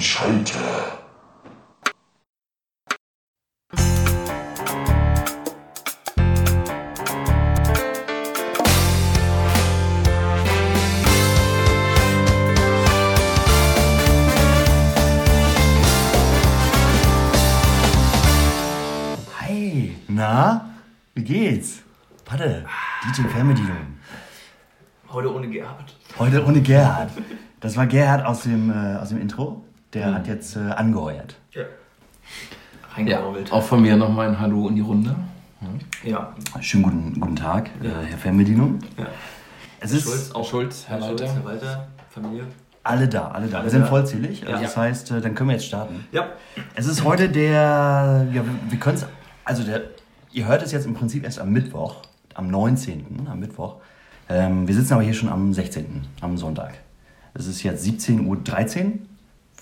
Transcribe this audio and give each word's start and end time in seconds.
Schalter. 0.00 0.98
Hi, 19.40 19.96
na? 20.08 20.70
Wie 21.14 21.22
geht's? 21.22 21.82
Warte, 22.26 22.64
DJ 23.04 23.28
Fernbedienung. 23.28 23.98
Heute 25.10 25.32
ohne 25.32 25.48
Gerhard. 25.48 25.94
Heute 26.18 26.44
ohne 26.44 26.60
Gerhard. 26.60 27.10
Das 27.60 27.76
war 27.76 27.86
Gerhard 27.86 28.26
aus 28.26 28.42
dem, 28.42 28.70
äh, 28.70 28.96
aus 28.96 29.10
dem 29.10 29.20
Intro. 29.20 29.64
Der 29.94 30.12
hat 30.14 30.26
jetzt 30.26 30.56
äh, 30.56 30.60
angeheuert. 30.60 31.36
Ja. 31.52 31.62
Ja, 31.62 31.68
Reingerubbelt. 32.96 33.52
auch 33.52 33.62
von 33.62 33.82
mir 33.82 33.96
nochmal 33.96 34.28
ein 34.28 34.38
Hallo 34.40 34.68
in 34.68 34.76
die 34.76 34.80
Runde. 34.80 35.14
Ja. 36.04 36.32
Schönen 36.60 36.82
guten, 36.84 37.20
guten 37.20 37.36
Tag, 37.36 37.70
äh, 37.82 37.88
Herr 38.06 38.18
Fernbedienung. 38.18 38.78
ja. 38.98 39.06
Es 39.80 39.92
ist 39.92 40.04
Schulz, 40.04 40.30
auch 40.32 40.48
Schulz, 40.48 40.84
Herr 40.88 40.98
Herr 41.00 41.08
Schulz, 41.08 41.20
Walter. 41.22 41.34
Herr 41.34 41.44
Walter, 41.44 41.88
Familie. 42.08 42.44
alle 42.82 43.06
da, 43.08 43.28
alle 43.28 43.46
da. 43.48 43.56
Alle 43.58 43.66
Wir 43.66 43.70
sind 43.70 43.82
da. 43.82 43.86
vollzählig. 43.86 44.42
Also 44.46 44.56
Ja. 44.56 44.62
Das 44.62 44.76
heißt, 44.76 45.10
äh, 45.10 45.20
dann 45.20 45.34
können 45.34 45.50
wir 45.50 45.54
jetzt 45.54 45.66
starten. 45.66 46.06
Ja. 46.12 46.28
Es 46.74 46.86
ist 46.86 47.04
heute 47.04 47.28
der, 47.28 48.26
ja, 48.32 48.44
wir 48.68 48.78
können 48.80 48.96
es, 48.96 49.06
also 49.44 49.62
der, 49.64 49.82
ihr 50.32 50.46
hört 50.46 50.62
es 50.62 50.72
jetzt 50.72 50.86
im 50.86 50.94
Prinzip 50.94 51.24
erst 51.24 51.38
am 51.38 51.50
Mittwoch, 51.50 51.96
am 52.34 52.48
19., 52.48 53.26
am 53.30 53.40
Mittwoch. 53.40 53.76
Ähm, 54.28 54.66
wir 54.66 54.74
sitzen 54.74 54.94
aber 54.94 55.02
hier 55.02 55.14
schon 55.14 55.28
am 55.28 55.52
16., 55.52 56.02
am 56.20 56.36
Sonntag. 56.38 56.74
Es 57.34 57.46
ist 57.46 57.62
jetzt 57.62 57.84
17.13 57.84 58.26
Uhr, 58.26 58.92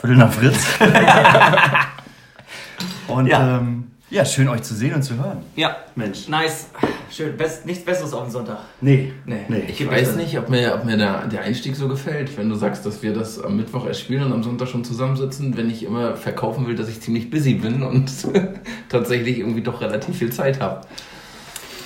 Viertel 0.02 0.16
nach 0.18 0.32
Fritz. 0.32 0.66
Und 3.08 3.26
Ja. 3.26 3.40
ja. 3.46 3.58
Ähm, 3.58 3.84
ja, 4.10 4.24
schön 4.26 4.46
euch 4.48 4.60
zu 4.62 4.74
sehen 4.74 4.94
und 4.94 5.02
zu 5.02 5.16
hören. 5.16 5.38
Ja, 5.56 5.74
Mensch. 5.94 6.28
Nice. 6.28 6.66
Schön. 7.10 7.34
Best, 7.34 7.64
nichts 7.64 7.82
Besseres 7.82 8.12
auf 8.12 8.24
den 8.24 8.30
Sonntag. 8.30 8.58
Nee, 8.82 9.10
Nee. 9.24 9.36
nee. 9.48 9.62
Ich 9.68 9.88
weiß 9.88 10.16
nicht, 10.16 10.36
ob 10.38 10.50
mir, 10.50 10.74
ob 10.74 10.84
mir 10.84 10.98
der, 10.98 11.26
der 11.28 11.40
Einstieg 11.42 11.74
so 11.76 11.88
gefällt, 11.88 12.36
wenn 12.36 12.50
du 12.50 12.54
sagst, 12.54 12.84
dass 12.84 13.02
wir 13.02 13.14
das 13.14 13.42
am 13.42 13.56
Mittwoch 13.56 13.86
erst 13.86 14.00
spielen 14.00 14.22
und 14.24 14.32
am 14.34 14.42
Sonntag 14.42 14.68
schon 14.68 14.84
zusammensitzen, 14.84 15.56
wenn 15.56 15.70
ich 15.70 15.82
immer 15.84 16.14
verkaufen 16.16 16.66
will, 16.66 16.74
dass 16.74 16.90
ich 16.90 17.00
ziemlich 17.00 17.30
busy 17.30 17.54
bin 17.54 17.82
und 17.82 18.10
tatsächlich 18.90 19.38
irgendwie 19.38 19.62
doch 19.62 19.80
relativ 19.80 20.18
viel 20.18 20.30
Zeit 20.30 20.60
habe. 20.60 20.82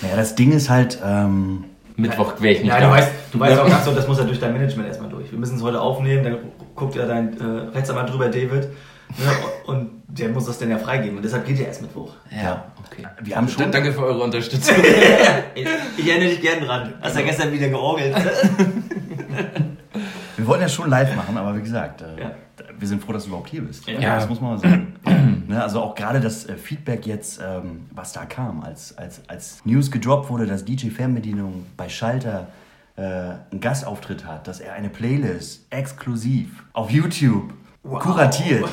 Naja, 0.03 0.17
das 0.17 0.35
Ding 0.35 0.51
ist 0.51 0.69
halt, 0.69 0.99
ähm, 1.05 1.63
Mittwoch 1.95 2.35
wäre 2.41 2.55
ich 2.55 2.59
nicht 2.61 2.69
Ja, 2.69 2.81
da. 2.81 2.87
du 2.87 2.93
weißt, 2.93 3.11
du 3.33 3.39
weißt 3.41 3.61
auch 3.61 3.69
ganz 3.69 3.85
so, 3.85 3.93
das 3.93 4.09
muss 4.09 4.19
ja 4.19 4.25
durch 4.25 4.41
dein 4.41 4.53
Management 4.53 4.89
erstmal 4.89 5.11
durch. 5.11 5.31
Wir 5.31 5.39
müssen 5.39 5.57
es 5.57 5.63
heute 5.63 5.81
aufnehmen, 5.81 6.25
dann 6.25 6.39
guckt 6.77 6.95
ja 6.95 7.07
dein 7.07 7.39
äh, 7.41 7.45
Rechtsanwalt 7.45 8.11
drüber, 8.11 8.27
David. 8.29 8.69
Ne, 9.09 9.33
und 9.67 9.91
der 10.09 10.29
muss 10.29 10.47
das 10.47 10.59
dann 10.59 10.71
ja 10.71 10.79
freigeben. 10.79 11.17
Und 11.17 11.25
deshalb 11.25 11.47
geht 11.47 11.59
ja 11.59 11.67
erst 11.67 11.83
Mittwoch. 11.83 12.13
Ja, 12.31 12.67
okay. 12.85 13.07
wir 13.23 13.37
haben 13.37 13.49
schon... 13.49 13.71
Danke 13.73 13.93
für 13.93 14.05
eure 14.05 14.23
Unterstützung. 14.23 14.77
Ich, 15.55 15.67
ich 15.97 16.11
erinnere 16.11 16.29
dich 16.29 16.43
gern 16.43 16.63
dran. 16.63 16.93
Hast 17.01 17.17
ja 17.17 17.23
gestern 17.23 17.51
wieder 17.51 17.71
georgelt. 17.71 18.15
Wir 20.37 20.47
wollten 20.47 20.63
ja 20.63 20.69
schon 20.69 20.91
live 20.91 21.17
machen, 21.17 21.37
aber 21.39 21.57
wie 21.57 21.63
gesagt, 21.63 22.03
äh, 22.03 22.21
Ja. 22.21 22.31
wir 22.79 22.87
sind 22.87 23.03
froh, 23.03 23.13
dass 23.15 23.23
du 23.23 23.29
überhaupt 23.31 23.49
hier 23.49 23.63
bist. 23.63 23.89
Ja. 23.89 24.17
Das 24.17 24.29
muss 24.29 24.39
man 24.39 24.51
mal 24.51 24.59
sagen. 24.59 24.95
ne, 25.49 25.63
also 25.63 25.81
auch 25.81 25.95
gerade 25.95 26.21
das 26.21 26.47
äh, 26.47 26.57
Feedback 26.57 27.07
jetzt, 27.07 27.41
ähm, 27.43 27.87
was 27.91 28.13
da 28.13 28.27
kam, 28.27 28.63
als, 28.63 28.97
als, 28.99 29.23
als 29.29 29.63
News 29.65 29.91
gedroppt 29.91 30.29
wurde, 30.29 30.47
dass 30.47 30.65
DJ 30.65 30.91
Fernbedienung 30.91 31.65
bei 31.77 31.89
Schalter 31.89 32.49
äh, 32.97 33.03
einen 33.03 33.61
Gastauftritt 33.61 34.25
hat, 34.27 34.49
dass 34.49 34.61
er 34.61 34.73
eine 34.73 34.89
Playlist 34.89 35.67
exklusiv 35.71 36.65
auf 36.73 36.91
YouTube 36.91 37.53
kuratiert. 37.83 38.69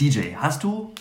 DJ, 0.00 0.34
hast 0.36 0.64
du 0.64 0.92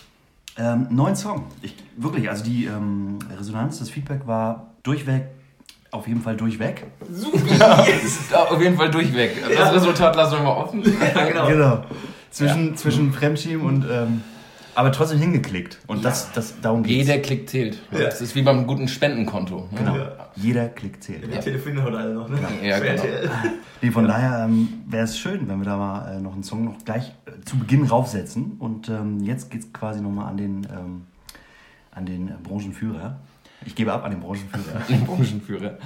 ähm, 0.57 0.87
einen 0.87 0.95
neuen 0.95 1.15
Song? 1.15 1.45
Ich, 1.61 1.75
wirklich, 1.95 2.29
also 2.29 2.43
die 2.43 2.65
ähm, 2.65 3.19
Resonanz, 3.37 3.79
das 3.79 3.89
Feedback 3.89 4.27
war 4.27 4.71
durchweg, 4.83 5.23
auf 5.91 6.07
jeden 6.07 6.21
Fall 6.21 6.35
durchweg. 6.35 6.85
Ist 7.09 8.33
auf 8.35 8.61
jeden 8.61 8.77
Fall 8.77 8.91
durchweg. 8.91 9.31
Das 9.55 9.73
Resultat 9.73 10.15
lassen 10.15 10.33
wir 10.37 10.43
mal 10.43 10.57
offen. 10.57 10.83
ja, 10.83 11.25
genau. 11.27 11.47
Genau. 11.47 11.83
Zwischen, 12.29 12.77
zwischen 12.77 13.11
Fremdschieben 13.13 13.65
und. 13.65 13.85
Ähm, 13.89 14.21
aber 14.77 14.91
trotzdem 14.91 15.17
hingeklickt. 15.17 15.79
Und 15.87 16.05
das, 16.05 16.31
das, 16.33 16.61
darum 16.61 16.83
geht's. 16.83 17.07
Jeder 17.07 17.19
Klick 17.19 17.49
zählt. 17.49 17.79
Das 17.91 18.21
ist 18.21 18.35
wie 18.35 18.43
beim 18.43 18.67
guten 18.67 18.87
Spendenkonto. 18.87 19.67
Genau. 19.75 19.97
Ja. 19.97 20.29
Jeder 20.35 20.69
Klick 20.69 21.03
zählt. 21.03 21.27
Wir 21.27 21.39
telefonieren 21.39 21.83
heute 21.83 21.97
alle 21.97 22.13
noch, 22.13 22.29
ne? 22.29 22.37
Ja, 22.61 22.77
Für 22.77 22.83
genau. 22.83 23.01
RTL. 23.01 23.29
Nee, 23.81 23.89
von 23.89 24.07
daher 24.07 24.45
ähm, 24.45 24.83
wäre 24.85 25.05
es 25.05 25.17
schön, 25.17 25.47
wenn 25.47 25.57
wir 25.57 25.65
da 25.65 25.77
mal 25.77 26.17
äh, 26.17 26.19
noch 26.19 26.33
einen 26.33 26.43
Song 26.43 26.63
noch 26.63 26.77
gleich 26.85 27.11
äh, 27.25 27.43
zu 27.43 27.57
Beginn 27.57 27.87
raufsetzen. 27.87 28.57
Und 28.59 28.87
ähm, 28.89 29.23
jetzt 29.23 29.49
geht 29.49 29.61
es 29.61 29.73
quasi 29.73 29.99
nochmal 29.99 30.29
an 30.29 30.37
den, 30.37 30.67
ähm, 30.71 31.07
an 31.89 32.05
den 32.05 32.31
Branchenführer. 32.43 33.17
Ich 33.65 33.73
gebe 33.73 33.91
ab 33.91 34.05
an 34.05 34.11
den 34.11 34.19
Branchenführer. 34.19 34.79
Den 34.87 35.05
Branchenführer. 35.07 35.77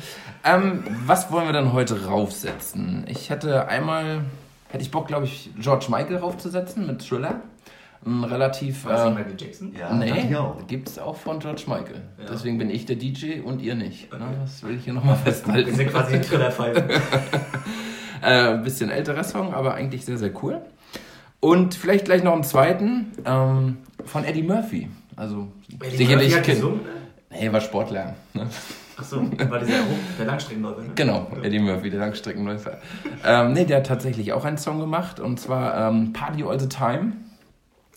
Ähm, 0.44 0.84
was 1.06 1.31
wollen 1.31 1.46
wir 1.46 1.53
dann 1.53 1.72
heute 1.72 2.07
raufsetzen? 2.07 3.06
Ich 3.07 3.30
hätte 3.30 3.69
einmal, 3.69 4.25
hätte 4.68 4.84
ich 4.84 4.91
Bock, 4.91 5.07
glaube 5.07 5.28
ich, 5.28 5.50
George 5.57 5.85
Michael 5.88 6.18
raufzusetzen 6.18 6.85
mit 6.85 7.07
Thriller. 7.07 7.40
Ein 8.03 8.23
relativ. 8.23 8.85
War 8.85 8.94
das 8.94 9.06
nicht 9.06 9.12
Äh, 9.16 9.19
Michael 9.19 9.35
Jackson? 9.39 9.75
Ja, 9.79 9.94
nee, 9.94 10.12
ich 10.29 10.35
auch. 10.35 10.67
gibt 10.67 10.89
es 10.89 10.97
auch 10.97 11.16
von 11.16 11.39
George 11.39 11.63
Michael. 11.67 12.01
Ja. 12.17 12.25
Deswegen 12.31 12.57
bin 12.57 12.69
ich 12.72 12.85
der 12.88 12.95
DJ 12.95 13.41
und 13.44 13.62
ihr 13.62 13.75
nicht. 13.75 14.12
Ne? 14.12 14.19
Das 14.41 14.63
will 14.63 14.75
ich 14.78 14.84
hier 14.85 14.94
nochmal 14.94 15.16
Wir 15.17 15.31
festhalten. 15.31 15.75
sind 15.75 15.89
quasi 15.91 16.13
die 16.19 16.22
Trillerpfeifen. 16.28 16.84
Äh, 18.23 18.50
ein 18.53 18.62
bisschen 18.63 18.91
älterer 18.91 19.23
Song, 19.23 19.51
aber 19.51 19.73
eigentlich 19.73 20.06
sehr, 20.06 20.17
sehr 20.19 20.31
cool. 20.44 20.62
Und 21.39 21.73
vielleicht 21.73 22.06
gleich 22.06 22.23
noch 22.23 22.34
einen 22.34 22.44
zweiten 22.44 23.07
ähm, 23.25 23.78
von 24.06 24.23
Eddie 24.25 24.44
Murphy. 24.44 24.89
Also 25.16 25.47
sicherlich 25.95 26.35
hat 26.35 26.44
kennt- 26.44 26.57
gesungen? 26.59 26.81
Nee, 27.31 27.51
war 27.51 27.62
Sportler. 27.62 28.13
Ne? 28.35 28.45
Achso, 28.95 29.23
war 29.50 29.57
dieser 29.57 29.79
der 30.19 30.25
Langstreckenläufer, 30.28 30.81
ne? 30.83 30.89
Genau, 30.94 31.31
Eddie 31.41 31.57
Murphy, 31.57 31.89
der 31.89 32.00
Langstreckenläufer. 32.01 32.78
ähm, 33.25 33.53
nee, 33.53 33.66
der 33.66 33.78
hat 33.78 33.88
tatsächlich 33.88 34.33
auch 34.33 34.45
einen 34.45 34.59
Song 34.59 34.79
gemacht 34.79 35.19
und 35.19 35.39
zwar 35.39 35.89
ähm, 35.89 36.13
Party 36.13 36.44
All 36.44 36.59
the 36.59 36.69
Time. 36.69 37.13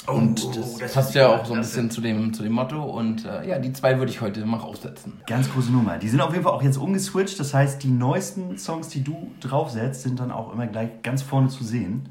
Und 0.07 0.45
Oh, 0.45 0.53
das, 0.55 0.77
das 0.79 0.93
passt 0.93 1.15
ja 1.15 1.29
auch 1.29 1.45
so 1.47 1.55
ein 1.55 1.61
bisschen 1.61 1.91
zu 1.91 2.01
dem, 2.01 2.33
zu 2.35 2.43
dem 2.43 2.53
Motto. 2.53 2.83
Und 2.83 3.25
äh, 3.25 3.49
ja, 3.49 3.59
die 3.59 3.73
zwei 3.73 3.99
würde 3.99 4.11
ich 4.13 4.21
heute 4.21 4.45
mal 4.45 4.61
aufsetzen. 4.61 5.15
Ganz 5.27 5.51
große 5.51 5.73
Nummer. 5.73 5.97
Die 5.99 6.09
sind 6.09 6.21
auf 6.21 6.33
jeden 6.33 6.45
Fall 6.45 6.53
auch 6.53 6.63
jetzt 6.63 6.77
umgeswitcht. 6.77 7.41
Das 7.41 7.55
heißt, 7.55 7.83
die 7.83 7.89
neuesten 7.91 8.59
Songs, 8.59 8.89
die 8.89 9.03
du 9.03 9.31
draufsetzt, 9.41 10.03
sind 10.03 10.21
dann 10.21 10.31
auch 10.31 10.53
immer 10.53 10.67
gleich 10.67 10.91
ganz 11.03 11.23
vorne 11.23 11.49
zu 11.49 11.65
sehen. 11.65 12.11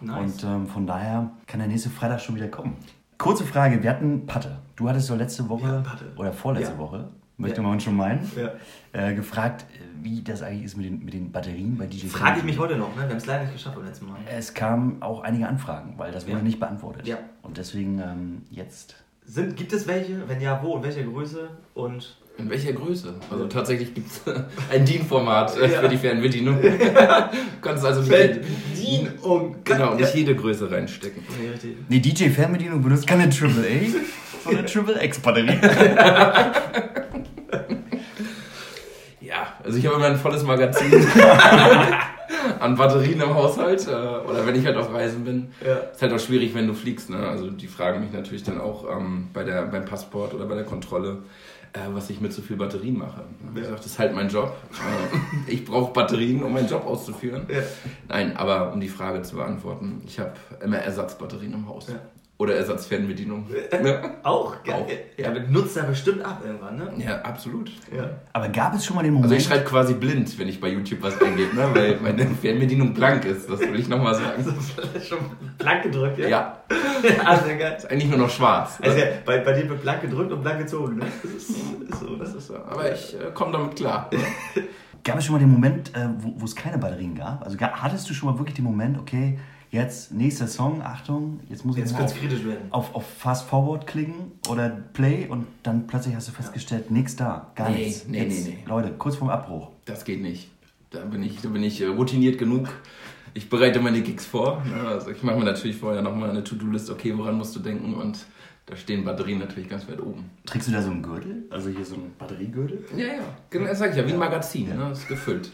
Nice. 0.00 0.18
Und 0.18 0.44
ähm, 0.44 0.66
von 0.66 0.86
daher 0.86 1.30
kann 1.46 1.60
der 1.60 1.68
nächste 1.68 1.90
Freitag 1.90 2.20
schon 2.20 2.34
wieder 2.34 2.48
kommen. 2.48 2.76
Kurze 3.18 3.44
Frage, 3.44 3.82
wir 3.82 3.90
hatten 3.90 4.26
Patte. 4.26 4.58
Du 4.76 4.88
hattest 4.88 5.10
doch 5.10 5.16
letzte 5.16 5.48
Woche 5.48 5.82
Ja, 5.84 5.96
oder 6.16 6.32
vorletzte 6.32 6.72
Ja. 6.74 6.78
Woche, 6.78 7.08
möchte 7.38 7.60
Ja. 7.62 7.66
man 7.66 7.80
schon 7.80 7.96
meinen, 7.96 8.30
Ja. 8.36 8.52
äh, 8.92 9.14
gefragt, 9.14 9.64
wie 10.02 10.22
das 10.22 10.42
eigentlich 10.42 10.64
ist 10.64 10.76
mit 10.76 10.86
den, 10.86 11.04
mit 11.04 11.14
den 11.14 11.32
Batterien 11.32 11.76
bei 11.76 11.86
DJ 11.86 12.06
Frage 12.08 12.38
ich 12.40 12.44
mich 12.44 12.58
heute 12.58 12.76
noch, 12.76 12.94
ne? 12.94 13.02
Wir 13.02 13.08
haben 13.10 13.16
es 13.16 13.26
leider 13.26 13.44
nicht 13.44 13.54
geschafft 13.54 13.76
beim 13.76 13.84
letzten 13.86 14.06
Mal. 14.06 14.16
Es 14.36 14.52
kamen 14.54 15.00
auch 15.00 15.22
einige 15.22 15.48
Anfragen, 15.48 15.94
weil 15.96 16.12
das 16.12 16.26
wurde 16.26 16.38
Ja. 16.38 16.42
nicht 16.44 16.60
beantwortet. 16.60 17.06
Ja. 17.06 17.18
Und 17.42 17.56
deswegen 17.56 17.98
ähm, 18.00 18.42
jetzt. 18.50 18.96
Sind, 19.24 19.56
gibt 19.56 19.72
es 19.72 19.86
welche? 19.86 20.26
Wenn 20.28 20.40
ja, 20.40 20.58
wo? 20.62 20.76
In 20.76 20.82
welcher 20.82 21.02
Größe? 21.02 21.50
Und 21.74 22.16
In 22.38 22.48
welcher 22.48 22.72
Größe? 22.72 23.14
Also 23.30 23.46
tatsächlich 23.46 23.92
gibt 23.94 24.08
es 24.10 24.22
ein 24.72 24.84
DIN-Format 24.84 25.56
äh, 25.58 25.70
Ja. 25.72 25.80
für 25.80 25.88
die 25.88 25.96
Fernbedienung. 25.98 26.60
du 26.62 26.70
kannst 27.60 27.84
also 27.84 28.00
nicht, 28.00 28.40
Bedienung. 28.72 29.56
genau, 29.64 29.94
nicht 29.94 30.14
jede 30.14 30.34
Größe 30.36 30.70
reinstecken. 30.70 31.22
Nee, 31.40 31.48
richtig. 31.50 31.76
Nee, 31.88 31.98
DJ 32.00 32.28
Fernbedienung 32.30 32.80
benutzt 32.80 33.06
keine 33.06 33.24
AAA, 33.24 34.00
sondern 34.44 34.66
Triple 34.66 35.04
X 35.04 35.18
Batterie. 35.18 35.58
Also 39.68 39.78
ich 39.78 39.86
habe 39.86 39.96
immer 39.96 40.06
ein 40.06 40.16
volles 40.16 40.42
Magazin 40.44 40.90
an 42.60 42.74
Batterien 42.74 43.20
im 43.20 43.34
Haushalt. 43.34 43.86
Äh, 43.86 43.90
oder 43.90 44.46
wenn 44.46 44.54
ich 44.54 44.64
halt 44.64 44.76
auf 44.76 44.92
Reisen 44.92 45.24
bin. 45.24 45.48
Ja. 45.64 45.74
Ist 45.76 46.00
halt 46.00 46.12
auch 46.12 46.18
schwierig, 46.18 46.54
wenn 46.54 46.66
du 46.66 46.72
fliegst. 46.74 47.10
Ne? 47.10 47.18
Also 47.18 47.50
die 47.50 47.66
fragen 47.66 48.00
mich 48.00 48.12
natürlich 48.12 48.42
dann 48.42 48.60
auch 48.60 48.84
ähm, 48.90 49.28
bei 49.34 49.44
der, 49.44 49.62
beim 49.66 49.84
Passport 49.84 50.32
oder 50.34 50.46
bei 50.46 50.54
der 50.54 50.64
Kontrolle, 50.64 51.18
äh, 51.74 51.80
was 51.92 52.08
ich 52.08 52.20
mit 52.22 52.32
so 52.32 52.40
viel 52.40 52.56
Batterien 52.56 52.96
mache. 52.98 53.24
Ich 53.54 53.58
Ja. 53.58 53.64
sage, 53.64 53.76
das 53.76 53.86
ist 53.86 53.98
halt 53.98 54.14
mein 54.14 54.28
Job. 54.30 54.56
Äh, 55.46 55.52
ich 55.52 55.64
brauche 55.64 55.92
Batterien, 55.92 56.42
um 56.42 56.52
meinen 56.54 56.68
Job 56.68 56.86
auszuführen. 56.86 57.46
Ja. 57.52 57.60
Nein, 58.08 58.36
aber 58.38 58.72
um 58.72 58.80
die 58.80 58.88
Frage 58.88 59.20
zu 59.22 59.36
beantworten, 59.36 60.00
ich 60.06 60.18
habe 60.18 60.32
immer 60.64 60.78
Ersatzbatterien 60.78 61.52
im 61.52 61.68
Haus. 61.68 61.88
Ja. 62.38 62.44
Oder 62.44 62.54
Ersatzfernbedienung. 62.54 63.46
ne? 63.82 64.16
Auch? 64.22 64.62
Geil. 64.62 64.86
Auch. 64.86 65.18
Ja, 65.22 65.34
wir 65.34 65.40
nutzen 65.42 65.78
ja 65.78 65.84
bestimmt 65.84 66.24
ab 66.24 66.40
irgendwann, 66.44 66.76
ne? 66.76 66.92
Ja, 66.98 67.20
absolut. 67.22 67.70
Ja. 67.94 68.10
Aber 68.32 68.48
gab 68.48 68.74
es 68.74 68.86
schon 68.86 68.94
mal 68.94 69.02
den 69.02 69.12
Moment. 69.12 69.32
Also 69.32 69.36
ich 69.36 69.44
schreibe 69.44 69.64
quasi 69.64 69.94
blind, 69.94 70.38
wenn 70.38 70.48
ich 70.48 70.60
bei 70.60 70.68
YouTube 70.68 71.02
was 71.02 71.20
eingebe, 71.20 71.54
ne? 71.56 71.68
weil 71.74 71.98
meine 72.00 72.26
Fernbedienung 72.26 72.94
blank 72.94 73.24
ist, 73.24 73.50
das 73.50 73.60
will 73.60 73.78
ich 73.78 73.88
nochmal 73.88 74.14
sagen. 74.14 74.44
Schon 75.02 75.18
blank 75.58 75.82
gedrückt, 75.82 76.18
ja? 76.18 76.28
Ja, 76.28 76.58
ja 77.02 77.36
sehr 77.42 77.56
geil. 77.56 77.74
ist 77.76 77.90
eigentlich 77.90 78.08
nur 78.08 78.18
noch 78.18 78.30
schwarz. 78.30 78.78
Also 78.80 78.98
ja, 78.98 79.06
bei, 79.24 79.38
bei 79.38 79.52
dir 79.54 79.68
wird 79.68 79.82
blank 79.82 80.02
gedrückt 80.02 80.30
und 80.30 80.42
blank 80.42 80.60
gezogen, 80.60 80.96
ne? 80.96 81.06
Das 81.22 81.32
ist, 81.32 81.50
ist 81.50 82.00
so, 82.00 82.16
Das 82.16 82.34
ist 82.34 82.46
so. 82.46 82.56
Aber 82.56 82.92
ich 82.92 83.14
äh, 83.14 83.32
komme 83.34 83.52
damit 83.52 83.74
klar. 83.74 84.10
Gab 85.04 85.18
es 85.18 85.24
schon 85.24 85.34
mal 85.34 85.38
den 85.38 85.50
Moment, 85.50 85.94
äh, 85.96 86.08
wo, 86.18 86.44
es 86.44 86.54
keine 86.54 86.78
Batterien 86.78 87.14
gab? 87.14 87.42
Also 87.42 87.58
hattest 87.58 88.08
du 88.10 88.14
schon 88.14 88.30
mal 88.30 88.38
wirklich 88.38 88.54
den 88.54 88.64
Moment, 88.64 88.98
okay, 88.98 89.38
Jetzt 89.70 90.12
nächster 90.12 90.46
Song, 90.46 90.80
Achtung, 90.82 91.40
jetzt 91.50 91.64
muss 91.66 91.76
ich 91.76 91.82
Jetzt 91.82 91.92
mal 91.92 91.98
könnte 91.98 92.12
auf, 92.14 92.16
es 92.22 92.28
kritisch 92.28 92.44
werden. 92.46 92.66
auf, 92.72 92.94
auf 92.94 93.06
Fast 93.06 93.48
Forward 93.48 93.86
klicken 93.86 94.32
oder 94.48 94.70
Play 94.70 95.26
und 95.28 95.46
dann 95.62 95.86
plötzlich 95.86 96.14
hast 96.14 96.28
du 96.28 96.32
festgestellt, 96.32 96.90
nichts 96.90 97.16
da, 97.16 97.50
gar 97.54 97.68
Nee, 97.68 97.84
nichts. 97.84 98.06
nee, 98.06 98.22
Jetzt, 98.24 98.46
nee, 98.46 98.54
nee. 98.62 98.64
Leute, 98.66 98.92
kurz 98.96 99.16
vorm 99.16 99.30
Abbruch. 99.30 99.68
Das 99.84 100.04
geht 100.04 100.22
nicht. 100.22 100.50
Da 100.90 101.00
bin 101.04 101.22
ich, 101.22 101.42
da 101.42 101.50
bin 101.50 101.62
ich 101.62 101.82
äh, 101.82 101.86
routiniert 101.86 102.38
genug. 102.38 102.68
Ich 103.34 103.50
bereite 103.50 103.78
meine 103.80 104.00
Gigs 104.00 104.24
vor. 104.24 104.62
Ne? 104.64 104.88
Also 104.88 105.10
ich 105.10 105.22
mache 105.22 105.36
mir 105.38 105.44
natürlich 105.44 105.76
vorher 105.76 106.00
nochmal 106.00 106.30
eine 106.30 106.42
To-Do-List, 106.42 106.88
okay, 106.90 107.12
woran 107.16 107.36
musst 107.36 107.54
du 107.54 107.60
denken? 107.60 107.92
Und 107.92 108.24
da 108.64 108.74
stehen 108.74 109.04
Batterien 109.04 109.38
natürlich 109.38 109.68
ganz 109.68 109.86
weit 109.86 110.00
oben. 110.00 110.30
Trägst 110.46 110.68
du 110.68 110.72
da 110.72 110.80
so 110.80 110.90
einen 110.90 111.02
Gürtel? 111.02 111.44
Also 111.50 111.68
hier 111.68 111.84
so 111.84 111.94
einen 111.96 112.14
Batteriegürtel? 112.18 112.84
Ja, 112.96 113.06
ja. 113.06 113.12
Genau, 113.50 113.66
das 113.66 113.78
sag 113.80 113.90
ich 113.90 113.96
ja, 113.98 114.06
wie 114.08 114.12
ein 114.14 114.18
Magazin. 114.18 114.68
Ne? 114.70 114.76
Das 114.88 115.00
ist 115.00 115.08
gefüllt. 115.08 115.50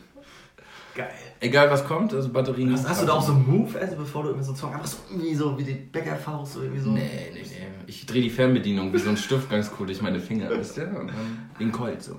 Geil. 0.94 1.10
Egal 1.40 1.70
was 1.70 1.84
kommt, 1.84 2.14
also 2.14 2.28
Batterien. 2.28 2.72
Hast, 2.72 2.88
hast 2.88 3.02
du 3.02 3.06
da 3.06 3.14
auch 3.14 3.22
so 3.26 3.32
einen 3.32 3.46
Move, 3.46 3.78
also 3.78 3.96
bevor 3.96 4.22
du 4.22 4.28
irgendwie 4.28 4.44
so 4.44 4.52
einen 4.52 4.58
Song 4.58 4.72
einfach 4.74 4.86
so 4.86 4.98
irgendwie 5.10 5.34
so 5.34 5.58
wie 5.58 5.64
die 5.64 5.72
Bäckerfaust 5.74 6.52
so 6.54 6.62
irgendwie 6.62 6.80
so. 6.80 6.90
Nee, 6.90 7.30
nee, 7.32 7.40
nee. 7.42 7.66
Ich 7.86 8.06
drehe 8.06 8.22
die 8.22 8.30
Fernbedienung 8.30 8.92
wie 8.92 8.98
so 8.98 9.10
ein 9.10 9.16
Stift 9.16 9.50
ganz 9.50 9.70
cool 9.78 9.86
durch 9.86 10.00
meine 10.00 10.20
Finger, 10.20 10.50
wisst 10.50 10.76
ihr? 10.78 10.86
Und 10.88 11.08
dann 11.08 11.50
den 11.58 11.72
Colt 11.72 12.02
so. 12.02 12.14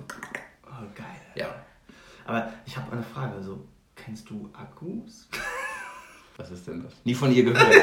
Oh, 0.64 0.84
geil. 0.94 1.06
Ja. 1.34 1.46
Aber 2.26 2.52
ich 2.66 2.76
habe 2.76 2.92
eine 2.92 3.02
Frage, 3.02 3.42
so, 3.42 3.64
kennst 3.94 4.28
du 4.28 4.50
Akkus? 4.52 5.28
Was 6.36 6.50
ist 6.50 6.66
denn 6.66 6.82
das? 6.82 6.92
Nie 7.04 7.14
von 7.14 7.32
ihr 7.32 7.44
gehört. 7.44 7.66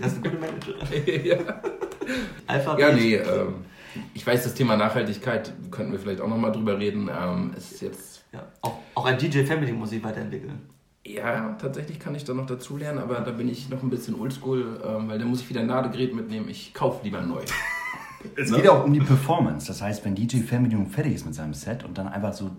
Das 0.00 0.12
ist 0.12 0.18
eine 0.24 0.30
gute 0.30 0.38
Managerin. 0.38 1.24
ja. 1.24 1.36
Alphabet. 2.46 2.80
Ja, 2.80 2.92
nee, 2.92 3.14
ähm, 3.16 3.64
ich 4.14 4.26
weiß, 4.26 4.44
das 4.44 4.54
Thema 4.54 4.76
Nachhaltigkeit 4.76 5.52
könnten 5.70 5.92
wir 5.92 5.98
vielleicht 5.98 6.20
auch 6.20 6.28
nochmal 6.28 6.52
drüber 6.52 6.78
reden. 6.78 7.08
Ähm, 7.08 7.52
es 7.56 7.72
ist 7.72 7.80
jetzt, 7.82 8.24
Ja, 8.32 8.46
auch, 8.62 8.78
auch 8.98 9.06
ein 9.06 9.16
DJ 9.16 9.44
Family 9.44 9.72
muss 9.72 9.90
sich 9.90 10.02
weiterentwickeln. 10.02 10.60
ja, 11.06 11.56
tatsächlich 11.60 12.00
kann 12.00 12.14
ich 12.14 12.24
da 12.24 12.34
noch 12.34 12.46
dazu 12.46 12.76
lernen, 12.76 12.98
aber 12.98 13.20
da 13.20 13.30
bin 13.30 13.48
ich 13.48 13.68
noch 13.70 13.82
ein 13.82 13.90
bisschen 13.90 14.20
oldschool, 14.20 14.80
ähm, 14.84 15.08
weil 15.08 15.18
da 15.18 15.24
muss 15.24 15.40
ich 15.40 15.48
wieder 15.48 15.60
ein 15.60 15.68
Ladegerät 15.68 16.14
mitnehmen. 16.14 16.48
Ich 16.48 16.74
kaufe 16.74 17.04
lieber 17.04 17.22
neu. 17.22 17.42
Es 18.36 18.52
geht 18.52 18.68
auch 18.68 18.84
um 18.84 18.92
die 18.92 19.00
Performance. 19.00 19.66
Das 19.68 19.80
heißt, 19.82 20.04
wenn 20.04 20.14
DJ 20.14 20.38
Fernbedienung 20.38 20.88
fertig 20.90 21.14
ist 21.14 21.24
mit 21.26 21.34
seinem 21.34 21.54
Set 21.54 21.84
und 21.84 21.96
dann 21.98 22.08
einfach 22.08 22.32
so 22.32 22.50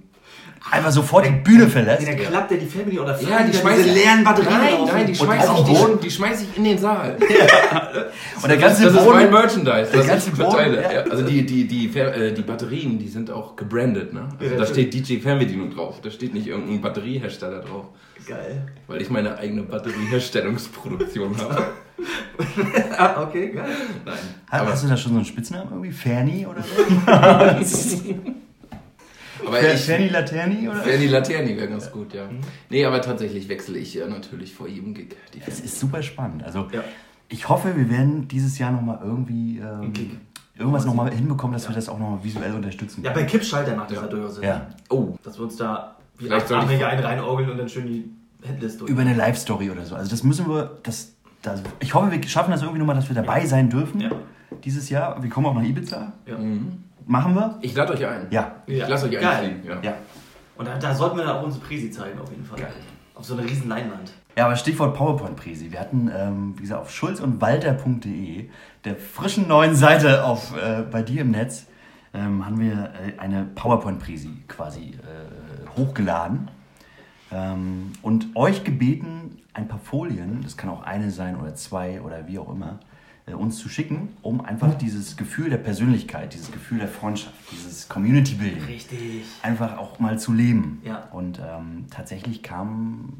einfach 0.72 0.92
sofort 0.92 1.26
die 1.26 1.32
Bühne 1.32 1.68
verlässt. 1.68 2.02
Nee, 2.02 2.16
dann 2.16 2.26
klappt 2.28 2.52
der 2.52 2.58
die 2.60 2.66
Family 2.66 3.00
oder 3.00 3.20
Ja, 3.22 3.42
die 3.44 3.50
wieder 3.50 3.60
schmeiße 3.60 3.84
diese 3.84 3.96
leeren 3.96 4.24
Batterien 4.24 4.54
Nein, 4.60 4.74
raus. 4.76 4.90
nein, 4.94 5.06
die 5.08 5.20
auf 5.20 5.70
ich, 5.70 5.76
die, 5.76 6.00
die 6.04 6.12
schmeiß 6.12 6.42
ich 6.44 6.58
in 6.58 6.64
den 6.66 6.78
Saal. 6.78 7.18
und 8.42 8.48
der 8.50 8.58
ganze 8.58 8.84
das 8.84 8.94
ist 8.94 9.00
Boden, 9.04 9.18
mein 9.18 9.32
Merchandise, 9.32 9.90
das 9.92 10.08
ganze 10.08 10.30
ich 10.30 10.36
verteile. 10.36 10.78
Boden, 10.78 10.84
ja. 10.84 10.92
Ja, 11.06 11.12
also 11.12 11.24
die, 11.26 11.46
die, 11.46 11.68
die, 11.68 11.90
Fer- 11.90 12.14
äh, 12.14 12.34
die 12.34 12.42
Batterien, 12.44 13.00
die 13.00 13.08
sind 13.08 13.32
auch 13.32 13.56
gebrandet. 13.56 14.14
Ne? 14.14 14.30
Also 14.40 14.54
Ja, 14.54 14.60
da 14.60 14.66
steht 14.68 14.94
DJ 14.94 15.18
Fernbedienung 15.20 15.72
drauf. 15.74 16.00
Da 16.02 16.12
steht 16.12 16.34
nicht 16.34 16.48
irgendein 16.48 16.82
Batteriehersteller 16.82 17.62
drauf. 17.62 17.86
Geil. 18.28 18.68
Weil 18.88 19.02
ich 19.02 19.10
meine 19.10 19.38
eigene 19.38 19.64
Batterieherstellungsproduktion 19.64 21.38
habe. 21.40 21.64
Ah, 22.98 23.24
okay, 23.24 23.52
geil. 23.52 23.70
Nein. 24.06 24.16
Hast, 24.50 24.62
Aber, 24.62 24.72
hast 24.72 24.84
du 24.84 24.88
da 24.90 24.98
schon 24.98 25.12
so 25.14 25.18
einen 25.20 25.26
Spitznamen 25.26 25.70
irgendwie? 25.72 25.92
Ferni 25.92 26.46
oder 26.46 26.62
so? 26.64 27.06
aber 29.46 29.74
ich, 29.74 29.82
Ferni 29.82 30.10
Laterni 30.10 30.68
oder? 30.68 30.82
Ferni 30.82 31.08
Laterni 31.08 31.56
wäre 31.58 31.70
ganz 31.70 31.92
gut, 31.92 32.14
ja. 32.14 32.28
Nee, 32.70 32.86
aber 32.86 33.02
tatsächlich 33.02 33.48
wechsle 33.50 33.78
ich 33.80 33.94
ja 33.94 34.08
natürlich 34.08 34.54
vor 34.54 34.68
jedem 34.68 34.94
Gig. 34.94 35.16
Die 35.34 35.42
Es 35.46 35.60
ist 35.62 35.80
super 35.80 36.02
spannend. 36.04 36.44
Also 36.44 36.68
Ja. 36.72 36.84
ich 37.30 37.48
hoffe, 37.48 37.76
wir 37.76 37.90
werden 37.90 38.28
dieses 38.28 38.58
Jahr 38.60 38.72
nochmal 38.72 39.00
irgendwie 39.04 39.60
ähm, 39.60 39.94
Gig. 39.94 40.12
irgendwas 40.58 40.86
nochmal 40.86 41.12
hinbekommen, 41.14 41.54
dass 41.54 41.68
wir 41.70 41.76
das 41.76 41.88
auch 41.90 42.00
nochmal 42.00 42.24
visuell 42.24 42.54
unterstützen 42.54 43.04
Ja, 43.04 43.12
können. 43.14 43.26
bei 43.26 43.32
Kippschalter 43.32 43.76
macht 43.76 43.92
das 43.92 43.98
Ja. 43.98 44.04
ja 44.04 44.10
durchaus 44.10 44.36
Sinn. 44.36 44.44
Ja. 44.44 44.68
Oh, 44.90 45.16
Dass 45.24 45.38
wir 45.38 45.44
uns 45.44 45.56
da 45.56 45.96
wie 46.18 46.26
Vielleicht 46.26 46.48
soll 46.50 46.62
ich- 46.70 46.86
einen 46.86 47.04
reinorgeln 47.04 47.50
und 47.52 47.58
dann 47.58 47.70
schön 47.70 47.88
die 47.88 48.10
Headlist 48.46 48.82
durch. 48.82 48.90
Über 48.92 49.02
eine 49.02 49.14
Live-Story 49.14 49.70
oder 49.72 49.86
so. 49.86 49.96
Also 49.96 50.10
das 50.12 50.24
müssen 50.24 50.50
wir, 50.50 50.78
das, 50.84 51.14
das, 51.42 51.62
ich 51.80 51.94
hoffe, 51.94 52.12
wir 52.12 52.22
schaffen 52.28 52.52
das 52.52 52.62
irgendwie 52.62 52.80
nochmal, 52.80 52.96
dass 52.96 53.08
wir 53.08 53.16
dabei 53.16 53.46
sein 53.46 53.70
dürfen 53.70 54.02
Ja. 54.02 54.10
dieses 54.64 54.90
Jahr. 54.90 55.22
Wir 55.22 55.30
kommen 55.30 55.46
auch 55.48 55.54
nach 55.56 55.64
Ibiza. 55.64 56.12
Ja. 56.26 56.38
Machen 57.06 57.34
wir? 57.36 57.58
ich 57.62 57.74
lade 57.76 57.94
euch 57.94 58.06
ein. 58.06 58.28
Ja. 58.30 58.56
Ich 58.68 58.88
lasse 58.88 59.06
euch 59.08 59.14
Geil. 59.14 59.26
einfliegen. 59.26 59.64
Ja. 59.68 59.80
Ja. 59.82 59.94
Und 60.58 60.68
da, 60.68 60.78
da 60.78 60.94
sollten 60.94 61.18
wir 61.18 61.24
dann 61.26 61.38
auch 61.38 61.44
unsere 61.44 61.64
Präsi 61.64 61.90
zeigen, 61.90 62.20
auf 62.20 62.30
jeden 62.30 62.44
Fall. 62.46 62.60
Geil. 62.60 62.74
Auf 63.16 63.26
so 63.26 63.34
einer 63.34 63.44
riesen 63.44 63.68
Leinwand. 63.70 64.12
Ja, 64.38 64.46
aber 64.46 64.56
Stichwort 64.56 64.96
PowerPoint-Präsi. 64.96 65.72
Wir 65.72 65.80
hatten, 65.80 66.10
ähm, 66.16 66.54
wie 66.58 66.62
gesagt, 66.62 66.82
auf 66.82 66.92
schulz 66.92 67.20
und 67.20 67.42
walter.de, 67.42 68.50
der 68.86 68.96
frischen 68.96 69.48
neuen 69.48 69.76
Seite 69.76 70.24
auf, 70.24 70.54
äh, 70.56 70.84
bei 70.84 71.02
dir 71.02 71.22
im 71.22 71.32
Netz, 71.32 71.66
ähm, 72.14 72.46
haben 72.46 72.60
wir 72.60 72.92
äh, 72.94 73.20
eine 73.20 73.46
PowerPoint-Präsi 73.56 74.44
quasi 74.48 74.92
äh, 74.92 75.78
hochgeladen 75.78 76.50
ähm, 77.32 77.92
und 78.02 78.28
euch 78.36 78.64
gebeten, 78.64 79.39
ein 79.60 79.68
paar 79.68 79.80
Folien, 79.80 80.42
das 80.44 80.58
kann 80.58 80.70
auch 80.70 80.84
eine 80.84 81.12
sein 81.12 81.36
oder 81.38 81.54
zwei 81.56 82.02
oder 82.02 82.28
wie 82.28 82.40
auch 82.40 82.50
immer, 82.52 82.80
äh, 83.28 83.34
uns 83.34 83.58
zu 83.60 83.70
schicken, 83.70 84.10
um 84.22 84.44
einfach 84.44 84.74
dieses 84.76 85.16
Gefühl 85.18 85.50
der 85.50 85.58
Persönlichkeit, 85.58 86.34
dieses 86.34 86.52
Gefühl 86.52 86.80
der 86.80 86.88
Freundschaft, 86.88 87.34
dieses 87.52 87.88
Community-Building 87.90 88.64
Richtig. 88.66 89.24
einfach 89.44 89.78
auch 89.78 90.00
mal 90.00 90.18
zu 90.18 90.34
leben. 90.34 90.82
Ja. 90.84 91.04
Und 91.12 91.40
ähm, 91.40 91.86
tatsächlich 91.92 92.42
kam 92.42 93.14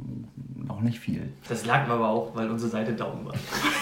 noch 0.56 0.82
nicht 0.82 1.00
viel. 1.00 1.30
Das 1.48 1.66
lag 1.66 1.88
aber 1.90 2.10
auch, 2.10 2.36
weil 2.36 2.50
unsere 2.50 2.70
Seite 2.72 2.94
down 2.94 3.26
war. 3.26 3.34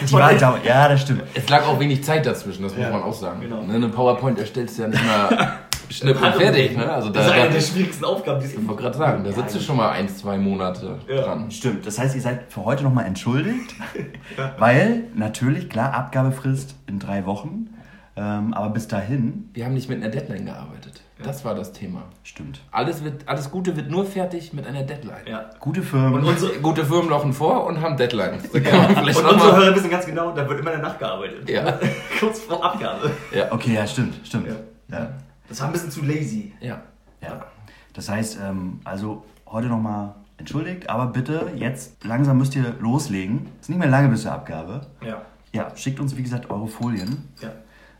Die 0.05 0.11
war 0.13 0.33
da, 0.33 0.57
ja, 0.63 0.87
das 0.89 1.01
stimmt. 1.01 1.23
Es 1.33 1.47
lag 1.49 1.65
auch 1.67 1.79
wenig 1.79 2.03
Zeit 2.03 2.25
dazwischen, 2.25 2.63
das 2.63 2.73
muss 2.73 2.81
Ja, 2.81 2.91
man 2.91 3.03
auch 3.03 3.13
sagen. 3.13 3.41
genau. 3.41 3.61
Ne, 3.63 3.73
Eine 3.75 3.89
PowerPoint 3.89 4.39
erstellst 4.39 4.77
du 4.77 4.83
ja 4.83 4.87
nicht 4.89 5.05
mal 5.05 5.57
schnipp 5.89 6.21
und 6.21 6.35
fertig. 6.35 6.75
Ne? 6.77 6.91
Also 6.91 7.09
da, 7.09 7.19
das 7.19 7.27
ist 7.27 7.31
eine 7.33 7.49
der 7.49 7.57
ich 7.59 7.65
schwierigsten 7.67 8.05
Aufgaben, 8.05 8.39
die 8.39 8.45
es 8.45 8.51
gibt. 8.53 8.67
wollte 8.67 8.81
gerade 8.83 8.97
sagen, 8.97 9.23
da 9.23 9.31
sitzt 9.31 9.55
du 9.55 9.59
schon 9.59 9.77
mal 9.77 9.89
ein, 9.91 10.09
zwei 10.09 10.37
Monate 10.37 10.99
Ja. 11.07 11.21
dran. 11.21 11.49
Stimmt. 11.51 11.85
Das 11.85 11.97
heißt, 11.99 12.15
ihr 12.15 12.21
seid 12.21 12.51
für 12.51 12.65
heute 12.65 12.83
nochmal 12.83 13.05
entschuldigt, 13.05 13.75
weil 14.57 15.05
natürlich, 15.15 15.69
klar, 15.69 15.93
Abgabefrist 15.93 16.75
in 16.87 16.99
drei 16.99 17.25
Wochen, 17.25 17.69
ähm, 18.15 18.53
aber 18.53 18.69
bis 18.69 18.87
dahin, 18.87 19.49
Wir 19.53 19.65
haben 19.65 19.73
nicht 19.73 19.89
mit 19.89 20.01
einer 20.01 20.09
Deadline 20.11 20.45
gearbeitet. 20.45 21.01
Das 21.23 21.43
war 21.43 21.55
das 21.55 21.73
Thema. 21.73 22.03
stimmt. 22.23 22.59
Alles, 22.71 23.03
wird, 23.03 23.27
alles 23.27 23.49
Gute 23.49 23.75
wird 23.75 23.89
nur 23.89 24.05
fertig 24.05 24.53
mit 24.53 24.67
einer 24.67 24.83
Deadline. 24.83 25.25
Ja. 25.27 25.49
Gute 25.59 25.81
Firmen. 25.81 26.13
Und 26.13 26.25
unsere, 26.25 26.53
Gute 26.59 26.85
Firmen 26.85 27.09
lochen 27.09 27.33
vor 27.33 27.65
und 27.65 27.81
haben 27.81 27.97
Deadlines. 27.97 28.43
Da 28.51 28.59
vielleicht 28.59 29.19
und 29.19 29.25
unsere 29.25 29.55
Hörer 29.57 29.75
wissen 29.75 29.89
ganz 29.89 30.05
genau, 30.05 30.31
da 30.33 30.47
wird 30.47 30.59
immer 30.59 30.71
eine 30.71 30.81
Nacht 30.83 30.99
gearbeitet. 30.99 31.49
Ja. 31.49 31.79
Kurz 32.19 32.41
vor 32.41 32.63
Abgabe. 32.63 33.09
ja. 33.35 33.51
okay, 33.51 33.73
ja, 33.73 33.87
stimmt, 33.87 34.13
stimmt. 34.27 34.47
Ja. 34.47 34.55
Ja. 34.95 35.09
Das 35.49 35.59
war 35.59 35.67
ein 35.67 35.73
bisschen 35.73 35.91
zu 35.91 36.03
lazy. 36.03 36.53
ja. 36.59 36.81
Ja. 37.21 37.45
Das 37.93 38.09
heißt, 38.09 38.37
ähm, 38.43 38.79
also 38.83 39.25
heute 39.47 39.67
nochmal 39.67 40.13
entschuldigt, 40.37 40.87
aber 40.87 41.07
bitte 41.07 41.51
jetzt 41.55 42.03
langsam 42.05 42.37
müsst 42.37 42.55
ihr 42.55 42.75
loslegen. 42.79 43.47
Ist 43.59 43.69
nicht 43.69 43.79
mehr 43.79 43.87
lange 43.89 44.09
bis 44.09 44.21
zur 44.21 44.33
Abgabe. 44.33 44.81
Ja. 45.03 45.21
Ja, 45.51 45.75
schickt 45.75 45.99
uns 45.99 46.15
wie 46.15 46.21
gesagt 46.21 46.49
eure 46.51 46.67
Folien. 46.67 47.27
ja. 47.41 47.49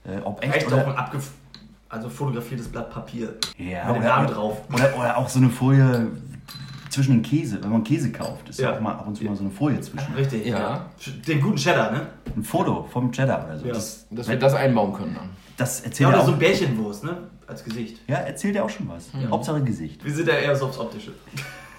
Äh, 0.10 0.20
ob 0.24 0.44
echt 0.44 0.56
Echt 0.56 0.68
auch 0.68 0.74
oder, 0.74 0.88
ein 0.88 0.96
abgef 0.96 1.32
also 1.90 2.10
fotografiertes 2.10 2.68
Blatt 2.68 2.92
Papier. 2.92 3.34
ja, 3.58 3.86
mit 3.88 3.96
dem 3.96 4.00
oder, 4.02 4.08
Namen 4.08 4.26
oder, 4.28 4.36
drauf. 4.36 4.62
Oder, 4.72 4.96
oder 4.98 5.18
auch 5.18 5.28
so 5.28 5.40
eine 5.40 5.50
Folie 5.50 6.12
zwischen 6.90 7.14
den 7.16 7.22
Käse. 7.24 7.62
Wenn 7.64 7.72
man 7.72 7.84
Käse 7.84 8.12
kauft, 8.12 8.48
ist 8.50 8.60
ja, 8.60 8.70
Ja. 8.72 8.78
auch 8.78 8.82
mal 8.82 8.92
ab 8.94 9.08
und 9.08 9.16
zu 9.18 9.24
mal 9.24 9.36
so 9.36 9.42
eine 9.44 9.52
Folie 9.52 9.82
zwischen. 9.82 10.14
Richtig. 10.14 10.46
Ja. 10.46 10.86
Den 11.28 11.42
guten 11.42 11.58
Cheddar, 11.58 11.92
ne? 11.92 12.08
Ein 12.36 12.44
Foto 12.44 12.84
vom 12.92 13.12
Cheddar 13.12 13.46
oder 13.46 13.58
so. 13.58 13.66
Ja. 13.66 13.74
Das, 13.74 14.06
Dass 14.12 14.28
wir 14.28 14.38
das 14.38 14.54
einbauen 14.54 14.94
können 14.94 15.16
dann. 15.16 15.30
das 15.58 15.80
Ja, 15.80 15.86
erzählt 15.86 16.10
oder 16.10 16.18
ja 16.20 16.24
so 16.26 16.30
auch. 16.32 16.36
ein 16.36 16.40
Bärchenwurst, 16.40 17.04
ne? 17.04 17.18
Als 17.48 17.64
Gesicht. 17.64 17.98
Ja, 18.08 18.18
erzählt 18.18 18.56
ja 18.56 18.64
auch 18.64 18.70
schon 18.70 18.88
was. 18.90 19.10
Hauptsache 19.30 19.64
Gesicht. 19.64 20.04
Wir 20.04 20.14
sind 20.14 20.28
ja 20.28 20.36
eher 20.36 20.56
so 20.56 20.66
aufs 20.68 20.78
Optische. 20.78 21.14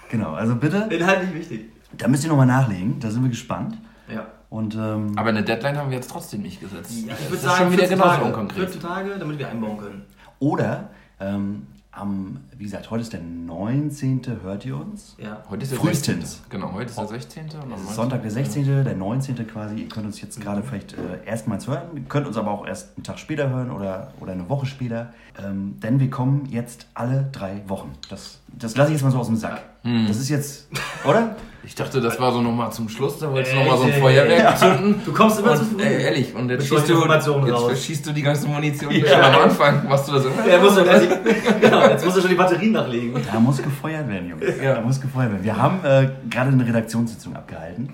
Genau, 0.09 0.33
also 0.33 0.55
bitte, 0.55 0.87
Inhaltlich 0.89 1.33
wichtig. 1.35 1.65
da 1.97 2.07
müsst 2.07 2.23
ihr 2.23 2.29
nochmal 2.29 2.47
nachlegen. 2.47 2.99
Da 2.99 3.11
sind 3.11 3.21
wir 3.21 3.29
gespannt. 3.29 3.77
Ja. 4.11 4.25
Und 4.49 4.73
ähm, 4.73 5.13
Aber 5.15 5.29
eine 5.29 5.43
Deadline 5.43 5.77
haben 5.77 5.91
wir 5.91 5.97
jetzt 5.97 6.09
trotzdem 6.09 6.41
nicht 6.41 6.59
gesetzt. 6.59 6.91
ja 7.05 7.13
ich 7.13 7.29
würde 7.29 7.43
sagen, 7.43 7.57
schon 7.65 7.71
wieder 7.73 7.83
14 7.83 7.97
genauso 7.99 8.15
Tage. 8.15 8.25
unkonkret. 8.25 8.57
14 8.57 8.81
Tage, 8.81 9.09
damit 9.19 9.37
wir 9.37 9.47
einbauen 9.47 9.77
können. 9.77 10.05
Oder 10.39 10.89
ähm, 11.19 11.67
am, 11.99 12.39
wie 12.57 12.63
gesagt, 12.63 12.89
heute 12.91 13.01
ist 13.01 13.13
der 13.13 13.21
19. 13.21 14.21
Hört 14.41 14.65
ihr 14.65 14.77
uns? 14.77 15.15
Ja. 15.17 15.43
Heute 15.49 15.63
ist 15.63 15.71
der 15.71 15.79
Frühestens. 15.79 16.31
16. 16.31 16.49
Genau, 16.49 16.73
heute 16.73 16.89
ist 16.89 16.97
der 16.97 17.07
16. 17.07 17.43
Und 17.43 17.55
am 17.55 17.73
Es 17.73 17.81
ist 17.81 17.85
19.. 17.87 17.95
Sonntag 17.95 18.21
der 18.21 18.31
16., 18.31 18.83
der 18.83 18.95
19. 18.95 19.47
quasi. 19.47 19.75
Ihr 19.75 19.89
könnt 19.89 20.05
uns 20.05 20.21
jetzt 20.21 20.39
gerade 20.39 20.63
vielleicht 20.63 20.93
äh, 20.93 21.25
erstmals 21.25 21.67
hören. 21.67 21.89
Ihr 21.95 22.03
könnt 22.03 22.25
uns 22.27 22.37
aber 22.37 22.51
auch 22.51 22.65
erst 22.65 22.95
einen 22.95 23.03
Tag 23.03 23.19
später 23.19 23.49
hören 23.49 23.71
oder, 23.71 24.13
oder 24.19 24.31
eine 24.31 24.47
Woche 24.49 24.65
später. 24.65 25.13
Ähm, 25.43 25.79
denn 25.81 25.99
wir 25.99 26.09
kommen 26.09 26.45
jetzt 26.49 26.87
alle 26.93 27.29
drei 27.31 27.63
Wochen. 27.67 27.91
Das, 28.09 28.39
das 28.47 28.75
lasse 28.77 28.91
ich 28.91 28.95
jetzt 28.95 29.03
mal 29.03 29.11
so 29.11 29.19
aus 29.19 29.27
dem 29.27 29.35
Sack. 29.35 29.61
Das 29.83 30.17
ist 30.17 30.29
jetzt, 30.29 30.67
oder? 31.05 31.35
Ich 31.63 31.75
dachte, 31.75 31.99
das 32.01 32.19
war 32.19 32.31
so 32.31 32.41
nochmal 32.41 32.71
zum 32.71 32.87
Schluss, 32.89 33.19
da 33.19 33.31
wolltest 33.31 33.53
du 33.53 33.57
Ey, 33.59 33.63
nochmal 33.63 33.77
so 33.79 33.83
ein 33.85 33.91
ey, 33.91 33.99
Feuerwerk 34.01 34.39
ja. 34.43 34.55
zünden. 34.55 35.01
Du 35.05 35.11
kommst 35.13 35.39
immer 35.39 35.55
zu 35.55 35.61
Und, 35.63 35.73
früh. 35.81 35.83
ey, 35.83 36.03
ehrlich, 36.03 36.33
und 36.33 36.49
jetzt, 36.49 36.67
schießt 36.67 36.89
du, 36.89 37.05
jetzt 37.05 37.27
raus. 37.29 37.83
schießt 37.85 38.07
du 38.07 38.11
die 38.13 38.21
ganze 38.21 38.47
Munition 38.47 38.91
Ja. 38.91 39.07
schon 39.07 39.21
am 39.21 39.41
Anfang, 39.41 39.81
was 39.89 40.05
du 40.05 40.13
da 40.13 40.19
so. 40.19 40.29
Ja, 40.49 40.57
muss 40.59 40.77
er 40.77 40.83
genau, 41.61 41.81
jetzt 41.89 42.05
muss 42.05 42.15
er 42.15 42.21
schon 42.21 42.29
die 42.31 42.35
Batterien 42.37 42.71
nachlegen. 42.71 43.21
Da 43.31 43.39
muss 43.39 43.61
gefeuert 43.61 44.07
werden, 44.07 44.29
Jungs. 44.29 44.43
Ja. 44.63 44.75
Da 44.75 44.81
muss 44.81 44.99
gefeuert 45.01 45.31
werden. 45.31 45.43
Wir 45.43 45.57
haben 45.57 45.79
äh, 45.83 46.09
gerade 46.29 46.49
eine 46.51 46.65
Redaktionssitzung 46.65 47.35
abgehalten. 47.35 47.93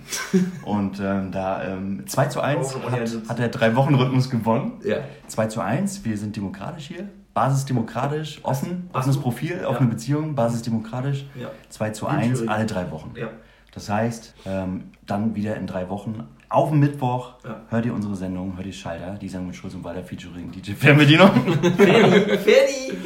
Und 0.63 0.99
ähm, 1.03 1.31
da 1.31 1.63
ähm, 1.63 2.03
2 2.05 2.25
zu 2.27 2.41
1 2.41 2.75
Oh, 2.75 2.83
hat, 2.91 2.93
ja, 2.93 2.99
das- 3.03 3.17
hat 3.27 3.39
der 3.39 3.49
Drei-Wochen-Rhythmus 3.49 4.29
gewonnen. 4.29 4.73
Ja. 4.83 4.97
2 5.27 5.47
zu 5.47 5.59
1, 5.61 6.05
wir 6.05 6.17
sind 6.17 6.35
demokratisch 6.35 6.87
hier. 6.87 7.09
Basisdemokratisch, 7.33 8.39
offen, 8.43 8.89
offenes. 8.93 9.17
Profil, 9.17 9.59
Ja. 9.61 9.67
offene 9.69 9.89
Beziehung, 9.89 10.35
basisdemokratisch. 10.35 11.25
Ja. 11.39 11.49
2 11.69 11.89
zu 11.89 12.05
Willkürlich. 12.05 12.29
1, 12.41 12.47
alle 12.47 12.65
drei 12.65 12.91
Wochen. 12.91 13.11
Ja. 13.15 13.27
Das 13.75 13.89
heißt, 13.89 14.33
ähm, 14.45 14.91
dann 15.05 15.35
wieder 15.35 15.55
in 15.57 15.67
drei 15.67 15.89
Wochen 15.89 16.23
auf 16.49 16.69
dem 16.69 16.79
Mittwoch 16.79 17.33
Ja. 17.43 17.61
hört 17.69 17.85
ihr 17.85 17.93
unsere 17.93 18.15
Sendung, 18.15 18.55
hört 18.55 18.65
ihr 18.65 18.73
Schalter, 18.73 19.15
die 19.15 19.27
sagen 19.29 19.47
mit 19.47 19.55
Schulz 19.55 19.73
und 19.73 19.83
Walter 19.83 20.01
featuring 20.03 20.51
DJ 20.51 20.71
Fernbedienung 20.71 21.29
Ferdi! 21.77 22.97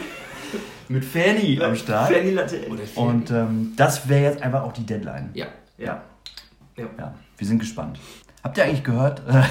mit 0.88 1.06
Fanny 1.06 1.60
am 1.62 1.76
Start. 1.76 2.08
Ferdi 2.12 2.32
Latte. 2.32 2.62
Und 2.96 3.32
ähm, 3.32 3.74
das 3.76 4.08
wäre 4.08 4.24
jetzt 4.24 4.42
einfach 4.42 4.64
auch 4.64 4.72
die 4.74 4.86
Deadline. 4.86 5.30
Ja. 5.34 5.48
Ja. 5.78 6.02
ja. 6.78 6.86
Ja, 6.98 7.14
wir 7.38 7.48
sind 7.48 7.60
gespannt. 7.60 8.00
Habt 8.44 8.58
ihr 8.58 8.64
eigentlich 8.66 8.84
gehört, 8.84 9.22
äh, 9.28 9.44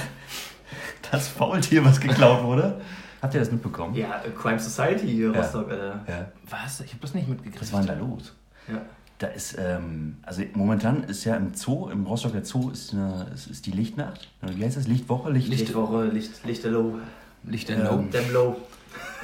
das 1.11 1.29
Faultier, 1.29 1.85
was 1.85 2.01
geklaut 2.01 2.43
wurde? 2.45 2.81
Habt 3.23 3.35
ihr 3.35 3.41
das 3.41 3.51
mitbekommen? 3.51 3.95
Ja, 3.95 4.23
äh, 4.25 4.31
Crime 4.31 4.59
Society 4.61 5.07
hier, 5.09 5.33
Ja. 5.33 5.41
Rostock, 5.41 5.71
Alter. 5.71 6.01
Ja. 6.09 6.27
Was? 6.49 6.81
Ich 6.81 6.91
habe 6.93 7.01
das 7.03 7.15
nicht 7.15 7.29
mitgekriegt. 7.29 7.61
Was 7.61 7.73
war 7.73 7.81
denn 7.83 7.89
da 7.89 7.95
los? 7.95 8.35
Ja. 8.69 8.81
Da 9.19 9.27
ist, 9.27 9.57
ähm, 9.59 10.17
also 10.23 10.43
momentan 10.55 11.03
ist 11.05 11.25
ja 11.25 11.35
im 11.37 11.53
Zoo, 11.55 11.89
im 11.89 12.07
Rostocker 12.07 12.45
Zoo 12.45 12.71
ist, 12.71 12.93
eine, 12.93 13.27
ist, 13.35 13.49
ist 13.49 13.67
die 13.67 13.73
Lichtnacht. 13.73 14.29
Wie 14.43 14.65
heißt 14.65 14.77
das? 14.77 14.87
Lichtwoche? 14.87 15.31
Licht, 15.31 15.49
Lichtwoche, 15.49 16.05
Licht, 16.07 16.45
Lichterlow, 16.45 16.99
Licht 17.45 17.69
Ähm, 17.71 17.81
in 17.81 17.85
Low. 17.85 18.05
Demlow. 18.13 18.57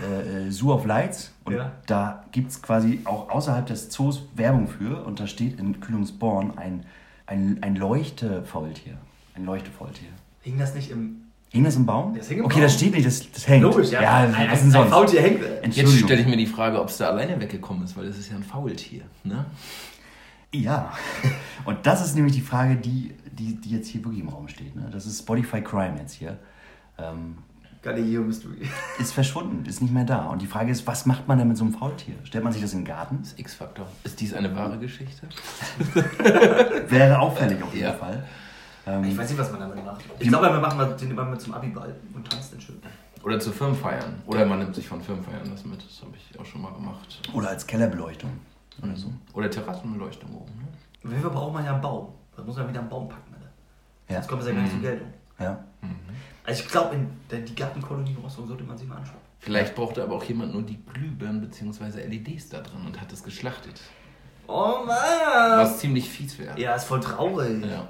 äh, 0.03 0.47
äh, 0.49 0.51
Zoo 0.51 0.73
of 0.73 0.85
Lights. 0.85 1.33
Und 1.45 1.55
Ja. 1.55 1.71
da 1.87 2.25
gibt 2.33 2.51
es 2.51 2.61
quasi 2.61 3.01
auch 3.05 3.31
außerhalb 3.31 3.67
des 3.67 3.89
Zoos 3.91 4.23
Werbung 4.35 4.67
für. 4.67 5.05
Und 5.05 5.21
da 5.21 5.29
steht 5.29 5.61
in 5.61 5.79
Kühlungsborn 5.81 6.59
ein, 6.59 6.85
ein, 7.27 7.59
ein 7.63 7.77
Leuchtefaultier. 7.77 8.95
Ein 9.37 9.45
Leuchtefaultier. 9.45 10.09
Hing 10.43 10.59
das 10.59 10.75
nicht 10.75 10.91
im. 10.91 11.24
Hing 11.55 11.63
das 11.63 11.77
im 11.77 11.87
Baum? 11.87 12.15
Das 12.17 12.29
hing 12.29 12.39
im 12.39 12.45
okay, 12.47 12.55
Baum. 12.55 12.63
das 12.65 12.75
steht 12.75 12.93
nicht, 12.95 13.07
das, 13.07 13.31
das 13.31 13.47
hängt. 13.47 13.63
Logisch, 13.63 13.91
ja. 13.93 14.03
Ja, 14.03 14.17
ein, 14.17 14.31
was 14.33 14.37
ein, 14.37 14.49
denn 14.49 14.59
ein 14.67 14.71
sonst? 14.73 14.91
Faultier 14.91 15.23
hängt. 15.23 15.41
Jetzt 15.41 15.65
Entschuldigung. 15.65 15.99
stelle 16.09 16.21
ich 16.23 16.27
mir 16.27 16.37
die 16.37 16.47
Frage, 16.47 16.81
ob 16.81 16.89
es 16.89 16.97
da 16.97 17.09
alleine 17.11 17.41
weggekommen 17.41 17.85
ist, 17.85 17.97
weil 17.97 18.07
das 18.07 18.19
ist 18.19 18.29
ja 18.29 18.37
ein 18.37 18.43
Faultier. 18.43 19.03
Ne? 19.23 19.47
Ja, 20.53 20.93
und 21.65 21.79
das 21.87 22.05
ist 22.05 22.17
nämlich 22.17 22.35
die 22.35 22.41
Frage, 22.41 22.75
die, 22.75 23.15
die, 23.31 23.55
die 23.61 23.71
jetzt 23.71 23.87
hier 23.89 24.05
wirklich 24.05 24.21
im 24.23 24.31
Raum 24.31 24.49
steht. 24.49 24.75
Ne? 24.75 24.89
Das 24.93 25.07
ist 25.07 25.21
Spotify 25.21 25.61
Crime 25.61 25.97
jetzt 26.01 26.15
hier. 26.15 26.39
Ähm, 26.99 27.39
Galileo 27.83 28.23
Mystery. 28.23 28.69
ist 28.99 29.13
verschwunden, 29.13 29.65
ist 29.67 29.81
nicht 29.81 29.95
mehr 29.95 30.05
da. 30.05 30.27
Und 30.27 30.43
die 30.43 30.47
Frage 30.49 30.73
ist, 30.73 30.87
was 30.89 31.07
macht 31.07 31.29
man 31.29 31.39
denn 31.39 31.47
mit 31.47 31.57
so 31.57 31.65
einem 31.65 31.75
Faultier? 31.75 32.15
Stellt 32.25 32.43
man 32.43 32.53
sich 32.53 32.63
das 32.63 32.73
in 32.73 32.81
den 32.81 32.87
Garten? 32.87 33.19
Das 33.23 33.35
X-Faktor. 33.39 33.87
Ist 34.03 34.21
dies 34.21 34.35
eine 34.35 34.57
wahre 34.57 34.79
Geschichte? 34.79 35.29
Wäre 36.89 37.19
auffällig 37.21 37.63
auf 37.63 37.73
jeden 37.75 37.87
Ja. 37.87 37.93
Fall. 37.93 38.25
Ich 38.87 38.93
Ähm, 38.93 39.17
weiß 39.19 39.31
nicht, 39.31 39.39
was 39.39 39.51
man 39.51 39.61
damit 39.61 39.85
macht. 39.85 40.05
Ich 40.19 40.29
glaube, 40.29 40.47
wir 40.53 40.61
machen 40.61 40.97
den 41.01 41.11
immer 41.11 41.25
mit 41.25 41.41
zum 41.41 41.55
Abiball 41.55 41.95
und 42.15 42.31
tanzt 42.31 42.53
den 42.53 42.61
schön. 42.61 42.81
Oder 43.23 43.41
zu 43.41 43.51
Firmenfeiern. 43.53 44.23
Oder 44.27 44.45
man 44.45 44.59
nimmt 44.59 44.75
sich 44.75 44.87
von 44.87 45.01
Firmenfeiern 45.01 45.49
das 45.51 45.65
mit. 45.65 45.83
Das 45.83 46.03
habe 46.03 46.13
ich 46.17 46.39
auch 46.39 46.45
schon 46.45 46.61
mal 46.61 46.73
gemacht. 46.73 47.21
oder 47.33 47.49
als 47.49 47.67
Kellerbeleuchtung. 47.67 48.31
Oder 48.83 48.95
so. 48.97 49.11
Oder 49.33 49.51
Terrassenbeleuchtung 49.51 50.35
oben. 50.35 50.53
Ne? 50.59 50.69
Auf 51.05 51.11
jeden 51.11 51.23
Fall 51.23 51.31
braucht 51.31 51.55
man 51.55 51.65
ja 51.65 51.73
einen 51.73 51.81
Baum. 51.81 52.09
Da 52.37 52.43
muss 52.43 52.57
man 52.57 52.69
wieder 52.69 52.81
einen 52.81 52.89
Baum 52.91 53.09
packen, 53.09 53.33
Alter. 53.33 53.47
Ja. 54.09 54.17
Sonst 54.17 54.29
kommt 54.29 54.43
es 54.43 54.49
ja 54.49 54.55
gar 54.55 54.63
nicht 54.63 54.73
zur 54.73 54.81
Geltung. 54.83 55.09
Ja. 55.39 55.65
Also 56.45 56.63
ich 56.63 56.69
glaube, 56.69 56.95
in 56.97 57.09
der, 57.31 57.39
die 57.41 57.55
Gartenkolonie 57.55 58.15
Rostock 58.23 58.47
sollte 58.49 58.65
man 58.65 58.77
sich 58.77 58.87
mal 58.87 58.97
anschauen. 58.97 59.17
Vielleicht 59.39 59.75
brauchte 59.75 60.03
aber 60.03 60.17
auch 60.17 60.25
jemand 60.25 60.53
nur 60.53 60.63
die 60.63 60.79
Glühbirnen 60.93 61.41
bzw. 61.41 62.03
LEDs 62.07 62.51
da 62.51 62.61
drin 62.61 62.81
und 62.85 63.01
hat 63.01 63.11
es 63.13 63.23
geschlachtet. 63.23 63.81
Oh 64.47 64.81
Mann! 64.85 65.59
Was 65.59 65.79
ziemlich 65.79 66.09
fies 66.11 66.39
wäre. 66.39 66.59
Ja, 66.61 66.75
ist 66.75 66.85
voll 66.85 67.01
traurig. 67.01 67.65
Ja. 67.65 67.89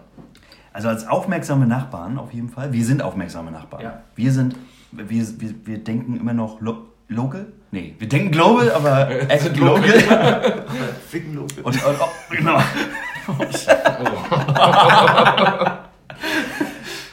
Also 0.75 0.89
als 0.89 1.07
aufmerksame 1.07 1.67
Nachbarn 1.69 2.19
auf 2.19 2.35
jeden 2.35 2.49
Fall. 2.49 2.73
Wir 2.73 2.85
sind 2.85 3.01
aufmerksame 3.01 3.53
Nachbarn. 3.53 3.85
Ja. 3.85 4.03
Wir 4.17 4.33
sind, 4.33 4.57
wir, 4.91 5.09
wir, 5.09 5.55
wir 5.65 5.79
denken 5.79 6.17
immer 6.17 6.33
noch 6.35 6.61
lo 6.61 6.89
local. 7.07 7.47
Nee, 7.71 7.95
wir 8.01 8.09
denken 8.09 8.33
global, 8.33 8.73
aber 8.73 9.09
act 9.09 9.43
Sind 9.43 9.57
local. 9.59 9.85
local. 10.01 10.65
Ficken 11.09 11.35
Loke. 11.35 11.63
Und, 11.63 11.77
und, 11.77 11.97
oh, 12.01 12.09
genau. 12.29 12.57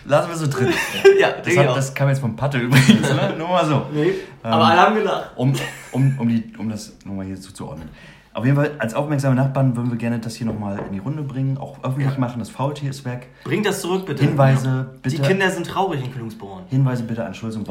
Lassen 0.06 0.30
wir 0.30 0.36
so 0.36 0.48
drin. 0.48 0.74
ja, 1.20 1.30
Das, 1.46 1.56
hat, 1.56 1.78
das 1.78 1.94
kam 1.94 2.10
jetzt 2.10 2.20
vom 2.20 2.36
Patte 2.36 2.58
übrigens, 2.58 3.14
ne? 3.14 3.36
Nur 3.38 3.48
mal 3.48 3.64
so. 3.64 3.86
Nee, 3.94 4.16
aber 4.42 4.66
alle 4.66 4.82
haben 4.82 4.96
gelacht. 4.96 5.34
Um, 5.36 5.54
um, 5.92 6.18
um, 6.18 6.28
die, 6.28 6.52
um 6.58 6.68
das 6.68 6.94
nochmal 7.06 7.28
hier 7.28 7.40
zuzuordnen. 7.40 7.90
Auf 8.34 8.46
jeden 8.46 8.56
Fall, 8.56 8.72
als 8.80 8.94
aufmerksame 8.94 9.36
Nachbarn 9.36 9.76
würden 9.76 9.92
wir 9.92 9.98
gerne 9.98 10.20
das 10.20 10.36
hier 10.36 10.48
nochmal 10.48 10.80
in 10.88 10.94
die 10.94 11.00
Runde 11.00 11.22
bringen, 11.22 11.58
auch 11.58 11.84
öffentlich 11.84 12.18
machen. 12.18 12.40
Das 12.40 12.50
Faultier 12.50 12.90
ist 12.90 13.04
weg. 13.04 13.28
Bringt 13.44 13.66
das 13.66 13.82
zurück, 13.82 14.06
bitte. 14.06 14.24
Hinweise 14.24 14.90
bitte, 15.02 15.18
Die 15.18 15.22
Kinder 15.22 15.52
sind 15.52 15.68
traurig 15.68 16.04
in 16.04 16.12
Kühlungsborn. 16.14 16.64
Hinweise 16.70 17.04
bitte 17.04 17.26
an 17.26 17.34
schulz 17.34 17.58
und 17.58 17.68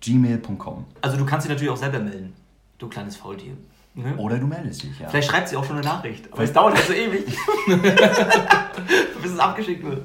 gmail.com. 0.00 0.86
Also 1.02 1.16
du 1.18 1.26
kannst 1.26 1.46
dich 1.46 1.50
natürlich 1.52 1.70
auch 1.70 1.76
selber 1.76 1.98
melden. 1.98 2.32
Du 2.78 2.88
kleines 2.88 3.16
Faultier. 3.16 3.52
Ne? 3.94 4.16
Oder 4.16 4.38
du 4.38 4.46
meldest 4.46 4.82
dich, 4.84 4.98
ja. 4.98 5.08
Vielleicht 5.08 5.28
schreibt 5.30 5.48
sie 5.48 5.56
auch 5.56 5.64
schon 5.64 5.76
eine 5.76 5.84
Nachricht. 5.84 6.32
Aber 6.32 6.42
es 6.42 6.52
dauert 6.52 6.74
halt 6.74 6.84
so 6.86 6.92
ewig. 6.92 7.26
Bis 9.22 9.32
es 9.32 9.38
abgeschickt 9.38 9.84
wird. 9.84 10.02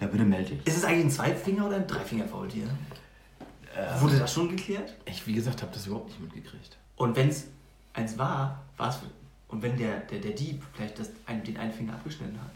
Ja, 0.00 0.06
bitte 0.06 0.24
melde 0.24 0.50
dich. 0.50 0.66
Ist 0.66 0.78
es 0.78 0.84
eigentlich 0.84 1.06
ein 1.06 1.10
Zweifinger 1.10 1.66
oder 1.66 1.76
ein 1.76 1.86
Dreifinger-Faultier? 1.86 2.64
Äh. 2.64 4.00
Wurde 4.00 4.18
das 4.18 4.32
schon 4.32 4.48
geklärt? 4.48 4.94
Ich, 5.06 5.26
wie 5.26 5.34
gesagt, 5.34 5.62
habe 5.62 5.72
das 5.72 5.86
überhaupt 5.86 6.08
nicht 6.08 6.20
mitgekriegt. 6.20 6.76
Und 6.96 7.16
wenn 7.16 7.28
es 7.28 7.48
eins 7.96 8.16
war, 8.18 8.62
war 8.76 8.90
es. 8.90 8.98
Und 9.48 9.62
wenn 9.62 9.76
der, 9.76 10.00
der, 10.10 10.18
der 10.20 10.32
Dieb 10.32 10.62
vielleicht 10.74 10.98
das, 10.98 11.10
ein, 11.26 11.42
den 11.42 11.56
einen 11.56 11.72
Finger 11.72 11.94
abgeschnitten 11.94 12.36
hat. 12.40 12.50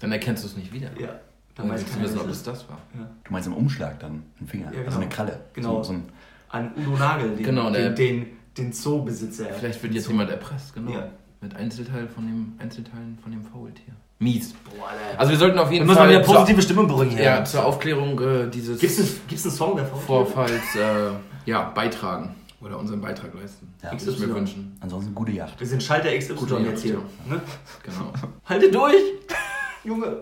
Dann 0.00 0.12
erkennst 0.12 0.42
du 0.42 0.48
es 0.48 0.56
nicht 0.56 0.72
wieder. 0.72 0.88
Ja. 0.98 1.20
Dann 1.54 1.68
weiß 1.68 1.80
willst 1.80 1.96
du 1.96 2.00
wissen, 2.02 2.18
ob 2.18 2.28
es 2.28 2.38
es 2.38 2.42
das 2.42 2.68
war. 2.68 2.78
Ja. 2.98 3.08
Du 3.24 3.32
meinst 3.32 3.46
im 3.46 3.54
Umschlag 3.54 4.00
dann 4.00 4.22
ein 4.40 4.46
Finger, 4.46 4.66
Ja, 4.66 4.70
genau. 4.70 4.86
also 4.86 4.98
eine 4.98 5.08
Kralle. 5.08 5.40
Genau. 5.52 5.82
So, 5.82 5.92
so 5.92 5.92
ein, 5.92 6.04
An 6.48 6.72
Udo 6.76 6.96
Nagel, 6.96 7.36
den, 7.36 7.44
Genau, 7.44 7.70
den, 7.70 7.94
den, 7.94 8.26
den 8.56 8.72
Zoobesitzer. 8.72 9.46
Vielleicht 9.58 9.82
wird 9.82 9.94
jetzt 9.94 10.04
Zoo. 10.04 10.12
jemand 10.12 10.30
erpresst, 10.30 10.74
genau. 10.74 10.92
Ja. 10.92 11.08
Mit 11.42 11.54
Einzelteil 11.54 12.08
von 12.08 12.26
dem, 12.26 12.52
Einzelteilen 12.58 13.18
von 13.22 13.32
dem 13.32 13.42
Faultier. 13.42 13.94
Mies. 14.18 14.54
Boah, 14.64 14.88
Alter. 14.88 15.20
Also 15.20 15.32
wir 15.32 15.38
sollten 15.38 15.58
auf 15.58 15.70
jeden 15.70 15.86
da 15.86 15.92
muss 15.92 15.98
man 15.98 16.08
Fall 16.08 16.22
wieder 16.24 16.24
positive 16.24 16.62
Stimmung 16.62 16.86
bringen 16.86 17.10
zur, 17.10 17.18
hier. 17.18 17.24
ja, 17.24 17.44
zur 17.44 17.66
Aufklärung 17.66 18.20
äh, 18.20 18.48
dieses 18.48 18.80
Gibt's 18.80 18.98
einen, 18.98 19.08
gibt's 19.28 19.44
einen 19.44 19.54
Song 19.54 19.76
der 19.76 19.84
Faultier? 19.86 20.06
Vorfalls 20.06 20.76
äh, 20.76 21.10
ja, 21.44 21.70
beitragen. 21.70 22.34
Oder 22.62 22.78
unseren 22.78 23.00
Beitrag 23.00 23.34
leisten. 23.34 23.74
Ja. 23.82 23.90
Würde 23.92 24.10
ich 24.10 24.18
mir 24.20 24.34
wünschen. 24.34 24.76
ansonsten 24.80 25.14
gute 25.14 25.32
Yacht. 25.32 25.58
Wir 25.58 25.66
sind 25.66 25.82
Schalter 25.82 26.16
XY 26.16 26.34
Gute 26.34 26.56
jetzt 26.58 26.82
hier. 26.82 26.94
Jagd, 26.94 27.28
Ne? 27.28 27.40
Genau. 27.82 28.12
Halte 28.44 28.70
durch! 28.70 28.94
Junge! 29.84 30.18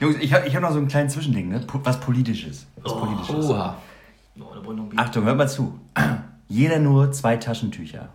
Jungs, 0.00 0.16
ich 0.20 0.32
habe 0.32 0.46
ich 0.48 0.54
hab 0.56 0.62
noch 0.62 0.72
so 0.72 0.78
ein 0.78 0.88
kleines 0.88 1.12
Zwischending, 1.14 1.48
ne? 1.50 1.64
Was 1.84 2.00
Politisches. 2.00 2.66
Was 2.82 2.92
Oh. 2.92 2.96
Politisches. 3.00 3.46
Oha. 3.50 3.76
Oh. 4.40 4.44
Achtung, 4.96 5.24
hört 5.24 5.36
mal 5.38 5.48
zu. 5.48 5.78
Jeder 6.48 6.78
nur 6.80 7.12
zwei 7.12 7.36
Taschentücher. 7.36 8.08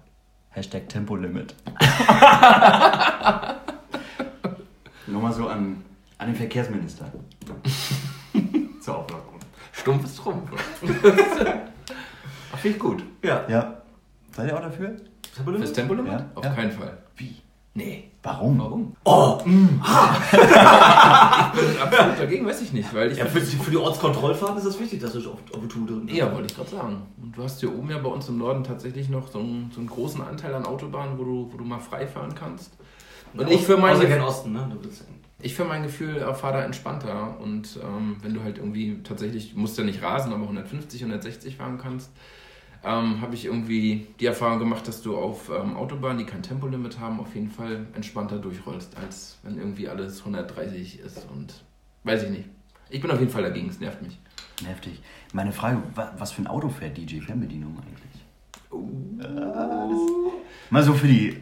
Hashtag 0.49 0.87
Tempolimit. 0.89 1.55
Nochmal 5.07 5.33
so 5.33 5.47
an, 5.47 5.83
an 6.17 6.27
den 6.27 6.35
Verkehrsminister. 6.35 7.11
Zur 8.81 8.97
Auflockerung. 8.97 9.39
Stumpf 9.71 10.05
ist 10.05 10.17
Trumpf. 10.17 10.49
Finde 12.63 12.77
ich 12.77 12.81
gut. 12.81 13.03
Ja. 13.21 13.45
Ja. 13.49 13.81
Seid 14.31 14.47
ihr 14.47 14.57
auch 14.57 14.61
dafür? 14.61 14.95
Fürs 15.43 15.73
Tempolimit? 15.73 16.13
Ja, 16.13 16.25
Auf 16.33 16.45
ja. 16.45 16.53
keinen 16.53 16.71
Fall. 16.71 16.97
Wie? 17.17 17.35
Nee. 17.73 18.09
Warum? 18.23 18.57
Warum? 18.57 18.95
Oh! 19.03 19.37
Ich 21.55 21.59
bin 21.59 21.81
absolut 21.81 22.19
dagegen, 22.19 22.45
weiß 22.45 22.61
ich 22.61 22.71
nicht, 22.71 22.93
weil 22.93 23.11
ich 23.11 23.17
Ja, 23.17 23.25
für, 23.25 23.41
für 23.41 23.69
die 23.69 23.75
Ortskontrollfahrten 23.75 24.57
ist 24.57 24.63
es 24.63 24.79
wichtig, 24.79 25.01
dass 25.01 25.11
du 25.11 25.19
auf 25.29 25.39
Abitur 25.53 25.85
drin 25.85 26.07
Ja, 26.07 26.33
wollte 26.33 26.47
ich 26.47 26.55
gerade 26.55 26.69
sagen. 26.69 27.01
Und 27.21 27.35
du 27.35 27.43
hast 27.43 27.59
hier 27.59 27.77
oben 27.77 27.89
ja 27.89 27.97
bei 27.97 28.07
uns 28.07 28.29
im 28.29 28.37
Norden 28.37 28.63
tatsächlich 28.63 29.09
noch 29.09 29.27
so 29.27 29.39
einen, 29.39 29.69
so 29.73 29.81
einen 29.81 29.89
großen 29.89 30.21
Anteil 30.21 30.55
an 30.55 30.65
Autobahnen, 30.65 31.17
wo 31.17 31.25
du, 31.25 31.49
wo 31.51 31.57
du 31.57 31.65
mal 31.65 31.79
frei 31.79 32.07
fahren 32.07 32.33
kannst. 32.33 32.71
Und 33.33 33.51
ich 33.51 33.65
für 33.65 33.75
mein, 33.75 33.97
Außer 33.97 34.25
Osten, 34.25 34.53
ne? 34.53 34.69
Du 34.71 34.81
willst 34.81 35.03
ich 35.41 35.53
für 35.53 35.65
mein 35.65 35.83
Gefühl 35.83 36.17
äh, 36.17 36.33
fahre 36.33 36.59
da 36.59 36.63
entspannter. 36.63 37.37
Und 37.41 37.77
ähm, 37.83 38.15
wenn 38.21 38.33
du 38.33 38.41
halt 38.41 38.57
irgendwie 38.57 39.03
tatsächlich, 39.03 39.53
du 39.53 39.59
musst 39.59 39.77
ja 39.77 39.83
nicht 39.83 40.01
rasen, 40.01 40.31
aber 40.31 40.43
150, 40.43 41.01
160 41.01 41.57
fahren 41.57 41.77
kannst, 41.77 42.09
ähm, 42.83 43.21
habe 43.21 43.33
ich 43.35 43.45
irgendwie 43.45 44.07
die 44.19 44.25
Erfahrung 44.25 44.59
gemacht, 44.59 44.87
dass 44.87 45.01
du 45.01 45.15
auf 45.17 45.49
ähm, 45.49 45.75
Autobahnen, 45.77 46.17
die 46.17 46.25
kein 46.25 46.43
Tempolimit 46.43 46.99
haben, 46.99 47.19
auf 47.19 47.33
jeden 47.35 47.49
Fall 47.49 47.85
entspannter 47.95 48.37
durchrollst, 48.39 48.97
als 48.97 49.37
wenn 49.43 49.57
irgendwie 49.57 49.87
alles 49.87 50.19
130 50.19 50.99
ist 50.99 51.25
und 51.31 51.63
weiß 52.03 52.23
ich 52.23 52.29
nicht. 52.29 52.45
Ich 52.89 53.01
bin 53.01 53.09
auf 53.11 53.19
jeden 53.19 53.31
Fall 53.31 53.43
dagegen, 53.43 53.69
es 53.69 53.79
nervt 53.79 54.01
mich. 54.01 54.19
Heftig. 54.65 55.01
Meine 55.33 55.51
Frage, 55.51 55.81
wa- 55.95 56.13
was 56.17 56.31
für 56.31 56.41
ein 56.41 56.47
Auto 56.47 56.69
fährt 56.69 56.97
DJ 56.97 57.19
Fernbedienung 57.21 57.77
eigentlich? 57.79 58.13
Das- 59.17 60.33
Mal 60.69 60.83
so 60.83 60.93
für 60.93 61.07
die, 61.07 61.37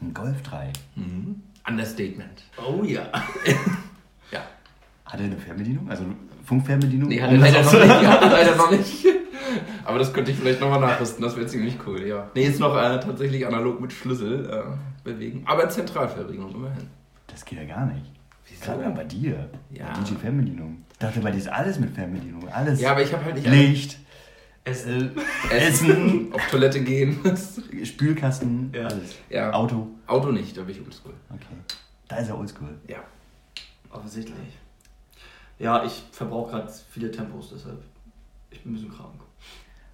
Ein 0.02 0.14
Golf 0.14 0.42
3. 0.42 0.74
Mhm. 0.96 1.42
Understatement. 1.66 2.44
Oh 2.58 2.84
ja. 2.84 3.04
Hat 5.14 5.20
er 5.20 5.28
eine 5.28 5.38
Fernbedienung? 5.38 5.88
Also 5.92 6.06
Funkfernbedienung? 6.44 7.08
Nee, 7.08 7.22
hat 7.22 7.32
er 7.32 7.38
leider 7.40 7.62
noch 7.62 7.72
nicht. 7.72 8.08
Hat 8.08 8.22
er 8.24 8.30
leider 8.32 8.56
noch 8.56 8.72
nicht. 8.72 9.06
Aber 9.86 10.00
das 10.00 10.12
könnte 10.12 10.32
ich 10.32 10.38
vielleicht 10.38 10.60
nochmal 10.60 10.80
nachrüsten, 10.80 11.22
das 11.24 11.36
wäre 11.36 11.46
ziemlich 11.46 11.78
cool, 11.86 12.02
ja. 12.08 12.32
Nee, 12.34 12.46
ist 12.46 12.60
noch 12.60 12.76
äh, 12.76 13.00
tatsächlich 13.00 13.46
analog 13.46 13.80
mit 13.80 13.94
Schlüssel 13.94 14.50
äh, 14.50 15.04
bewegen. 15.04 15.44
Aber 15.46 15.70
Zentralverriegelung 15.70 16.56
immerhin. 16.56 16.88
Das 17.28 17.46
geht 17.46 17.60
ja 17.60 17.66
gar 17.66 17.86
nicht. 17.86 18.06
Wieso? 18.50 18.66
Gerade 18.66 18.90
bei 18.90 19.04
dir. 19.04 19.50
Ja. 19.70 19.94
Bei 19.94 20.00
DJ 20.00 20.16
Fernbedienung. 20.16 20.84
Ich 20.94 20.98
dachte, 20.98 21.20
bei 21.20 21.30
dir 21.30 21.38
ist 21.38 21.48
alles 21.50 21.80
mit 21.80 21.92
Fernbedienung. 21.92 22.48
Alles. 22.50 22.82
Ja, 22.82 22.92
aber 22.92 23.04
ich 23.04 23.14
habe 23.14 23.24
halt 23.26 23.36
nicht. 23.36 23.48
Licht, 23.48 24.00
Essen. 24.64 25.12
Essen, 25.52 26.30
auf 26.34 26.48
Toilette 26.50 26.82
gehen. 26.82 27.20
Spülkasten, 27.84 28.72
Ja. 28.74 28.88
alles. 28.88 29.16
Ja. 29.30 29.54
Auto. 29.54 29.90
Auto 30.08 30.32
nicht, 30.32 30.58
da 30.58 30.62
bin 30.64 30.72
ich 30.76 30.82
oldschool. 30.82 31.14
Okay. 31.30 31.56
Da 32.08 32.18
ist 32.18 32.30
er 32.30 32.38
oldschool. 32.40 32.70
Ja. 32.88 32.98
Offensichtlich. 33.92 34.36
Ja, 35.60 35.84
ich 35.86 36.04
verbrauche 36.12 36.52
gerade 36.52 36.72
viele 36.90 37.12
Tempos, 37.12 37.52
deshalb. 37.54 37.82
Ich 38.50 38.62
bin 38.64 38.72
ein 38.72 38.76
bisschen 38.76 38.92
krank. 38.96 39.14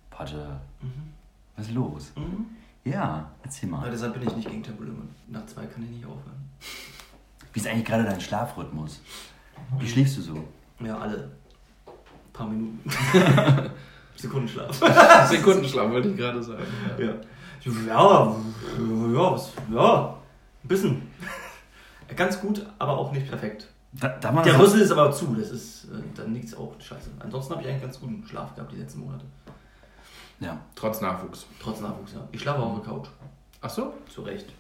Patte, 0.10 0.60
Mhm. 0.82 1.14
was 1.56 1.68
ist 1.68 1.74
los? 1.74 2.12
Mhm. 2.16 2.46
Ja, 2.84 3.30
erzähl 3.44 3.70
Ja, 3.70 3.76
mal. 3.78 3.92
deshalb 3.92 4.14
bin 4.14 4.28
ich 4.28 4.36
nicht 4.36 4.50
gegen 4.50 4.64
Tempolimit. 4.64 5.10
Nach 5.28 5.46
zwei 5.46 5.66
kann 5.66 5.84
ich 5.84 5.90
nicht 5.90 6.06
aufhören. 6.06 6.50
Wie 7.54 7.60
ist 7.60 7.68
eigentlich 7.68 7.86
gerade 7.86 8.04
dein 8.04 8.22
Schlafrhythmus? 8.22 9.02
Wie 9.78 9.88
schläfst 9.90 10.18
du 10.18 10.22
so? 10.22 10.44
Ja, 10.80 10.98
alle. 10.98 11.30
Ein 11.88 12.34
paar 12.34 12.48
Minuten. 12.48 12.80
Sekundenschlaf. 14.16 14.76
Sekundenschlaf 15.30 15.90
wollte 15.92 16.10
ich 16.10 16.18
gerade 16.18 16.42
sagen. 16.42 16.64
Ja. 16.98 17.06
Ja, 17.06 17.14
ja, 17.88 19.32
was, 19.32 19.52
ja, 19.72 20.18
ein 20.64 20.68
bisschen. 20.68 21.02
Ganz 22.16 22.40
gut, 22.40 22.66
aber 22.80 22.98
auch 22.98 23.12
nicht 23.12 23.28
perfekt. 23.28 23.68
Da, 23.92 24.10
da 24.10 24.32
Der 24.44 24.60
Rüssel 24.60 24.82
ist 24.82 24.92
aber 24.92 25.12
zu, 25.12 25.36
das 25.36 25.50
ist, 25.50 25.86
äh, 25.86 26.02
dann 26.16 26.34
liegt 26.34 26.46
es 26.46 26.56
auch 26.56 26.74
scheiße. 26.80 27.10
Ansonsten 27.20 27.54
habe 27.54 27.64
ich 27.64 27.70
eigentlich 27.70 27.82
ganz 27.82 28.00
guten 28.00 28.24
Schlaf 28.26 28.54
gehabt 28.54 28.72
die 28.72 28.78
letzten 28.78 29.00
Monate. 29.00 29.26
Ja. 30.40 30.60
Trotz 30.76 31.02
Nachwuchs. 31.02 31.48
Trotz 31.60 31.82
Nachwuchs, 31.82 32.14
ja. 32.14 32.28
Ich 32.32 32.42
schlafe 32.42 32.62
auf 32.62 32.80
der 32.80 32.94
Couch. 32.94 33.08
Ach 33.62 33.70
so? 33.70 33.94
Zu 34.14 34.22
Recht. 34.22 34.54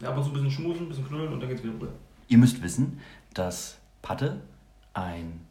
Ja, 0.00 0.10
ab 0.10 0.16
und 0.16 0.24
zu 0.24 0.30
ein 0.30 0.34
bisschen 0.34 0.50
schmusen, 0.50 0.86
ein 0.86 0.88
bisschen 0.88 1.06
knuddeln 1.06 1.32
und 1.32 1.40
dann 1.40 1.48
geht's 1.48 1.62
wieder 1.62 1.74
rüber. 1.74 1.88
Ihr 2.28 2.38
müsst 2.38 2.60
wissen, 2.62 3.00
dass 3.34 3.78
Patte 4.02 4.40
ein 4.94 5.46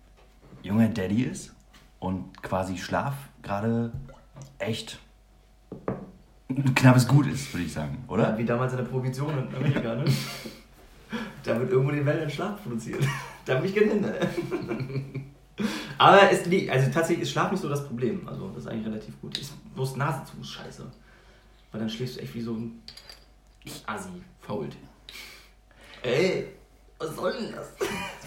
junger 0.62 0.90
Daddy 0.90 1.24
ist 1.24 1.54
und 2.00 2.44
quasi 2.44 2.78
Schlaf 2.78 3.16
gerade 3.42 3.92
echt 4.60 5.00
ein 6.50 6.76
knappes 6.76 7.08
Gut 7.08 7.28
ist, 7.28 7.54
würde 7.54 7.66
ich 7.66 7.74
sagen, 7.74 8.04
oder? 8.08 8.38
Wie 8.38 8.46
damals 8.46 8.74
in 8.74 8.80
der 8.80 8.86
Prohibition 8.86 9.38
in 9.38 9.56
Amerika, 9.56 9.96
ne? 9.96 10.06
da 11.44 11.60
wird 11.60 11.72
irgendwo 11.72 11.92
in 11.92 11.98
den 11.98 12.06
Wäldern 12.06 12.30
Schlaf 12.30 12.62
produziert. 12.64 13.04
da 13.46 13.56
bin 13.56 13.66
ich 13.66 13.76
gehindert. 13.76 14.28
Aber 15.98 16.32
es 16.32 16.46
liegt, 16.46 16.72
also 16.72 16.90
tatsächlich 16.92 17.24
ist 17.24 17.32
Schlaf 17.32 17.52
nicht 17.52 17.62
so 17.62 17.70
das 17.70 17.86
Problem. 17.86 18.28
Also 18.28 18.50
das 18.50 18.64
ist 18.64 18.68
eigentlich 18.68 18.88
relativ 18.88 19.20
gut. 19.22 19.38
Ist 19.38 19.54
bloß 19.76 19.98
Nase 19.98 20.24
zu 20.26 20.42
ist 20.42 20.50
scheiße. 20.50 20.86
Weil 21.72 21.82
dann 21.82 21.90
schläfst 21.90 22.18
du 22.18 22.22
echt 22.22 22.34
wie 22.36 22.42
so 22.42 22.54
ein 22.54 22.82
Assi. 23.86 24.10
Fault. 24.40 24.76
Ey, 26.04 26.48
was 26.98 27.16
soll 27.16 27.34
denn 27.34 27.52
das? 27.54 27.74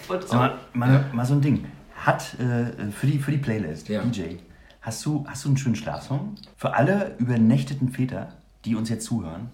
das 0.07 0.29
Sag 0.29 0.39
mal, 0.73 0.87
mal, 0.87 1.13
mal 1.13 1.25
so 1.25 1.33
ein 1.33 1.41
Ding. 1.41 1.67
Hat 1.95 2.35
äh, 2.39 2.91
für, 2.91 3.07
die, 3.07 3.19
für 3.19 3.31
die 3.31 3.37
Playlist, 3.37 3.89
Ja. 3.89 4.01
DJ, 4.03 4.35
hast 4.81 5.05
du, 5.05 5.25
hast 5.27 5.43
du 5.43 5.49
einen 5.49 5.57
schönen 5.57 5.75
Schlafsong? 5.75 6.35
Für 6.55 6.73
alle 6.73 7.15
übernächteten 7.17 7.89
Väter, 7.89 8.33
die 8.63 8.75
uns 8.75 8.89
jetzt 8.89 9.05
zuhören, 9.05 9.49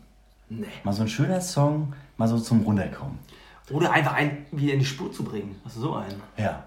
Nee. 0.54 0.66
mal 0.84 0.92
so 0.92 1.04
ein 1.04 1.08
schöner 1.08 1.40
Song, 1.42 1.94
mal 2.18 2.28
so 2.28 2.38
zum 2.40 2.62
Runterkommen. 2.62 3.18
Oder 3.72 3.92
einfach 3.94 4.14
einen 4.14 4.46
wieder 4.52 4.74
in 4.74 4.80
die 4.80 4.86
Spur 4.86 5.12
zu 5.14 5.24
bringen. 5.24 5.56
Hast 5.64 5.78
du 5.78 5.82
so 5.82 5.94
einen? 5.96 6.22
Ja. 6.38 6.64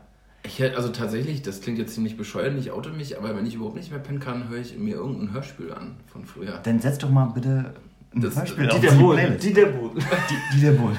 Ich 0.47 0.59
hätte, 0.59 0.77
also 0.77 0.89
tatsächlich, 0.91 1.43
das 1.43 1.61
klingt 1.61 1.79
jetzt 1.79 1.95
ziemlich 1.95 2.17
bescheuert, 2.17 2.55
ich 2.59 2.71
oute 2.73 2.91
mich, 2.91 3.19
aber 3.19 3.37
wenn 3.37 3.47
ich 3.47 3.55
überhaupt 3.57 3.77
nicht 3.77 3.91
mehr 3.91 4.01
pennen 4.01 4.21
kann, 4.21 4.49
höre 4.49 4.59
ich 4.61 4.77
mir 4.79 4.95
irgendein 4.97 5.33
Hörspiel 5.35 5.73
an 5.73 5.97
von 6.07 6.25
früher. 6.25 6.59
Dann 6.63 6.81
setz 6.81 6.99
doch 6.99 7.11
mal 7.11 7.27
bitte 7.27 7.75
ein 8.15 8.21
Das- 8.21 8.37
Hörspiel 8.37 8.71
auf 8.71 8.79
Dieter 8.81 8.93
die 8.95 8.99
Bohlen. 9.03 9.19
Playlist. 9.39 9.45
Dieter 9.45 9.67
Bohlen. 9.67 9.97
Die- 9.97 10.57
Dieter 10.61 10.73
Bohlen. 10.73 10.99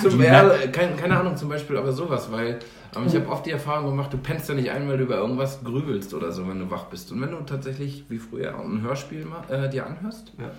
Zum, 0.00 0.18
Die 0.18 0.24
ja, 0.24 0.48
keine, 0.68 0.96
keine 0.96 1.16
Ahnung, 1.18 1.36
zum 1.36 1.48
Beispiel 1.48 1.76
aber 1.76 1.92
sowas, 1.92 2.30
weil 2.30 2.58
ähm, 2.96 3.04
ich 3.06 3.14
habe 3.14 3.28
oft 3.28 3.46
die 3.46 3.50
Erfahrung 3.52 3.90
gemacht, 3.90 4.12
du 4.12 4.18
pennst 4.18 4.48
ja 4.48 4.54
nicht 4.54 4.70
ein, 4.70 4.88
weil 4.88 4.98
du 4.98 5.04
über 5.04 5.16
irgendwas 5.16 5.62
grübelst 5.64 6.12
oder 6.14 6.30
so, 6.32 6.46
wenn 6.48 6.58
du 6.58 6.70
wach 6.70 6.84
bist. 6.86 7.10
Und 7.12 7.20
wenn 7.20 7.30
du 7.30 7.38
tatsächlich, 7.40 8.04
wie 8.08 8.18
früher, 8.18 8.58
ein 8.58 8.82
Hörspiel 8.82 9.26
äh, 9.48 9.68
dir 9.70 9.86
anhörst, 9.86 10.32
Ja. 10.38 10.50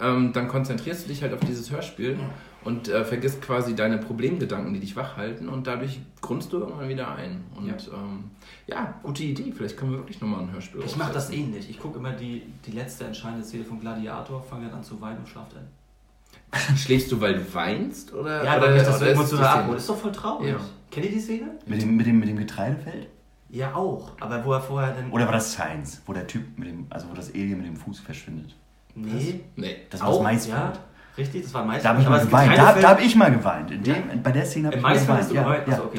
Ähm, 0.00 0.32
dann 0.32 0.48
konzentrierst 0.48 1.04
du 1.04 1.08
dich 1.08 1.22
halt 1.22 1.32
auf 1.32 1.40
dieses 1.40 1.70
Hörspiel 1.70 2.18
und 2.64 2.88
äh, 2.88 3.04
vergisst 3.04 3.42
quasi 3.42 3.74
deine 3.74 3.98
Problemgedanken, 3.98 4.72
die 4.74 4.80
dich 4.80 4.94
wach 4.96 5.16
halten 5.16 5.48
und 5.48 5.66
dadurch 5.66 6.00
grunzt 6.20 6.52
du 6.52 6.58
irgendwann 6.58 6.88
wieder 6.88 7.14
ein. 7.14 7.44
Und 7.56 7.66
Ja. 7.66 7.74
ähm, 7.92 8.24
ja 8.66 8.94
gute 9.02 9.24
Idee, 9.24 9.52
vielleicht 9.56 9.76
können 9.76 9.92
wir 9.92 9.98
wirklich 9.98 10.20
nochmal 10.20 10.40
ein 10.40 10.52
Hörspiel 10.52 10.82
Ich 10.84 10.96
mache 10.96 11.12
das 11.12 11.30
ähnlich. 11.30 11.68
Ich 11.70 11.78
gucke 11.78 11.98
immer 11.98 12.12
die, 12.12 12.42
die 12.66 12.72
letzte 12.72 13.04
entscheidende 13.04 13.44
Szene 13.44 13.64
von 13.64 13.80
Gladiator, 13.80 14.42
fange 14.42 14.66
dann 14.66 14.78
an 14.78 14.84
zu 14.84 15.00
weinen 15.00 15.18
und 15.18 15.28
schlafe 15.28 15.54
dann. 15.54 15.66
Schläfst 16.76 17.10
du, 17.10 17.20
weil 17.20 17.34
du 17.34 17.54
weinst? 17.54 18.12
Oder, 18.12 18.44
Ja, 18.44 18.58
oder, 18.58 18.74
das 18.74 18.86
so 18.86 18.96
oder 18.96 19.12
ist 19.12 19.18
emotional 19.18 19.58
abholt. 19.58 19.76
Das 19.76 19.82
ist 19.82 19.90
doch 19.90 19.98
voll 19.98 20.12
traurig. 20.12 20.48
Ja. 20.50 20.60
Kennt 20.90 21.06
ihr 21.06 21.12
die 21.12 21.20
Szene? 21.20 21.50
Mit 21.66 21.80
dem, 21.82 21.96
mit, 21.96 22.06
dem, 22.06 22.18
mit 22.18 22.28
dem 22.28 22.36
Getreidefeld? 22.36 23.08
Ja, 23.48 23.74
auch. 23.74 24.12
Aber 24.20 24.44
wo 24.44 24.52
er 24.52 24.60
vorher 24.60 24.94
dann. 24.94 25.10
Oder 25.10 25.26
war 25.26 25.32
das 25.32 25.52
Science, 25.52 26.02
wo 26.06 26.12
der 26.12 26.26
Typ 26.26 26.58
mit 26.58 26.68
dem, 26.68 26.86
also 26.90 27.08
wo 27.10 27.14
das 27.14 27.30
Alien 27.34 27.58
mit 27.58 27.66
dem 27.66 27.76
Fuß 27.76 28.00
verschwindet? 28.00 28.54
Nee. 28.94 29.40
Nee. 29.56 29.76
Das 29.90 30.00
war 30.00 30.08
das 30.08 30.16
Auch, 30.18 30.22
Maisfeld. 30.22 30.58
Ja, 30.58 30.72
richtig, 31.18 31.42
das 31.44 31.54
war 31.54 31.64
Maisfeld. 31.64 31.84
Da 31.84 31.88
habe 31.90 32.00
ich 32.02 32.08
mal 32.08 32.18
das 32.18 32.26
geweint. 32.26 32.58
Da, 32.58 32.72
da 32.74 32.88
habe 32.90 33.02
ich 33.02 33.16
mal 33.16 33.30
geweint. 33.32 33.70
In 33.70 33.82
dem, 33.82 34.22
Bei 34.22 34.32
der 34.32 34.44
Szene 34.44 34.68
habe 34.68 34.76
Im 34.76 34.80
ich 34.80 34.84
mal 34.84 34.94
Maisfeld 34.94 35.08
geweint. 35.08 35.20
hast 35.20 35.30
du 35.30 35.34
Ja, 35.34 35.42
geweint? 35.42 35.68
ja, 35.68 35.74
Achso, 35.74 35.84
okay. 35.84 35.96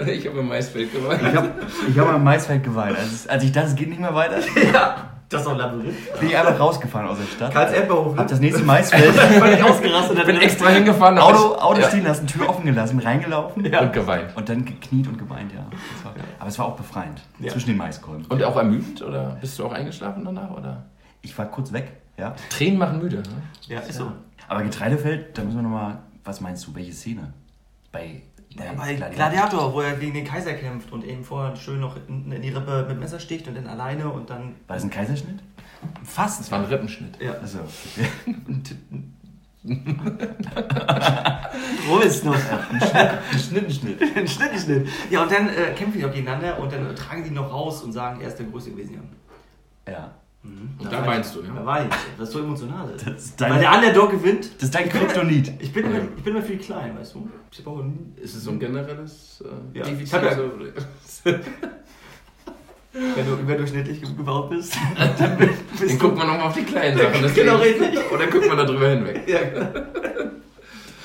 doch. 0.00 0.06
ich 0.08 0.26
habe 0.26 0.38
im 0.40 0.48
Maisfeld 0.48 0.92
geweint. 0.92 1.22
Ich 1.22 1.34
habe 1.36 1.50
ich 1.88 1.98
hab 1.98 2.08
am 2.08 2.24
Maisfeld 2.24 2.64
geweint. 2.64 2.98
Als, 2.98 3.26
als 3.28 3.44
ich 3.44 3.52
dachte, 3.52 3.68
es 3.68 3.74
geht 3.74 3.88
nicht 3.88 4.00
mehr 4.00 4.14
weiter, 4.14 4.38
ja, 4.72 5.09
das 5.30 5.40
ist 5.40 5.46
doch 5.46 5.52
ein 5.52 5.58
Labyrinth. 5.58 6.20
bin 6.20 6.28
ich 6.28 6.36
einfach 6.36 6.58
rausgefahren 6.60 7.08
aus 7.08 7.16
der 7.18 7.24
Stadt. 7.26 7.52
Karls 7.52 7.72
Erdbeerhof. 7.72 8.16
Hab 8.18 8.28
das 8.28 8.40
nächste 8.40 8.62
Maisfeld, 8.62 9.14
völlig 9.14 9.62
ausgerastet. 9.64 10.18
Ich 10.20 10.26
bin 10.26 10.36
extra 10.36 10.68
hingefahren. 10.68 11.18
Auto, 11.18 11.54
ich- 11.56 11.62
Auto 11.62 11.80
ja. 11.80 11.88
stehen 11.88 12.04
lassen, 12.04 12.26
Tür 12.26 12.48
offen 12.50 12.64
gelassen, 12.66 12.98
reingelaufen 12.98 13.64
Ja. 13.64 13.80
Und 13.80 13.92
geweint. 13.94 14.36
und 14.36 14.48
dann 14.48 14.64
gekniet 14.64 15.06
und 15.08 15.16
geweint, 15.18 15.52
ja. 15.52 15.60
War, 16.04 16.12
aber 16.38 16.48
es 16.48 16.58
war 16.58 16.66
auch 16.66 16.76
befreiend. 16.76 17.22
Ja. 17.38 17.50
Zwischen 17.52 17.68
den 17.68 17.76
Maiskolben. 17.78 18.26
Und 18.26 18.42
auch 18.44 18.56
ermüdend 18.56 19.00
oder 19.02 19.38
bist 19.40 19.58
du 19.58 19.64
auch 19.64 19.72
eingeschlafen 19.72 20.24
danach? 20.24 20.50
Oder? 20.50 20.84
Ich 21.22 21.36
war 21.38 21.46
kurz 21.46 21.72
weg, 21.72 21.92
ja. 22.18 22.34
Tränen 22.50 22.78
machen 22.78 22.98
müde. 22.98 23.16
Ne? 23.18 23.22
Ja, 23.68 23.80
ist 23.80 23.96
so. 23.96 24.10
Aber 24.48 24.62
Getreidefeld, 24.62 25.38
da 25.38 25.42
müssen 25.42 25.56
wir 25.58 25.62
nochmal, 25.62 25.98
was 26.24 26.40
meinst 26.40 26.66
du, 26.66 26.74
welche 26.74 26.92
Szene? 26.92 27.32
Bei, 27.92 28.22
Ja, 28.58 28.72
bei 28.76 28.94
Gladiator, 28.94 29.72
wo 29.72 29.80
er 29.80 29.94
gegen 29.94 30.12
den 30.14 30.24
Kaiser 30.24 30.54
kämpft 30.54 30.90
und 30.92 31.04
eben 31.04 31.24
vorher 31.24 31.54
schön 31.56 31.80
noch 31.80 31.96
in, 32.08 32.30
in 32.32 32.42
die 32.42 32.48
Rippe 32.50 32.84
mit 32.88 32.98
Messer 32.98 33.20
sticht 33.20 33.46
und 33.48 33.54
dann 33.56 33.66
alleine 33.68 34.08
und 34.10 34.28
dann 34.28 34.54
War 34.66 34.76
das 34.76 34.82
ein 34.84 34.90
Kaiserschnitt? 34.90 35.38
fast. 36.04 36.40
Das 36.40 36.50
war 36.50 36.58
ein 36.58 36.64
Rippenschnitt. 36.66 37.20
Ja. 37.22 37.32
Also, 37.34 37.60
Prost 41.86 42.24
noch. 42.24 42.34
ein 42.34 43.38
Schnitt, 43.38 43.64
ein 43.66 43.70
Schnitt. 43.70 44.02
Ein 44.16 44.28
Schnitt, 44.28 44.50
ein 44.52 44.58
Schnitt. 44.58 44.88
Ja, 45.10 45.22
und 45.22 45.30
dann 45.32 45.48
äh, 45.48 45.72
kämpfen 45.76 45.98
die 45.98 46.04
auch 46.04 46.12
gegeneinander 46.12 46.58
und 46.58 46.72
dann 46.72 46.94
tragen 46.96 47.24
die 47.24 47.30
noch 47.30 47.52
raus 47.52 47.82
und 47.82 47.92
sagen, 47.92 48.20
er 48.20 48.28
ist 48.28 48.38
der 48.38 48.46
Größte 48.46 48.70
gewesen. 48.70 48.98
Ja. 49.86 49.92
Ja. 49.92 50.10
Und 50.42 50.90
da 50.90 51.06
weinst 51.06 51.34
du, 51.36 51.42
ja? 51.42 51.48
Da 51.54 51.66
war 51.66 51.82
ich. 51.82 51.88
Das 52.18 52.28
ist 52.28 52.32
so 52.32 52.38
emotional. 52.40 52.94
Das 53.04 53.24
ist 53.24 53.40
Weil 53.40 53.58
der 53.60 53.72
Underdog 53.74 54.10
gewinnt. 54.12 54.50
Das 54.56 54.64
ist 54.64 54.74
dein 54.74 54.88
Kryptonit. 54.88 55.52
Ich 55.60 55.70
bin, 55.72 55.84
immer, 55.84 55.98
ich 56.16 56.22
bin 56.24 56.34
immer 56.34 56.44
viel 56.44 56.56
klein, 56.58 56.96
weißt 56.98 57.14
du? 57.14 57.28
Ich 57.52 57.62
brauche 57.62 57.84
nie. 57.84 57.98
Ist 58.16 58.34
es 58.36 58.44
so 58.44 58.50
ein 58.52 58.58
generelles 58.58 59.44
äh, 59.74 59.78
Ja. 59.78 59.84
Defizit? 59.84 60.06
Ich 60.06 60.14
hab 60.14 60.22
ja- 60.22 60.28
also, 60.30 60.50
Wenn 62.92 63.24
du 63.26 63.34
überdurchschnittlich 63.36 64.00
ge- 64.02 64.14
gebaut 64.16 64.50
bist, 64.50 64.74
dann 65.18 65.36
bist 65.38 65.52
dann 65.92 65.98
guckt 65.98 66.16
man 66.18 66.26
nochmal 66.26 66.46
auf 66.48 66.54
die 66.54 66.64
kleinen 66.64 66.98
Sachen. 66.98 67.22
das 67.22 67.34
Genau, 67.34 67.56
richtig. 67.58 67.98
Oder 68.10 68.26
guckt 68.26 68.48
man 68.48 68.56
da 68.56 68.64
drüber 68.64 68.88
hinweg? 68.88 69.22
Ja, 69.28 69.38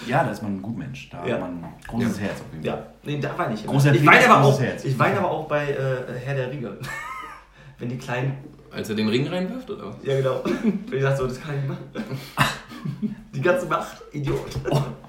Ja, 0.08 0.24
da 0.24 0.32
ist 0.32 0.42
man 0.42 0.56
ein 0.56 0.62
Gutmensch. 0.64 1.10
Da 1.12 1.24
Ja. 1.28 1.34
hat 1.36 1.42
man 1.42 1.52
ein 1.64 1.74
großes 1.88 2.20
Herz 2.22 2.40
auf 2.42 2.48
jeden 2.54 2.66
Fall. 2.66 2.78
ja. 2.80 2.86
Nee, 3.04 3.20
da 3.20 3.38
weine 3.38 3.54
ich. 3.54 3.68
Großer 3.68 3.94
ich 3.94 4.04
weine 4.06 4.28
aber 4.30 4.42
großes 4.44 4.60
auch, 4.60 4.64
Herz. 4.64 4.86
ich 4.86 4.98
weine 4.98 5.18
aber 5.20 5.30
auch 5.30 5.48
bei 5.48 5.70
äh, 5.70 6.20
Herr 6.26 6.36
der 6.36 6.50
Ringe. 6.52 6.78
Wenn 7.78 7.90
die 7.90 7.98
Kleinen. 7.98 8.38
Als 8.76 8.90
er 8.90 8.96
den 8.96 9.08
Ring 9.08 9.26
reinwirft, 9.28 9.70
oder 9.72 9.88
was? 9.88 9.96
Ja, 10.04 10.18
genau. 10.18 10.42
Wenn 10.90 10.98
ich 10.98 11.02
sage, 11.04 11.18
so, 11.18 11.28
das 11.28 11.40
kann 11.42 11.56
ich 11.56 11.62
nicht 11.62 11.70
machen. 11.70 12.20
Die 13.34 13.42
ganze 13.42 13.66
Macht, 13.68 13.98
Idiot. 14.12 14.40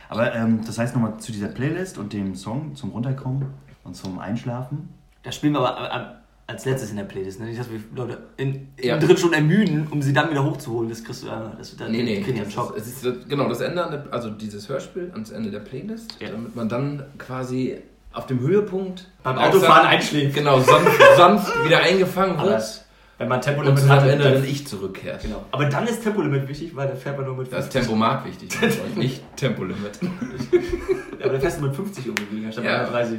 Aber 0.09 0.35
ähm, 0.35 0.61
das 0.65 0.79
heißt 0.79 0.95
nochmal 0.95 1.17
zu 1.19 1.33
dieser 1.33 1.49
Playlist 1.49 1.99
und 1.99 2.13
dem 2.13 2.35
Song 2.35 2.75
zum 2.75 2.91
Runterkommen 2.91 3.47
und 3.85 3.95
zum 3.95 4.19
Einschlafen. 4.19 4.89
Das 5.23 5.35
spielen 5.35 5.53
wir 5.55 5.61
aber 5.61 5.81
äh, 5.95 6.53
als 6.53 6.65
letztes 6.65 6.91
in 6.91 6.97
der 6.97 7.05
Playlist. 7.05 7.41
Ne? 7.41 7.47
Nicht, 7.47 7.59
dass 7.61 7.71
wir 7.71 7.81
Leute 7.95 8.19
in, 8.37 8.69
in 8.77 8.89
Ja. 8.89 8.99
drin 8.99 9.17
schon 9.17 9.33
ermüden, 9.33 9.89
um 9.91 10.01
sie 10.01 10.13
dann 10.13 10.31
wieder 10.31 10.45
hochzuholen. 10.45 10.89
Das 10.89 11.03
kriegst 11.05 11.25
du, 11.25 11.27
äh, 11.27 11.31
das, 11.59 11.77
das 11.77 11.89
Nee, 11.91 12.03
nee, 12.03 12.21
kriegen 12.23 12.37
einen 12.39 12.45
das 12.45 12.53
Schock. 12.55 12.77
ist, 12.77 12.87
es 12.87 13.03
ist 13.05 13.29
genau 13.29 13.49
das 13.49 13.61
Ende, 13.61 13.85
an 13.85 13.91
der, 13.91 14.05
also 14.13 14.31
dieses 14.31 14.69
Hörspiel 14.69 15.11
ans 15.13 15.31
Ende 15.31 15.51
der 15.51 15.61
Playlist, 15.61 16.17
Ja. 16.21 16.31
damit 16.31 16.55
man 16.55 16.69
dann 16.69 17.05
quasi 17.19 17.79
auf 18.13 18.27
dem 18.27 18.41
Höhepunkt 18.41 19.09
Beim 19.23 19.37
Autofahren 19.39 19.87
einschläft. 19.89 20.35
Genau, 20.35 20.61
sanft, 20.61 20.99
sanft 21.17 21.65
wieder 21.65 21.81
eingefangen 21.81 22.37
Aber 22.39 22.51
wird 22.51 22.85
wenn 23.19 23.29
man 23.29 23.39
und 23.39 23.45
Tempolimit 23.45 23.79
zu 23.79 23.89
hat, 23.89 24.01
seinem 24.01 24.19
dann, 24.19 24.33
inneren 24.33 24.45
Ich 24.45 24.67
zurückkehrt. 24.67 25.23
Genau. 25.23 25.45
Aber 25.51 25.65
dann 25.67 25.87
ist 25.87 26.03
Tempolimit 26.03 26.49
wichtig, 26.49 26.77
weil 26.77 26.89
da 26.89 26.95
fährt 26.95 27.17
man 27.17 27.27
nur 27.27 27.37
mit 27.37 27.53
Da 27.53 27.59
ist 27.59 27.73
50. 27.73 27.81
Tempomat 27.83 28.25
wichtig, 28.27 28.51
mein 28.61 28.99
nicht 28.99 29.37
Tempolimit. 29.37 29.99
Ja, 30.03 31.25
aber 31.25 31.35
da 31.35 31.41
fährst 31.41 31.59
du 31.59 31.65
mit 31.65 31.75
50 31.75 32.07
irgendwie, 32.07 32.45
anstatt 32.45 32.65
Ja. 32.65 32.83
mit 32.83 32.93
30. 32.93 33.19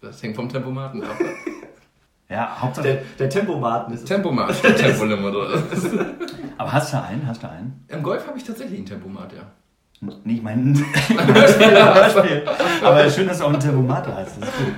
Das 0.00 0.22
hängt 0.22 0.36
vom 0.36 0.48
Tempomaten 0.48 1.02
ab. 1.02 1.16
Ja, 2.30 2.56
Hauptsache. 2.60 2.86
Der, 2.86 3.02
der 3.18 3.28
Tempomaten 3.28 3.92
ist 3.92 4.06
Tempomat 4.06 4.54
statt 4.54 4.76
Tempolimit, 4.76 5.34
oder? 5.34 5.48
aber 6.58 6.72
hast 6.72 6.92
du 6.92 7.02
einen? 7.02 7.26
Hast 7.26 7.42
du 7.42 7.50
einen? 7.50 7.84
Im 7.88 8.04
Golf 8.04 8.24
habe 8.24 8.38
ich 8.38 8.44
tatsächlich 8.44 8.78
einen 8.78 8.86
Tempomat, 8.86 9.32
ja. 9.32 9.42
Nee, 10.22 10.34
ich 10.34 10.42
meine. 10.42 10.78
Hörspiel. 10.78 12.44
Aber 12.84 13.10
schön, 13.10 13.26
dass 13.26 13.38
du 13.38 13.44
auch 13.44 13.48
einen 13.50 13.58
Thermometer 13.58 14.14
hast. 14.16 14.40
Das 14.40 14.48
ist 14.48 14.58
gut. 14.58 14.74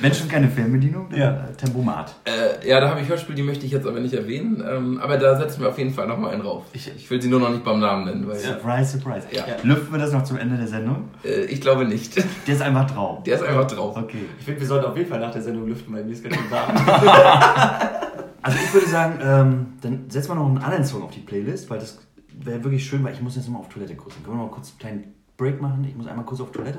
Wenn 0.00 0.14
schon 0.14 0.28
keine 0.28 0.48
Fernbedienung, 0.48 1.08
dann 1.10 1.18
Ja. 1.20 1.30
äh, 1.48 1.52
Tempomat. 1.54 2.14
Äh, 2.24 2.66
ja, 2.68 2.80
da 2.80 2.88
habe 2.90 3.00
ich 3.00 3.08
Hörspiel, 3.08 3.34
die 3.34 3.42
möchte 3.42 3.66
ich 3.66 3.72
jetzt 3.72 3.86
aber 3.86 4.00
nicht 4.00 4.14
erwähnen. 4.14 4.62
Ähm, 4.66 4.98
aber 5.00 5.16
da 5.18 5.36
setzen 5.38 5.60
wir 5.60 5.68
auf 5.68 5.78
jeden 5.78 5.92
Fall 5.92 6.06
nochmal 6.06 6.32
einen 6.32 6.42
rauf. 6.42 6.64
Ich, 6.72 6.90
ich 6.94 7.10
will 7.10 7.20
sie 7.20 7.28
nur 7.28 7.40
noch 7.40 7.50
nicht 7.50 7.64
beim 7.64 7.80
Namen 7.80 8.04
nennen, 8.06 8.26
weil 8.26 8.36
Surprise, 8.36 8.98
surprise. 8.98 9.26
Ja. 9.30 9.44
Lüften 9.62 9.92
wir 9.92 9.98
das 9.98 10.12
noch 10.12 10.24
zum 10.24 10.38
Ende 10.38 10.56
der 10.56 10.66
Sendung? 10.68 11.08
äh, 11.24 11.44
ich 11.44 11.60
glaube 11.60 11.84
nicht. 11.84 12.16
Der 12.46 12.54
ist 12.54 12.62
einfach 12.62 12.90
drauf. 12.90 13.22
Der 13.24 13.34
ist 13.36 13.42
einfach 13.44 13.66
drauf. 13.66 13.96
Okay. 13.96 14.24
Ich 14.38 14.44
finde, 14.44 14.60
wir 14.60 14.66
sollten 14.66 14.86
auf 14.86 14.96
jeden 14.96 15.08
Fall 15.10 15.20
nach 15.20 15.32
der 15.32 15.42
Sendung 15.42 15.66
lüften, 15.68 15.94
weil 15.94 16.04
mir 16.04 16.12
ist 16.12 16.22
ganz 16.24 16.36
schön 16.36 16.50
warm. 16.50 16.74
Also 18.42 18.58
ich 18.62 18.74
würde 18.74 18.86
sagen, 18.88 19.18
ähm, 19.22 19.66
dann 19.80 20.10
setzen 20.10 20.28
wir 20.32 20.34
noch 20.34 20.46
einen 20.46 20.58
anderen 20.58 20.84
Song 20.84 21.02
auf 21.02 21.10
die 21.12 21.20
Playlist, 21.20 21.70
weil 21.70 21.78
das 21.78 21.98
wäre 22.42 22.62
wirklich 22.62 22.84
schön, 22.84 23.02
weil 23.02 23.14
ich 23.14 23.22
muss 23.22 23.36
jetzt 23.36 23.46
nochmal 23.46 23.62
auf 23.62 23.70
Toilette 23.70 23.94
kurz. 23.96 24.16
Dann 24.16 24.24
können 24.24 24.36
wir 24.36 24.44
mal 24.44 24.50
kurz 24.50 24.68
einen 24.72 24.78
kleinen 24.80 25.14
Break 25.38 25.62
machen? 25.62 25.82
Ich 25.88 25.96
muss 25.96 26.06
einmal 26.06 26.26
kurz 26.26 26.42
auf 26.42 26.52
Toilette. 26.52 26.78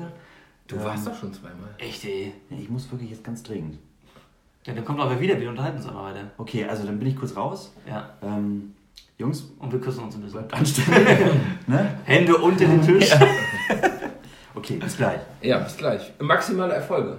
Du 0.68 0.76
Ähm, 0.76 0.84
warst 0.84 1.06
doch 1.06 1.14
schon 1.18 1.32
zweimal. 1.32 1.68
Echt, 1.78 2.04
ey. 2.04 2.32
Ja, 2.50 2.56
ich 2.58 2.68
muss 2.68 2.90
wirklich 2.90 3.10
jetzt 3.10 3.24
ganz 3.24 3.42
dringend. 3.42 3.78
Ja, 4.64 4.74
dann 4.74 4.84
kommt 4.84 5.00
aber 5.00 5.20
wieder, 5.20 5.38
wir 5.40 5.48
unterhalten 5.48 5.78
uns 5.78 5.86
aber 5.86 6.02
weiter. 6.04 6.30
Okay, 6.38 6.64
also 6.64 6.84
dann 6.84 6.98
bin 6.98 7.08
ich 7.08 7.16
kurz 7.16 7.36
raus. 7.36 7.72
Ja. 7.88 8.10
Ähm, 8.22 8.74
Jungs, 9.18 9.44
Und 9.60 9.72
wir 9.72 9.80
küssen 9.80 10.02
uns 10.04 10.14
ein 10.16 10.22
bisschen. 10.22 10.52
anständig. 10.52 11.08
ne? 11.66 11.98
Hände 12.04 12.36
unter 12.36 12.64
den 12.66 12.82
Tisch. 12.86 13.10
Okay, 14.54 14.76
bis 14.76 14.96
gleich. 14.96 15.20
Ja, 15.40 15.58
bis 15.58 15.76
gleich. 15.76 16.12
Maximale 16.20 16.74
Erfolge. 16.74 17.18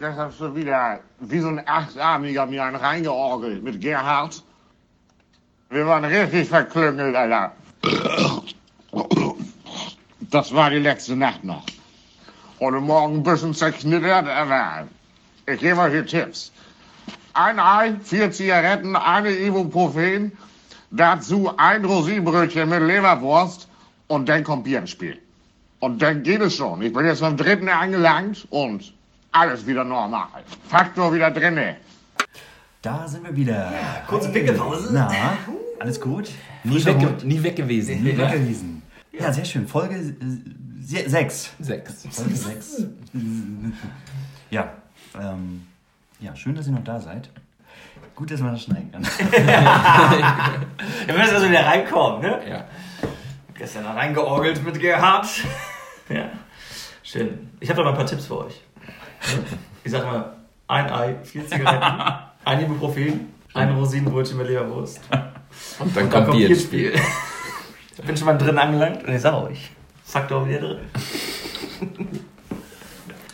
Das 0.00 0.16
hast 0.16 0.40
du 0.40 0.54
wieder 0.54 1.00
wie 1.20 1.38
so 1.40 1.48
ein 1.48 1.60
Achtarmiger 1.66 2.46
mir 2.46 2.64
einen 2.64 2.76
reingeorgelt 2.76 3.62
mit 3.62 3.80
Gerhard. 3.80 4.42
Wir 5.70 5.86
waren 5.86 6.04
richtig 6.04 6.48
verklüngelt, 6.48 7.14
Alter. 7.14 7.52
Das 10.30 10.54
war 10.54 10.70
die 10.70 10.78
letzte 10.78 11.16
Nacht 11.16 11.42
noch. 11.44 11.64
Heute 12.60 12.80
Morgen 12.80 13.18
ein 13.18 13.22
bisschen 13.22 13.54
zerknittert, 13.54 14.26
aber 14.26 14.88
ich 15.46 15.60
gebe 15.60 15.78
euch 15.78 15.92
hier 15.92 16.04
Tipps. 16.04 16.50
Ein 17.32 17.60
Ei, 17.60 17.94
vier 18.02 18.32
Zigaretten, 18.32 18.96
eine 18.96 19.30
Ibuprofen, 19.30 20.32
dazu 20.90 21.52
ein 21.56 21.84
Rosinenbrötchen 21.84 22.68
mit 22.68 22.82
Leberwurst 22.82 23.68
und 24.08 24.28
dann 24.28 24.42
kommt 24.42 24.64
Bier 24.64 24.80
ins 24.80 24.90
Spiel. 24.90 25.20
Und 25.78 26.02
dann 26.02 26.24
geht 26.24 26.40
es 26.40 26.56
schon. 26.56 26.82
Ich 26.82 26.92
bin 26.92 27.06
jetzt 27.06 27.20
beim 27.20 27.36
dritten 27.36 27.68
angelangt 27.68 28.48
und 28.50 28.92
alles 29.30 29.64
wieder 29.64 29.84
normal. 29.84 30.42
Faktor 30.68 31.14
wieder 31.14 31.30
drinne. 31.30 31.76
Da 32.82 33.06
sind 33.06 33.22
wir 33.22 33.36
wieder. 33.36 33.72
Kurze 34.08 34.30
Pinkelpause. 34.30 34.88
Na, 34.92 35.08
alles 35.78 36.00
gut? 36.00 36.28
Nie, 36.64 36.80
Hund? 36.80 37.24
nie 37.24 37.40
weg 37.40 37.54
gewesen. 37.54 38.02
Nie 38.02 38.18
weggewiesen. 38.18 38.82
Ja, 39.12 39.32
sehr 39.32 39.44
schön. 39.44 39.68
Folge 39.68 40.16
6. 40.88 41.50
Sechs. 41.60 42.06
Folge 42.10 42.34
6. 42.36 42.86
Ja, 44.50 44.72
ähm, 45.20 45.66
ja, 46.20 46.34
schön, 46.34 46.54
dass 46.54 46.66
ihr 46.66 46.72
noch 46.72 46.84
da 46.84 46.98
seid. 46.98 47.28
Gut, 48.14 48.30
dass 48.30 48.40
man 48.40 48.52
das 48.52 48.62
schneiden 48.62 48.90
kann. 48.90 49.02
Wir 51.06 51.14
müssen 51.14 51.34
also 51.34 51.48
wieder 51.48 51.64
reinkommen, 51.66 52.22
ne? 52.22 52.40
Ja. 52.48 52.64
Gestern 53.54 53.84
da 53.84 53.92
reingeorgelt 53.92 54.64
mit 54.64 54.80
Gerhard. 54.80 55.26
ja. 56.08 56.30
Schön. 57.02 57.50
Ich 57.60 57.68
habe 57.68 57.76
da 57.78 57.84
mal 57.84 57.90
ein 57.90 57.96
paar 57.96 58.06
Tipps 58.06 58.26
für 58.26 58.46
euch. 58.46 58.62
Ich 59.84 59.92
sag 59.92 60.04
mal, 60.04 60.36
ein 60.68 60.90
Ei, 60.90 61.16
vier 61.22 61.46
Zigaretten, 61.46 61.84
ein 62.44 62.60
Ibuprofen, 62.64 63.32
ein 63.54 63.70
Rosinenbrötchen 63.72 64.38
mit 64.38 64.48
Leberwurst. 64.48 65.00
Und 65.78 65.96
dann 65.96 66.04
Und 66.04 66.10
kommt 66.10 66.30
Bier 66.32 66.48
ins 66.48 66.66
Bierspiel. 66.66 66.96
Spiel. 66.96 67.02
Ich 67.98 68.04
bin 68.04 68.16
schon 68.16 68.26
mal 68.26 68.38
drin 68.38 68.58
angelangt 68.58 69.04
und 69.04 69.14
ich 69.14 69.20
sag 69.20 69.34
euch, 69.34 69.70
Faktor 70.08 70.48
wieder 70.48 70.60
drin. 70.60 70.78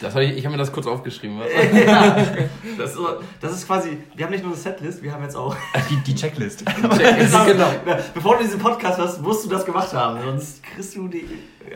Das 0.01 0.15
hab 0.15 0.23
ich 0.23 0.37
ich 0.37 0.45
habe 0.45 0.57
mir 0.57 0.59
das 0.59 0.73
kurz 0.73 0.87
aufgeschrieben. 0.87 1.39
Was? 1.39 1.49
Das 2.77 2.91
ist, 2.91 2.97
so, 2.97 3.09
das 3.41 3.53
ist 3.53 3.67
quasi, 3.67 3.99
wir 4.17 4.25
haben 4.25 4.33
nicht 4.33 4.43
nur 4.43 4.53
eine 4.53 4.61
Setlist, 4.61 5.01
wir 5.01 5.13
haben 5.13 5.23
jetzt 5.23 5.37
auch. 5.37 5.55
Die, 5.89 5.97
die 5.99 6.15
Checklist. 6.15 6.65
genau. 6.77 7.71
Bevor 8.13 8.37
du 8.37 8.43
diesen 8.43 8.59
Podcast 8.59 8.99
hast, 8.99 9.23
musst 9.23 9.45
du 9.45 9.49
das 9.49 9.65
gemacht 9.65 9.93
haben, 9.93 10.21
sonst 10.21 10.63
kriegst 10.65 10.97
du 10.97 11.07
die. 11.07 11.25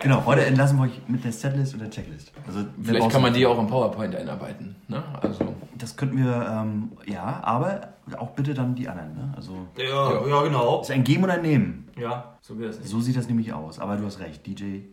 Genau, 0.02 0.24
heute 0.26 0.44
entlassen 0.44 0.76
wir 0.76 0.84
euch 0.84 1.00
mit 1.06 1.24
der 1.24 1.30
Setlist 1.30 1.74
und 1.74 1.80
der 1.80 1.90
Checklist. 1.90 2.32
Also, 2.46 2.64
Vielleicht 2.82 3.10
kann 3.10 3.22
man 3.22 3.32
die 3.32 3.46
auch 3.46 3.58
im 3.58 3.68
PowerPoint 3.68 4.16
einarbeiten. 4.16 4.74
Ne? 4.88 5.02
Also, 5.20 5.54
Das 5.78 5.96
könnten 5.96 6.18
wir, 6.18 6.48
ähm, 6.50 6.92
ja, 7.06 7.40
aber 7.42 7.94
auch 8.18 8.30
bitte 8.30 8.54
dann 8.54 8.74
die 8.74 8.88
anderen. 8.88 9.14
Ne? 9.14 9.32
Also, 9.36 9.66
Ja, 9.76 10.26
ja, 10.26 10.42
genau. 10.42 10.80
ist 10.80 10.90
ein 10.90 11.04
Geben 11.04 11.24
und 11.24 11.30
ein 11.30 11.42
Nehmen. 11.42 11.88
Ja, 11.96 12.36
so 12.40 12.54
das 12.54 12.78
nicht. 12.78 12.88
So 12.88 13.00
sieht 13.00 13.16
das 13.16 13.28
nämlich 13.28 13.52
aus. 13.52 13.78
Aber 13.78 13.96
du 13.96 14.04
hast 14.06 14.18
recht, 14.20 14.46
DJ. 14.46 14.64
Ähm, 14.64 14.86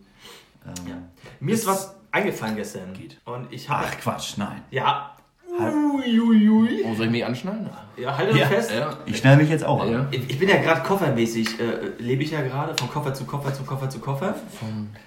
Mir 1.40 1.54
ist 1.54 1.68
was 1.68 1.96
eingefallen 2.12 2.56
gestern. 2.56 2.94
Geht. 2.94 3.20
Und 3.26 3.52
ich 3.52 3.70
habe. 3.70 3.86
Ach 3.88 3.98
Quatsch, 4.00 4.38
nein. 4.38 4.62
Ja. 4.72 5.12
Uiuiui. 5.58 6.84
oh, 6.86 6.94
soll 6.96 7.06
ich 7.06 7.12
mich 7.12 7.26
anschnallen? 7.26 7.70
Ja, 7.98 8.18
halt 8.18 8.32
euch 8.34 8.38
Ja. 8.40 8.48
fest. 8.48 8.72
Ja. 8.72 8.98
Ich 9.06 9.18
schnall 9.18 9.38
mich 9.38 9.50
jetzt 9.50 9.64
auch 9.64 9.82
an. 9.82 9.92
ja. 9.92 10.08
Ich 10.12 10.30
ich 10.30 10.40
bin 10.40 10.50
ja 10.50 10.58
gerade 10.58 10.82
koffermäßig, 10.82 11.60
äh, 11.60 11.92
lebe 11.98 12.24
ich 12.24 12.32
ja 12.32 12.42
gerade 12.42 12.76
von 12.78 12.90
Koffer 12.90 13.14
zu 13.14 13.24
Koffer 13.26 13.54
zu 13.54 13.64
Koffer 13.64 13.90
zu 13.90 14.00
Koffer. 14.00 14.36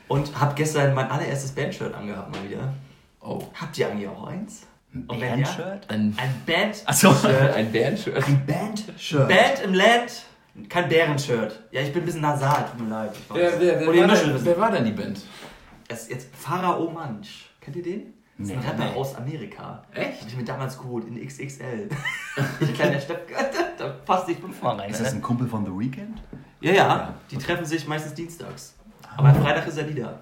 Und 0.08 0.40
habe 0.40 0.54
gestern 0.54 0.94
mein 0.94 1.10
allererstes 1.10 1.52
Bandshirt 1.52 1.94
angehabt 1.94 2.34
mal 2.34 2.48
wieder. 2.48 2.72
Oh. 3.20 3.42
Habt 3.60 3.76
ihr 3.78 3.90
eigentlich 3.90 4.08
auch 4.08 4.26
eins? 4.26 4.66
Ein 4.94 5.06
ja? 5.08 5.28
Bandshirt? 5.30 5.90
Ein, 5.90 6.14
Ein 6.16 6.42
Band. 6.46 6.82
Achso. 6.86 7.10
ein 7.10 7.72
Bandshirt. 7.72 8.26
Ein 8.26 8.46
Bandshirt. 8.46 9.28
Band 9.28 9.60
im 9.64 9.74
Land. 9.74 10.22
Kein 10.68 10.88
Bärenshirt. 10.88 11.62
Ja, 11.70 11.82
ich 11.82 11.92
bin 11.92 12.02
ein 12.02 12.06
bisschen 12.06 12.20
nasal, 12.22 12.64
tut 12.66 12.80
mir 12.80 12.88
leid. 12.90 13.12
Ich 13.14 13.30
weiß. 13.30 13.36
Wer, 13.38 13.60
wer, 13.60 13.80
wer, 13.80 14.08
war 14.08 14.16
denn, 14.16 14.44
wer 14.44 14.58
war 14.58 14.70
denn 14.72 14.84
die 14.86 14.90
Band? 14.92 15.20
Das 15.86 16.02
ist 16.02 16.10
jetzt 16.10 16.34
Pharao 16.34 16.90
Manch. 16.90 17.48
Kennt 17.60 17.76
ihr 17.76 17.82
den? 17.82 18.14
Das 18.38 18.48
ist 18.48 18.54
ein 18.54 18.60
Nee. 18.60 18.66
Rapper 18.66 18.84
Nee. 18.84 18.96
aus 18.96 19.14
Amerika. 19.14 19.82
Echt? 19.94 20.22
Hab 20.22 20.28
ich 20.28 20.36
mir 20.36 20.44
damals 20.44 20.78
geholt, 20.78 21.06
in 21.06 21.24
XXL. 21.24 21.88
Ein 22.60 22.74
kleiner 22.74 23.00
Stepp, 23.00 23.28
da 23.78 23.88
passt 24.04 24.28
ich 24.28 24.38
fünfmal 24.38 24.80
rein. 24.80 24.90
Ist 24.90 25.00
das 25.00 25.12
ne? 25.12 25.18
ein 25.18 25.22
Kumpel 25.22 25.48
von 25.48 25.64
The 25.64 25.72
Weeknd? 25.72 26.20
Ja, 26.60 26.72
ja, 26.72 27.14
die 27.30 27.36
treffen 27.36 27.64
sich 27.64 27.86
meistens 27.86 28.14
dienstags. 28.14 28.74
Aber 29.16 29.34
Freitag 29.34 29.66
ist 29.66 29.78
er 29.78 29.88
wieder. 29.88 30.18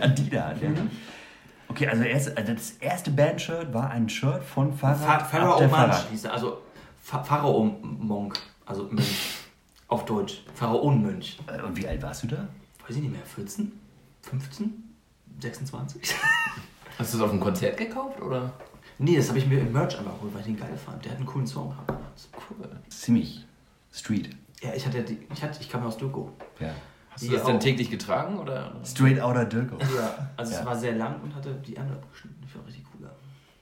Adida. 0.00 0.52
Der. 0.60 0.70
Okay, 1.78 1.86
also, 1.86 2.02
erst, 2.02 2.36
also 2.36 2.52
das 2.54 2.70
erste 2.80 3.10
Bandshirt 3.12 3.72
war 3.72 3.90
ein 3.90 4.08
Shirt 4.08 4.42
von 4.42 4.72
Fahrrad 4.76 4.98
Pha- 4.98 5.14
ab 5.14 5.30
Pharao 5.30 5.68
Fahrrad. 5.68 6.08
hieß 6.10 6.24
er. 6.24 6.32
Also 6.32 6.58
Pha- 7.00 7.22
Pharao 7.22 7.62
Monk. 7.82 8.36
Also 8.66 8.88
Mönch. 8.90 9.36
Auf 9.86 10.04
Deutsch. 10.04 10.42
Pharaonenmönch. 10.54 11.38
Äh, 11.46 11.62
Und 11.62 11.76
wie 11.76 11.86
alt 11.86 12.02
warst 12.02 12.24
du 12.24 12.26
da? 12.26 12.48
Weiß 12.84 12.96
ich 12.96 13.02
nicht 13.02 13.12
mehr. 13.12 13.24
14? 13.24 13.70
15? 14.22 14.72
26? 15.40 16.14
Hast 16.98 17.14
du 17.14 17.18
das 17.18 17.24
auf 17.24 17.30
einem 17.30 17.38
Konzert 17.40 17.76
gekauft 17.76 18.20
oder? 18.20 18.52
nee, 18.98 19.14
das 19.16 19.28
habe 19.28 19.38
ich 19.38 19.46
mir 19.46 19.60
im 19.60 19.72
Merch 19.72 19.96
einfach 19.96 20.14
geholt, 20.14 20.34
weil 20.34 20.40
ich 20.40 20.46
den 20.46 20.58
geil 20.58 20.76
fand. 20.84 21.04
Der 21.04 21.12
hat 21.12 21.18
einen 21.18 21.26
coolen 21.26 21.46
Song 21.46 21.70
gehabt. 21.70 21.92
Cool. 22.50 22.68
Ziemlich 22.88 23.46
Street. 23.92 24.30
Ja, 24.60 24.74
ich 24.74 24.84
hatte 24.84 25.00
die, 25.04 25.18
ich, 25.32 25.42
hatte, 25.44 25.60
ich 25.60 25.68
kam 25.70 25.82
ja 25.82 25.86
aus 25.86 25.96
Dürko. 25.96 26.32
Ja. 26.58 26.74
Hast 27.18 27.24
du 27.24 27.30
Die 27.30 27.34
das 27.36 27.46
denn 27.46 27.56
auch. 27.56 27.60
täglich 27.60 27.90
getragen 27.90 28.38
oder? 28.38 28.70
Straight 28.84 29.20
Outer 29.20 29.44
Dirko. 29.44 29.76
Ja. 29.80 30.28
Also 30.36 30.52
Ja. 30.52 30.60
es 30.60 30.66
war 30.66 30.76
sehr 30.76 30.92
lang 30.94 31.20
und 31.20 31.34
hatte 31.34 31.52
die 31.66 31.74
Ärmel 31.74 31.94
abgeschnitten. 31.94 32.40
Ich 32.46 32.54
war 32.54 32.64
richtig 32.64 32.84
cooler. 32.92 33.10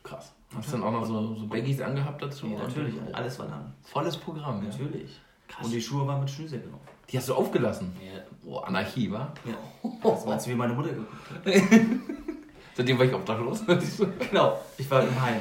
Krass. 0.03 0.35
Hast 0.55 0.69
du 0.69 0.73
dann 0.73 0.83
auch 0.85 0.93
noch 0.93 1.07
so, 1.07 1.35
so 1.35 1.47
Baggies 1.47 1.81
angehabt 1.81 2.21
dazu? 2.23 2.47
Nee, 2.49 2.57
natürlich, 2.57 2.95
alles 3.15 3.39
war 3.39 3.49
lang. 3.49 3.73
Volles 3.83 4.17
Programm, 4.19 4.63
ja. 4.63 4.69
Natürlich. 4.69 5.19
Krass. 5.49 5.65
Und 5.65 5.73
die 5.73 5.81
Schuhe 5.81 6.07
waren 6.07 6.21
mit 6.21 6.29
Schnürsenkeln 6.31 6.71
drauf. 6.71 6.81
Die 7.11 7.17
hast 7.17 7.29
du 7.31 7.35
aufgelassen? 7.35 7.93
Ja. 8.05 8.21
Boah, 8.45 8.67
Anarchie, 8.69 9.11
wa? 9.11 9.33
Ja. 9.47 9.55
Das 10.03 10.27
meinst 10.27 10.47
du, 10.47 10.51
wie 10.51 10.55
meine 10.55 10.75
Mutter 10.75 10.91
geguckt 10.91 11.31
hat? 11.31 11.45
Seitdem 12.75 12.99
war 12.99 13.07
ich 13.07 13.15
obdachlos. 13.15 13.63
Genau, 14.31 14.59
ich 14.77 14.91
war 14.91 15.03
im 15.03 15.19
Heim. 15.23 15.41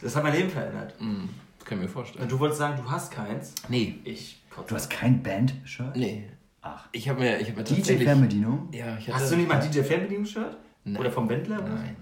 das 0.00 0.16
hat 0.16 0.22
mein 0.22 0.32
Leben 0.34 0.50
verändert. 0.50 0.94
Hm, 0.98 1.28
kann 1.64 1.78
ich 1.78 1.84
mir 1.84 1.88
vorstellen. 1.88 2.28
Du 2.28 2.38
wolltest 2.38 2.58
sagen, 2.58 2.80
du 2.82 2.90
hast 2.90 3.10
keins. 3.12 3.54
Nee. 3.68 3.98
Ich. 4.04 4.42
Du 4.66 4.74
hast 4.74 4.90
kein 4.90 5.22
Band-Shirt? 5.22 5.96
Nee. 5.96 6.28
Ach. 6.62 6.88
Ich 6.92 7.08
habe 7.08 7.20
mir, 7.20 7.38
ich 7.38 7.48
hab 7.48 7.56
mir 7.56 7.64
tatsächlich... 7.64 7.98
DJ-Fernbedienung? 7.98 8.68
Ja, 8.72 8.96
ich 8.98 9.08
hatte, 9.08 9.20
Hast 9.20 9.32
du 9.32 9.36
nicht 9.36 9.48
mal 9.48 9.60
ein 9.60 9.70
DJ-Fernbedienungsshirt? 9.70 10.56
Nein. 10.84 11.00
Oder 11.00 11.10
vom 11.10 11.28
Wendler? 11.28 11.62
Nein. 11.62 11.96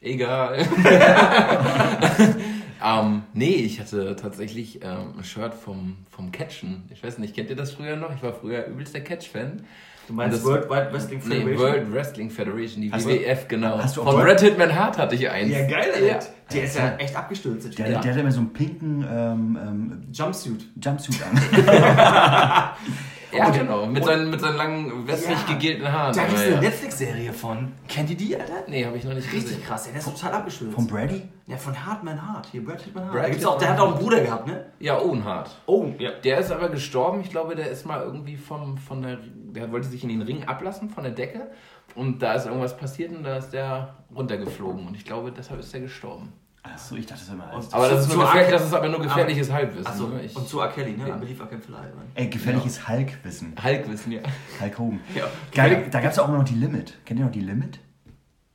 Egal. 0.00 0.58
ähm, 2.82 3.22
nee, 3.34 3.46
ich 3.54 3.80
hatte 3.80 4.16
tatsächlich 4.16 4.82
ähm, 4.82 5.14
ein 5.18 5.24
Shirt 5.24 5.54
vom, 5.54 5.96
vom 6.10 6.32
Catchen. 6.32 6.84
Ich 6.90 7.02
weiß 7.02 7.18
nicht, 7.18 7.34
kennt 7.34 7.50
ihr 7.50 7.56
das 7.56 7.72
früher 7.72 7.96
noch? 7.96 8.14
Ich 8.14 8.22
war 8.22 8.32
früher 8.32 8.66
übelster 8.66 9.00
Catch-Fan. 9.00 9.62
Du 10.06 10.12
meinst 10.12 10.36
Das- 10.38 10.44
World 10.44 10.68
Wide 10.68 10.90
Wrestling 10.92 11.18
Nee, 11.24 11.34
Federation? 11.36 11.58
World 11.58 11.92
Wrestling 11.94 12.30
Federation, 12.30 12.82
die 12.82 12.92
Hast 12.92 13.06
du- 13.06 13.10
WWF, 13.10 13.48
genau. 13.48 13.78
hast 13.78 13.96
du 13.96 14.02
auch 14.02 14.06
Von 14.06 14.16
World- 14.16 14.32
Red 14.32 14.40
Hitman 14.50 14.74
Hart 14.74 14.98
hatte 14.98 15.14
ich 15.14 15.30
eins. 15.30 15.50
Ja, 15.50 15.66
geil, 15.66 15.86
Ja. 16.06 16.18
Der 16.52 16.64
ist 16.64 16.76
ja 16.76 16.94
echt 16.98 17.16
abgestürzt. 17.16 17.78
Der, 17.78 17.90
Ja. 17.90 18.00
der 18.02 18.10
hatte 18.10 18.20
immer 18.20 18.30
so 18.30 18.40
einen 18.40 18.52
pinken 18.52 19.02
ähm, 19.10 19.58
ähm, 19.60 20.02
Jumpsuit. 20.12 20.66
Jumpsuit 20.84 21.16
an. 21.22 21.40
Ja, 23.36 23.50
genau. 23.50 23.86
Mit 23.86 24.04
seinen, 24.04 24.30
mit 24.30 24.40
seinen 24.40 24.56
langen, 24.56 25.06
westlich 25.06 25.38
Ja. 25.46 25.54
gegelten 25.54 25.90
Haaren. 25.92 26.14
Da 26.14 26.24
gibt 26.24 26.38
es 26.38 26.44
eine 26.44 26.54
ja. 26.54 26.60
Netflix-Serie 26.60 27.32
von. 27.32 27.72
Kennt 27.88 28.10
ihr 28.10 28.16
die, 28.16 28.36
Alter? 28.36 28.64
Nee, 28.68 28.84
habe 28.84 28.96
ich 28.96 29.04
noch 29.04 29.14
nicht 29.14 29.26
Richtig 29.32 29.42
gesehen. 29.50 29.64
krass, 29.64 29.84
der 29.84 29.96
ist 29.96 30.04
total 30.04 30.32
abgestürzt. 30.34 30.74
Von 30.74 30.86
Brady? 30.86 31.22
ja, 31.46 31.56
von 31.56 31.86
Hartman 31.86 32.20
Hart. 32.26 32.46
Hier, 32.52 32.64
Brad 32.64 32.80
Hitman 32.80 33.04
Hart. 33.04 33.12
Brad 33.14 33.24
Da, 33.24 33.28
gibt's 33.28 33.44
auch, 33.44 33.58
der 33.58 33.70
hat 33.70 33.78
auch 33.80 33.92
einen 33.92 33.98
Bruder 33.98 34.20
gehabt, 34.20 34.46
ne? 34.46 34.66
Ja, 34.80 34.98
Owenhart. 35.00 35.50
Oh, 35.66 35.86
ja. 35.98 36.10
Der 36.22 36.38
ist 36.38 36.50
aber 36.50 36.68
gestorben. 36.68 37.20
Ich 37.20 37.30
glaube, 37.30 37.54
der 37.54 37.70
ist 37.70 37.84
mal 37.86 38.02
irgendwie 38.02 38.36
vom, 38.36 38.78
von 38.78 39.02
der. 39.02 39.18
Der 39.54 39.70
wollte 39.70 39.86
sich 39.88 40.02
in 40.02 40.08
den 40.08 40.22
Ring 40.22 40.44
ablassen 40.44 40.90
von 40.90 41.04
der 41.04 41.12
Decke. 41.12 41.50
Und 41.94 42.22
da 42.22 42.32
ist 42.34 42.46
irgendwas 42.46 42.76
passiert 42.76 43.14
und 43.14 43.22
da 43.22 43.36
ist 43.36 43.50
der 43.50 43.94
runtergeflogen. 44.14 44.86
Und 44.86 44.96
ich 44.96 45.04
glaube, 45.04 45.30
deshalb 45.30 45.60
ist 45.60 45.72
der 45.72 45.80
gestorben. 45.80 46.32
Achso, 46.66 46.96
ich 46.96 47.04
dachte, 47.04 47.20
das 47.20 47.28
wäre 47.28 47.36
mal 47.38 47.50
alles. 47.50 47.72
Aber 47.74 47.88
das 47.88 48.00
ist, 48.00 48.10
Zu 48.10 48.16
nur 48.16 48.24
gefährlich, 48.26 48.50
das 48.52 48.64
ist 48.64 48.72
aber 48.74 48.88
nur 48.88 49.00
gefährliches 49.02 49.52
Halbwissen. 49.52 49.86
Achso, 49.86 50.06
ne? 50.08 50.22
Ich- 50.22 50.34
und 50.34 50.48
zu 50.48 50.60
R. 50.60 50.68
Kelly, 50.68 50.92
ne? 50.96 51.08
I 51.08 51.12
believe 51.12 51.42
I 51.42 51.46
can 51.46 51.60
fly. 51.60 51.74
Mann. 51.74 52.06
Ey, 52.14 52.28
gefährliches 52.28 52.88
Hulk-Wissen. 52.88 53.52
Halbwissen, 53.62 54.12
ja. 54.12 54.20
Hulk 54.60 54.78
Hogan. 54.78 55.00
Ja. 55.14 55.24
Geil, 55.52 55.86
da 55.90 56.00
gab 56.00 56.12
es 56.12 56.18
auch 56.18 56.28
immer 56.28 56.38
noch 56.38 56.44
die 56.44 56.54
Limit. 56.54 56.94
Kennt 57.04 57.20
ihr 57.20 57.26
noch 57.26 57.32
die 57.32 57.40
Limit? 57.40 57.78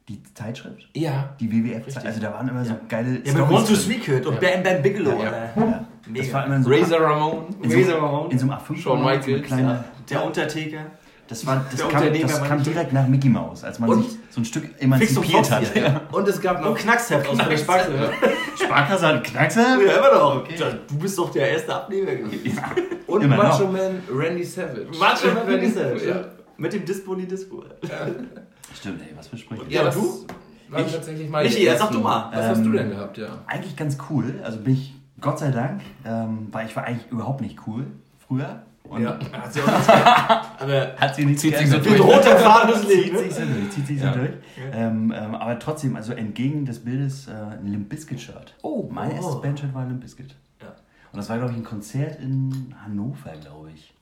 Die 0.10 0.24
Zeitschrift? 0.34 0.90
Ja. 0.96 1.36
Die 1.40 1.52
WWF, 1.52 1.86
also 2.04 2.20
da 2.20 2.34
waren 2.34 2.48
immer 2.50 2.66
so 2.66 2.74
geile 2.88 3.22
Ja, 3.24 3.32
mit 3.32 3.68
drin. 3.68 3.76
Sweet 3.76 4.26
und 4.26 4.40
Bam 4.40 4.64
Bam 4.64 4.82
Bigelow, 4.82 5.20
Ja, 5.24 5.26
ja. 5.32 5.32
Ja. 5.56 5.86
Mega. 6.08 6.24
Das 6.26 6.34
war 6.34 6.46
immer 6.48 6.56
in 6.56 6.64
so, 6.64 6.70
Razor 6.72 7.02
Ramon. 7.02 7.46
in 7.62 7.70
so, 7.70 7.78
Razor 7.78 8.02
Ramon. 8.02 8.32
in 8.32 8.40
so 8.40 8.46
einem 8.50 8.54
A5 8.60 8.66
Shawn 8.76 9.00
so 9.02 9.06
eine 9.08 9.18
Michaels, 9.18 9.46
kleine, 9.46 9.84
Der 10.10 10.26
Untertaker. 10.26 10.86
Das, 11.30 11.46
war, 11.46 11.64
das, 11.72 11.88
kam, 11.88 12.12
das 12.22 12.44
kam 12.44 12.64
direkt 12.64 12.92
nach 12.92 13.08
Mickey 13.08 13.30
Mouse, 13.30 13.64
als 13.64 13.78
man 13.80 13.90
Und- 13.92 14.04
sich 14.04 14.18
so 14.32 14.42
ein 14.42 14.46
Stück 14.46 14.70
emanzipiert 14.82 15.52
hat. 15.52 15.76
ja. 15.76 16.02
Und 16.12 16.28
es 16.28 16.42
gab 16.42 16.60
noch. 16.62 16.70
Und 16.72 16.78
Knacksheft 16.78 17.28
aus 17.30 17.38
der 17.38 17.56
Sparkasse. 17.58 18.12
Sparkasse 18.64 19.08
hat 19.08 19.24
Knackser? 19.24 19.78
Ja, 19.86 19.98
immer 19.98 20.14
noch. 20.16 20.48
Du 20.88 20.98
bist 20.98 21.18
doch 21.18 21.32
der 21.32 21.52
erste 21.52 21.76
Abnehmer 21.76 22.16
gewesen. 22.16 22.60
Und 23.06 23.22
Immer 23.24 23.36
noch. 23.38 23.44
Macho 23.44 23.68
Man 23.68 24.02
Randy 24.12 24.44
Savage. 24.44 24.88
Macho 25.00 25.28
Man 25.28 25.48
Randy 25.48 25.70
Savage. 25.70 26.08
Ja. 26.08 26.16
ja. 26.18 26.26
Mit 26.58 26.74
dem 26.74 26.84
Dispo 26.84 27.14
in 27.14 27.20
die 27.20 27.28
Dispo. 27.28 27.64
Stimmt, 28.76 29.02
ey, 29.02 29.14
was 29.16 29.28
für 29.28 29.38
Sprüche. 29.38 29.64
Ja, 29.70 29.80
Ja, 29.80 29.84
das 29.86 29.96
du? 29.96 30.26
War 30.70 30.82
Ich? 30.86 30.92
tatsächlich 30.94 31.30
mal. 31.30 31.44
Michi, 31.44 31.64
jetzt 31.64 31.80
sag 31.80 31.92
du 31.92 32.00
mal. 32.00 32.30
Was 32.34 32.48
hast 32.48 32.62
du 32.62 32.66
Ähm, 32.70 32.74
denn 32.74 32.90
gehabt, 32.92 33.18
ja? 33.18 33.28
Eigentlich 33.48 33.76
ganz 33.76 33.98
cool. 34.10 34.36
Also 34.44 34.60
bin 34.60 34.74
ich, 34.74 34.94
Gott 35.22 35.40
sei 35.40 35.52
Dank, 35.52 35.82
ähm, 36.06 36.48
weil 36.52 36.68
ich 36.68 36.76
war 36.76 36.84
eigentlich 36.86 37.10
überhaupt 37.12 37.42
nicht 37.42 37.58
cool 37.68 37.86
früher. 38.28 38.62
Und 38.90 39.02
Ja. 39.04 39.20
Hat 39.32 39.54
sie 39.54 39.62
auch 39.62 39.68
nichts 39.68 39.90
Aber 40.60 40.96
hat 40.98 41.16
sie 41.16 41.26
nichts 41.26 41.42
Zieht 41.42 41.56
sich 41.58 41.70
so 41.70 41.78
mit 41.78 42.00
roter 42.00 42.38
Faden 42.38 42.76
Zieht 42.82 42.90
Lebens. 43.06 43.22
sich 43.22 43.34
so 43.34 43.42
durch, 43.42 43.70
zieht 43.72 43.88
sich 43.88 44.00
so 44.00 44.06
Ja. 44.06 44.12
durch. 44.14 44.32
Ähm, 44.74 45.14
ähm, 45.16 45.36
aber 45.36 45.60
trotzdem, 45.60 45.96
also 45.96 46.14
entgegen 46.14 46.66
des 46.66 46.80
Bildes 46.84 47.28
äh, 47.28 47.32
ein 47.32 47.68
Limp 47.68 47.90
Bizkit 47.90 48.20
Shirt. 48.20 48.56
Oh, 48.62 48.90
mein 48.92 49.12
oh. 49.12 49.16
erstes 49.16 49.42
Bandshirt 49.42 49.74
war 49.74 49.86
Limp 49.86 50.02
Bizkit. 50.02 50.36
Ja. 50.62 50.68
Und 51.12 51.18
das 51.18 51.30
war, 51.30 51.38
glaube 51.38 51.52
ich, 51.54 51.58
ein 51.58 51.64
Konzert 51.64 52.20
in 52.20 52.74
Hannover, 52.84 53.32
glaube 53.42 53.70
ich. 53.74 53.94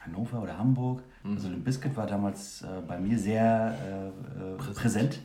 Hannover 0.00 0.42
oder 0.42 0.56
Hamburg. 0.56 1.02
Mhm. 1.24 1.34
Also 1.34 1.48
Limp 1.48 1.64
Bizkit 1.64 1.96
war 1.96 2.06
damals 2.06 2.62
äh, 2.62 2.66
bei 2.86 2.98
mir 2.98 3.18
sehr 3.18 3.74
äh, 3.84 4.42
äh, 4.62 4.72
präsent. 4.74 5.20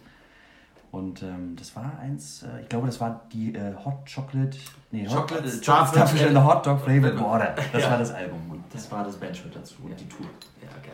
Und 0.91 1.23
ähm, 1.23 1.55
das 1.57 1.73
war 1.75 1.97
eins, 2.01 2.43
äh, 2.43 2.61
ich 2.61 2.69
glaube, 2.69 2.87
das 2.87 2.99
war 2.99 3.21
die 3.31 3.55
äh, 3.55 3.73
Hot 3.85 4.09
Chocolate, 4.13 4.57
nee, 4.91 5.07
Hot, 5.07 5.29
Chocolate 5.29 5.61
Chocolate 5.65 6.27
and- 6.27 6.43
Hot 6.45 6.65
Dog 6.67 6.81
Flavored 6.81 7.17
Water. 7.19 7.55
Das 7.71 7.81
Ja. 7.83 7.91
war 7.91 7.97
das 7.97 8.11
Album 8.13 8.39
und 8.51 8.63
das 8.73 8.91
war 8.91 9.03
das 9.05 9.15
Bandshirt 9.15 9.55
dazu 9.55 9.75
und 9.83 9.97
die 9.97 10.07
Tour. 10.09 10.25
Ja, 10.61 10.67
geil. 10.83 10.91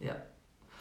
Ja. 0.00 0.08
Ja. 0.08 0.14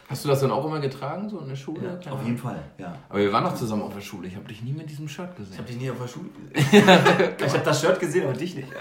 Hast 0.09 0.23
du 0.23 0.29
das 0.29 0.39
dann 0.39 0.51
auch 0.51 0.65
immer 0.65 0.79
getragen, 0.79 1.29
so 1.29 1.39
in 1.39 1.49
der 1.49 1.55
Schule? 1.55 1.99
Ja, 2.03 2.11
Auf 2.11 2.23
jeden 2.23 2.38
Fall, 2.38 2.59
ja. 2.79 2.95
Aber 3.09 3.19
wir 3.19 3.31
waren 3.33 3.43
noch 3.43 3.55
zusammen 3.55 3.81
auf 3.83 3.93
der 3.93 4.01
Schule. 4.01 4.27
Ich 4.27 4.35
habe 4.35 4.47
dich 4.47 4.61
nie 4.63 4.73
mit 4.73 4.88
diesem 4.89 5.07
Shirt 5.07 5.29
Ich 5.33 5.38
gesehen. 5.38 5.57
hab 5.59 5.65
dich 5.67 5.77
nie 5.77 5.89
auf 5.91 5.97
der 5.99 6.07
Schule 6.07 6.29
gesehen. 6.53 6.83
ich 7.45 7.53
hab 7.53 7.63
das 7.63 7.81
Shirt 7.81 7.99
gesehen, 7.99 8.23
aber 8.25 8.33
dich 8.33 8.55
nicht. 8.55 8.67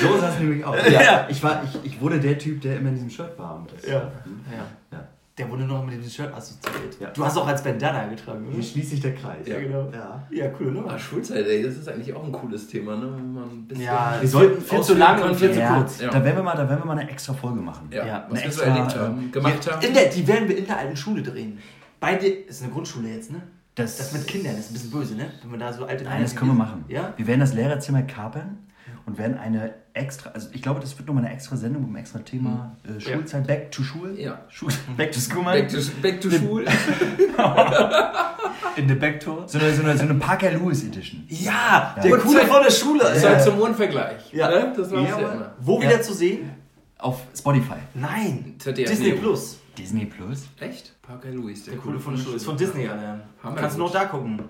So 0.00 0.16
sah 0.18 0.30
es 0.30 0.38
nämlich 0.38 0.64
aus. 0.64 0.76
Ja. 0.90 1.26
Ich, 1.28 1.42
war, 1.42 1.62
ich, 1.64 1.78
ich 1.92 2.00
wurde 2.00 2.18
der 2.18 2.38
Typ, 2.38 2.60
der 2.62 2.76
immer 2.78 2.88
in 2.88 2.94
diesem 2.94 3.10
Shirt 3.10 3.38
war. 3.38 3.56
Und 3.56 3.72
das, 3.72 3.84
Ja. 3.86 3.98
ja. 3.98 4.10
ja. 4.92 5.04
Der 5.38 5.50
wurde 5.50 5.64
noch 5.64 5.82
mit 5.82 5.94
diesem 5.94 6.10
Shirt 6.10 6.34
assoziiert. 6.34 7.00
Ja. 7.00 7.08
Du 7.08 7.24
hast 7.24 7.38
auch 7.38 7.46
als 7.46 7.64
Bandana 7.64 8.06
getragen, 8.06 8.44
Hier 8.48 8.56
oder? 8.56 8.62
schließt 8.62 8.90
sich 8.90 9.00
der 9.00 9.14
Kreis. 9.14 9.46
Ja, 9.46 9.58
genau. 9.58 9.90
Ja. 9.90 10.26
Ja, 10.30 10.50
cool, 10.60 10.72
ne? 10.72 10.84
Ah, 10.86 10.98
Schulzeit, 10.98 11.46
ey, 11.46 11.62
das 11.62 11.76
ist 11.76 11.88
eigentlich 11.88 12.12
auch 12.12 12.22
ein 12.22 12.32
cooles 12.32 12.68
Thema, 12.68 12.96
ne? 12.96 13.08
Ja, 13.78 14.18
Wir 14.20 14.28
sollten 14.28 14.60
viel 14.60 14.82
zu 14.82 14.94
lang 14.94 15.22
und 15.22 15.34
viel 15.34 15.52
zu 15.52 15.60
kurz. 15.60 16.02
Ja. 16.02 16.10
Da, 16.10 16.22
werden 16.22 16.36
wir 16.36 16.42
mal, 16.42 16.54
da 16.54 16.68
werden 16.68 16.82
wir 16.82 16.86
mal 16.86 16.98
eine 16.98 17.10
extra 17.10 17.32
Folge 17.32 17.60
machen. 17.60 17.88
Ja, 17.90 18.02
eine 18.02 18.24
was 18.28 18.44
wir 18.44 18.52
so 18.52 18.62
extra, 18.62 18.76
erlebt 18.76 18.94
äh, 18.94 18.98
haben, 18.98 19.32
gemacht 19.32 19.72
haben. 19.72 19.86
In 19.86 19.94
der, 19.94 20.10
die 20.10 20.28
werden 20.28 20.48
wir 20.50 20.58
in 20.58 20.66
der 20.66 20.78
alten 20.78 20.96
Schule 20.96 21.22
drehen. 21.22 21.58
Beide, 21.98 22.26
ist 22.26 22.62
eine 22.62 22.70
Grundschule 22.70 23.08
jetzt, 23.08 23.30
ne? 23.30 23.40
Das, 23.74 23.96
Das 23.96 24.12
mit 24.12 24.26
Kindern 24.26 24.56
ist 24.58 24.70
ein 24.70 24.74
bisschen 24.74 24.90
böse, 24.90 25.14
ne? 25.14 25.30
Wenn 25.40 25.50
man 25.52 25.60
da 25.60 25.72
so 25.72 25.86
alte 25.86 26.04
Nein, 26.04 26.20
das 26.20 26.36
können 26.36 26.50
wir 26.50 26.56
machen. 26.56 26.84
Ja? 26.88 27.14
Wir 27.16 27.26
werden 27.26 27.40
das 27.40 27.54
Lehrerzimmer 27.54 28.02
kapern 28.02 28.58
und 29.06 29.18
werden 29.18 29.36
eine 29.38 29.74
extra, 29.94 30.30
also 30.30 30.48
ich 30.52 30.62
glaube, 30.62 30.80
das 30.80 30.96
wird 30.98 31.08
nochmal 31.08 31.24
eine 31.24 31.34
extra 31.34 31.56
Sendung 31.56 31.82
mit 31.82 31.88
einem 31.88 31.96
extra 31.96 32.20
Thema 32.20 32.76
äh, 32.84 33.00
Schulzeit, 33.00 33.46
Back 33.46 33.70
to 33.72 33.82
Schul. 33.82 34.18
Ja. 34.18 34.40
Schul 34.48 34.70
back 34.96 35.12
to 35.12 35.20
School, 35.20 35.44
Back 35.44 35.68
to, 35.68 35.78
back 36.00 36.20
to 36.20 36.30
Schul. 36.30 36.64
In 38.76 38.88
the 38.88 38.94
Back 38.94 39.20
Tour. 39.20 39.44
So 39.46 39.58
eine, 39.58 39.72
so 39.74 39.82
eine, 39.82 39.96
so 39.96 40.04
eine 40.04 40.14
Parker 40.14 40.50
Lewis 40.50 40.82
Edition. 40.84 41.24
Ja, 41.28 41.94
der 42.02 42.12
Und 42.12 42.20
Coole 42.20 42.46
von 42.46 42.62
der 42.62 42.70
Schule. 42.70 43.00
Zeit 43.14 43.22
Ja. 43.22 43.38
zum 43.40 43.58
Mondvergleich. 43.58 44.32
Ja. 44.32 44.48
Ne? 44.48 44.72
Das 44.76 44.90
war 44.90 45.00
Ja, 45.02 45.20
ja. 45.20 45.52
Wo 45.60 45.80
Ja. 45.80 45.88
wieder 45.90 46.02
zu 46.02 46.14
sehen? 46.14 46.50
Auf 46.98 47.20
Spotify. 47.36 47.76
Nein. 47.94 48.54
ZDF 48.58 48.88
Disney 48.88 49.08
Neo. 49.10 49.18
Plus. 49.18 49.58
Disney 49.78 50.04
Plus. 50.06 50.48
Echt? 50.60 51.00
Parker 51.02 51.30
Lewis, 51.30 51.64
der, 51.64 51.74
Der 51.74 51.82
Coole 51.82 51.98
von. 51.98 52.14
Ist 52.14 52.44
von 52.44 52.56
Disney, 52.56 52.86
Alter. 52.88 53.20
Wir 53.42 53.52
Kannst 53.54 53.76
du 53.76 53.80
noch 53.80 53.90
da 53.92 54.04
gucken. 54.04 54.40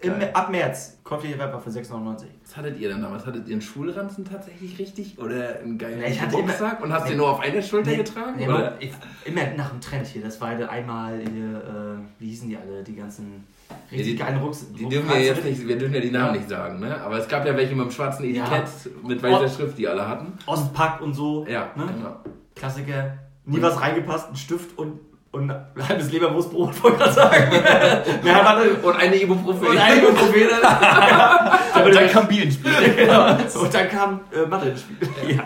Im, 0.00 0.12
ab 0.34 0.50
März. 0.50 0.98
Käufliche 1.02 1.38
Rapper 1.38 1.58
für 1.60 1.70
6,99. 1.70 2.24
Was 2.44 2.56
hattet 2.56 2.78
ihr 2.78 2.88
denn 2.90 3.00
damals? 3.00 3.24
Hattet 3.24 3.46
ihr 3.48 3.52
einen 3.54 3.62
Schulranzen 3.62 4.24
tatsächlich 4.24 4.78
richtig? 4.78 5.18
Oder 5.18 5.60
einen 5.60 5.78
geilen 5.78 6.00
Ja, 6.00 6.08
ich 6.08 6.20
hatte 6.20 6.36
immer- 6.38 6.52
Und 6.82 6.92
hast 6.92 7.04
Nee. 7.04 7.10
den 7.10 7.18
nur 7.18 7.30
auf 7.30 7.40
einer 7.40 7.62
Schulter 7.62 7.94
getragen? 7.94 8.34
Nee, 8.36 8.46
oder? 8.48 8.76
ich, 8.80 8.92
immer 9.24 9.42
nach 9.56 9.70
dem 9.70 9.80
Trend 9.80 10.06
hier. 10.06 10.22
Das 10.22 10.38
war 10.42 10.48
halt 10.48 10.68
einmal 10.68 11.18
hier, 11.20 11.98
äh, 11.98 12.02
wie 12.22 12.26
hießen 12.28 12.48
die 12.50 12.56
alle? 12.58 12.82
Die 12.82 12.96
ganzen 12.96 13.46
richtig 13.90 14.12
die- 14.12 14.16
geilen 14.18 14.38
Rucks. 14.38 14.66
Die 14.76 14.86
dürfen 14.88 15.08
wir 15.08 15.20
jetzt 15.22 15.44
nicht, 15.44 15.66
wir 15.66 15.78
dürfen 15.78 15.94
ja 15.94 16.00
die 16.00 16.10
Namen 16.10 16.32
nicht 16.36 16.48
sagen, 16.50 16.80
ne? 16.80 17.00
Aber 17.00 17.18
es 17.18 17.28
gab 17.28 17.46
ja 17.46 17.56
welche 17.56 17.74
mit 17.74 17.86
dem 17.86 17.90
schwarzen 17.90 18.24
Ja. 18.34 18.44
Etikett 18.44 19.04
mit 19.06 19.22
weißer 19.22 19.44
Oh. 19.44 19.48
Schrift, 19.48 19.78
die 19.78 19.88
alle 19.88 20.06
hatten. 20.06 20.32
Aus 20.44 20.66
dem 20.66 20.74
Pack 20.74 21.00
und 21.00 21.14
so. 21.14 21.46
Ja, 21.46 21.70
Ne? 21.76 21.86
genau. 21.86 22.16
Klassiker. 22.54 23.16
Nie 23.46 23.60
was 23.60 23.80
reingepasst, 23.80 24.30
ein 24.30 24.36
Stift 24.36 24.78
und, 24.78 25.00
und 25.32 25.50
ein 25.50 25.66
halbes 25.88 26.10
Leberwurstbrot, 26.10 26.82
wollte 26.82 26.96
ich 26.96 27.02
gerade 27.02 27.12
sagen. 27.12 27.52
ja, 28.24 28.44
warte. 28.44 28.74
Und 28.76 28.96
eine 28.96 29.16
Ibuprofen. 29.16 29.66
Und 29.66 29.78
einige 29.78 30.06
Probleme. 30.08 30.50
Und 31.84 31.94
dann 31.94 32.08
kam 32.08 32.28
Bier 32.28 32.44
ins 32.44 32.54
Spiel. 32.54 32.72
genau. 32.96 33.36
Und 33.60 33.74
dann 33.74 33.88
kam 33.88 34.20
äh, 34.32 34.46
Mathe 34.46 34.70
ins 34.70 34.80
Spiel. 34.80 35.40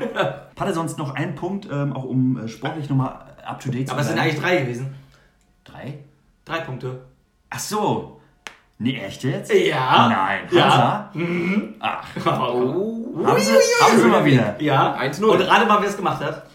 Hatte 0.58 0.74
sonst 0.74 0.98
noch 0.98 1.14
einen 1.14 1.34
Punkt, 1.34 1.66
ähm, 1.72 1.92
auch 1.94 2.04
um 2.04 2.38
äh, 2.38 2.48
sportlich 2.48 2.88
nochmal 2.88 3.34
up 3.44 3.58
to 3.60 3.70
date 3.70 3.88
zu 3.88 3.92
Aber 3.92 4.02
es 4.02 4.08
sind 4.08 4.18
eigentlich 4.18 4.38
drei 4.40 4.58
gewesen. 4.58 4.94
drei. 5.64 5.98
Drei 6.44 6.60
Punkte. 6.60 7.00
Ach 7.50 7.58
so. 7.58 8.20
Nee, 8.78 9.00
echt 9.00 9.24
jetzt? 9.24 9.52
Ja. 9.52 10.08
Nein. 10.08 10.40
Ja. 10.52 11.10
Hansa? 11.14 12.40
Oh. 12.52 13.26
Haben 13.26 13.40
sie, 13.40 13.52
haben 13.82 13.98
sie 13.98 14.06
mal 14.06 14.24
wieder. 14.24 14.54
Ja. 14.60 14.96
1-0. 14.96 15.24
Und 15.24 15.40
rate 15.40 15.66
mal, 15.66 15.80
wer 15.80 15.88
es 15.88 15.96
gemacht 15.96 16.22
hat. 16.22 16.46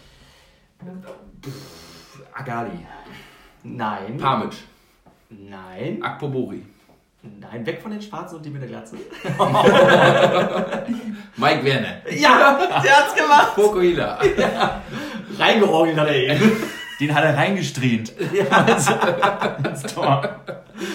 Agali. 2.32 2.86
Nein. 3.62 4.16
Pamic. 4.18 4.54
Nein. 5.30 6.02
Akpobori. 6.02 6.62
Nein, 7.40 7.64
weg 7.64 7.80
von 7.80 7.90
den 7.90 8.02
Schwarzen 8.02 8.36
und 8.36 8.44
die 8.44 8.50
mit 8.50 8.60
der 8.60 8.68
Glatze. 8.68 8.96
Mike 11.36 11.64
Werner. 11.64 12.02
Ja, 12.10 12.58
der 12.82 12.96
hat's 12.98 13.14
gemacht. 13.14 13.52
Fokuhila. 13.54 14.18
Reingeorgelt 15.38 15.98
hat 15.98 16.08
er 16.08 16.16
eben. 16.16 16.52
Den 17.00 17.14
hat 17.14 17.24
er 17.24 17.34
reingestreht. 17.36 18.12
Ja. 18.32 18.66
ins 19.64 19.82
Tor. 19.94 20.40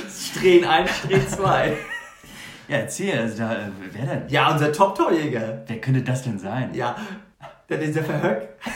Strehen 0.08 0.66
1, 0.66 0.98
Strehen 1.00 1.28
2. 1.28 1.78
Ja, 2.68 2.78
erzähl, 2.78 3.20
also 3.20 3.38
da, 3.40 3.54
äh, 3.54 3.72
wer 3.92 4.06
denn? 4.06 4.30
Ja, 4.30 4.52
unser 4.52 4.72
Top-Torjäger. 4.72 5.64
Wer 5.66 5.82
könnte 5.82 6.04
das 6.04 6.22
denn 6.22 6.38
sein? 6.38 6.74
Ja, 6.76 6.96
der 7.70 7.78
dieser 7.78 8.04
Verhöck. 8.04 8.50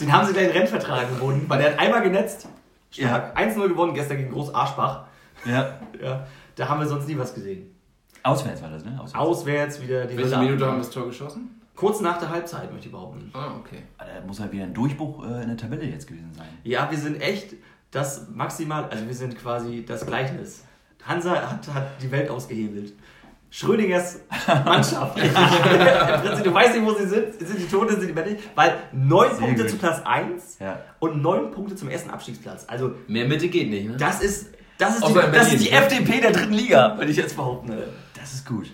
Den 0.00 0.12
haben 0.12 0.26
sie 0.26 0.32
gleich 0.32 0.46
in 0.46 0.50
Rennvertrag 0.52 1.08
gewonnen, 1.08 1.44
weil 1.48 1.58
der 1.62 1.72
hat 1.72 1.78
einmal 1.78 2.02
genetzt. 2.02 2.48
Stark. 2.90 3.38
1-0 3.38 3.68
gewonnen, 3.68 3.94
gestern 3.94 4.18
gegen 4.18 4.30
Groß 4.32 4.54
Arschbach. 4.54 5.04
Ja. 5.44 5.78
Ja, 6.02 6.26
da 6.56 6.68
haben 6.68 6.80
wir 6.80 6.86
sonst 6.86 7.08
nie 7.08 7.16
was 7.18 7.34
gesehen. 7.34 7.74
Auswärts 8.22 8.62
war 8.62 8.70
das, 8.70 8.84
ne? 8.84 8.92
Auswärts. 9.00 9.14
Auswärts 9.14 9.80
wieder 9.82 10.04
die 10.04 10.16
Welche 10.16 10.36
Hölle 10.36 10.44
Minute 10.46 10.64
ab- 10.64 10.70
haben 10.70 10.76
wir 10.78 10.82
das 10.84 10.90
Tor 10.90 11.06
geschossen? 11.06 11.60
Kurz 11.74 12.00
nach 12.00 12.18
der 12.18 12.28
Halbzeit, 12.28 12.70
möchte 12.70 12.86
ich 12.88 12.92
behaupten. 12.92 13.30
Ah, 13.32 13.52
okay. 13.58 13.82
Da 13.98 14.04
muss 14.26 14.38
halt 14.40 14.52
wieder 14.52 14.64
ein 14.64 14.74
Durchbruch 14.74 15.24
äh, 15.24 15.42
in 15.42 15.48
der 15.48 15.56
Tabelle 15.56 15.84
jetzt 15.86 16.06
gewesen 16.06 16.30
sein. 16.36 16.46
Ja, 16.64 16.90
wir 16.90 16.98
sind 16.98 17.20
echt 17.20 17.54
das 17.90 18.28
maximal, 18.32 18.84
also 18.90 19.06
wir 19.06 19.14
sind 19.14 19.38
quasi 19.38 19.84
das 19.86 20.06
Gleichnis. 20.06 20.64
Hansa 21.04 21.30
hat, 21.50 21.66
hat 21.74 21.86
die 22.02 22.10
Welt 22.12 22.30
ausgehebelt. 22.30 22.92
Schrödingers 23.54 24.18
Mannschaft. 24.64 25.18
Im 25.18 25.30
Prinzip, 25.30 26.44
du 26.44 26.54
weißt 26.54 26.74
nicht, 26.74 26.86
wo 26.86 26.94
sie 26.94 27.06
sind. 27.06 27.34
Sind 27.38 27.58
die 27.58 27.68
Tote, 27.68 27.96
sind 27.98 28.08
die 28.08 28.12
Bettig? 28.14 28.38
Weil 28.54 28.78
neun 28.92 29.28
Sehr 29.30 29.38
Punkte 29.40 29.62
gut. 29.64 29.70
zu 29.72 29.76
Platz 29.76 30.00
1 30.06 30.58
Ja. 30.58 30.80
und 31.00 31.20
neun 31.20 31.50
Punkte 31.50 31.76
zum 31.76 31.90
ersten 31.90 32.08
Abstiegsplatz. 32.08 32.64
Also, 32.66 32.94
Mehr 33.08 33.28
Mitte 33.28 33.48
geht 33.48 33.68
nicht, 33.68 33.88
ne? 33.90 33.96
das 33.98 34.22
ist, 34.22 34.54
das 34.78 34.94
ist, 34.94 35.00
die, 35.00 35.04
Außer 35.04 35.26
in 35.26 35.32
das 35.32 35.52
ist 35.52 35.64
die 35.66 35.70
ne? 35.70 35.76
FDP 35.76 36.20
der 36.22 36.32
dritten 36.32 36.54
Liga, 36.54 36.96
würde 36.96 37.10
ich 37.10 37.16
jetzt 37.18 37.36
behaupten. 37.36 37.68
Ne? 37.68 37.84
Das 38.18 38.32
ist 38.32 38.46
gut. 38.48 38.70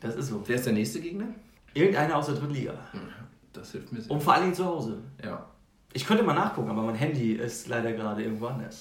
Das 0.00 0.14
ist 0.14 0.28
so. 0.28 0.42
Wer 0.46 0.56
ist 0.56 0.64
der 0.64 0.72
nächste 0.72 1.00
Gegner? 1.00 1.26
Irgendeiner 1.74 2.16
aus 2.16 2.26
der 2.26 2.36
dritten 2.36 2.54
Liga. 2.54 2.72
Das 3.52 3.72
hilft 3.72 3.92
mir 3.92 4.00
sehr. 4.00 4.10
Und 4.12 4.22
vor 4.22 4.32
allen 4.32 4.44
Dingen 4.44 4.54
zu 4.54 4.64
Hause. 4.64 4.98
Ja. 5.22 5.44
Ich 5.92 6.06
könnte 6.06 6.22
mal 6.22 6.32
nachgucken, 6.32 6.70
aber 6.70 6.80
mein 6.82 6.94
Handy 6.94 7.32
ist 7.32 7.68
leider 7.68 7.92
gerade 7.92 8.22
irgendwo 8.22 8.46
anders. 8.46 8.80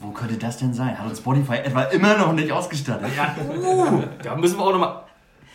Wo 0.00 0.10
könnte 0.10 0.36
das 0.38 0.56
denn 0.56 0.72
sein? 0.72 0.98
Hat 0.98 1.06
uns 1.06 1.18
Spotify 1.18 1.56
etwa 1.56 1.82
immer 1.84 2.16
noch 2.16 2.32
nicht 2.32 2.50
ausgestattet? 2.50 3.10
Ja, 3.16 3.36
uh, 3.54 4.02
da 4.22 4.34
müssen 4.34 4.58
wir 4.58 4.64
auch 4.64 4.72
nochmal. 4.72 5.02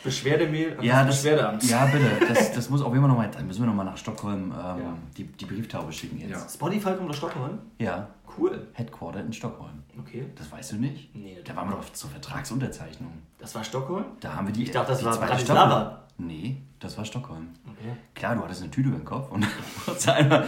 Beschwerdemail 0.04 0.78
Ja, 0.82 1.04
das 1.04 1.16
Beschwerdeamt. 1.24 1.64
ja, 1.64 1.86
bitte. 1.88 2.28
Das, 2.32 2.54
das 2.54 2.70
muss 2.70 2.82
auf 2.84 2.90
jeden 2.94 3.02
Fall 3.02 3.10
noch 3.10 3.18
mal, 3.18 3.28
dann 3.32 3.48
müssen 3.48 3.62
wir 3.64 3.66
noch 3.68 3.74
mal 3.74 3.84
nach 3.84 3.98
Stockholm 3.98 4.52
ähm, 4.52 4.52
Ja. 4.54 4.78
die, 5.18 5.24
die 5.24 5.46
Brieftaube 5.46 5.92
schicken 5.92 6.20
jetzt. 6.20 6.30
Ja. 6.30 6.48
Spotify 6.48 6.94
kommt 6.94 7.10
aus 7.10 7.18
Stockholm? 7.18 7.58
Ja. 7.80 8.08
Cool. 8.38 8.68
Headquarter 8.74 9.22
in 9.22 9.34
Stockholm. 9.34 9.82
Okay. 10.00 10.28
Das 10.36 10.52
weißt 10.52 10.74
du 10.74 10.76
nicht? 10.76 11.16
Nee, 11.16 11.40
Da 11.44 11.56
waren 11.56 11.70
wir 11.70 11.78
doch 11.78 11.92
zur 11.92 12.12
Vertragsunterzeichnung. 12.12 13.14
Das 13.40 13.56
war 13.56 13.64
Stockholm? 13.64 14.06
Da 14.20 14.36
haben 14.36 14.46
wir 14.46 14.54
die. 14.54 14.64
Ich 14.64 14.72
dachte, 14.72 14.92
das 14.92 15.04
war 15.04 15.18
Bratislava. 15.18 16.02
Nee, 16.20 16.58
das 16.80 16.96
war 17.00 17.06
Stockholm. 17.06 17.48
Okay. 17.66 17.96
Klar, 18.14 18.36
du 18.36 18.44
hattest 18.44 18.62
eine 18.62 18.70
Tüte 18.72 18.90
über 18.90 18.98
den 19.00 19.06
Kopf 19.06 19.32
und 19.32 19.46
hast 19.88 20.08
einmal 20.08 20.48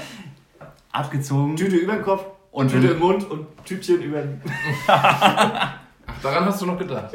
abgezogen. 0.91 1.55
Tüte 1.55 1.77
über 1.77 1.93
den 1.93 2.03
Kopf 2.03 2.25
Und 2.57 2.69
Tüte 2.69 2.83
wenn- 2.87 2.91
im 2.93 2.99
Mund 2.99 3.29
und 3.29 3.45
Tütchen 3.65 4.01
über 4.01 4.19
den. 4.19 4.41
Ach, 4.87 5.73
daran 6.23 6.45
hast 6.45 6.59
du 6.59 6.65
noch 6.65 6.79
gedacht. 6.79 7.13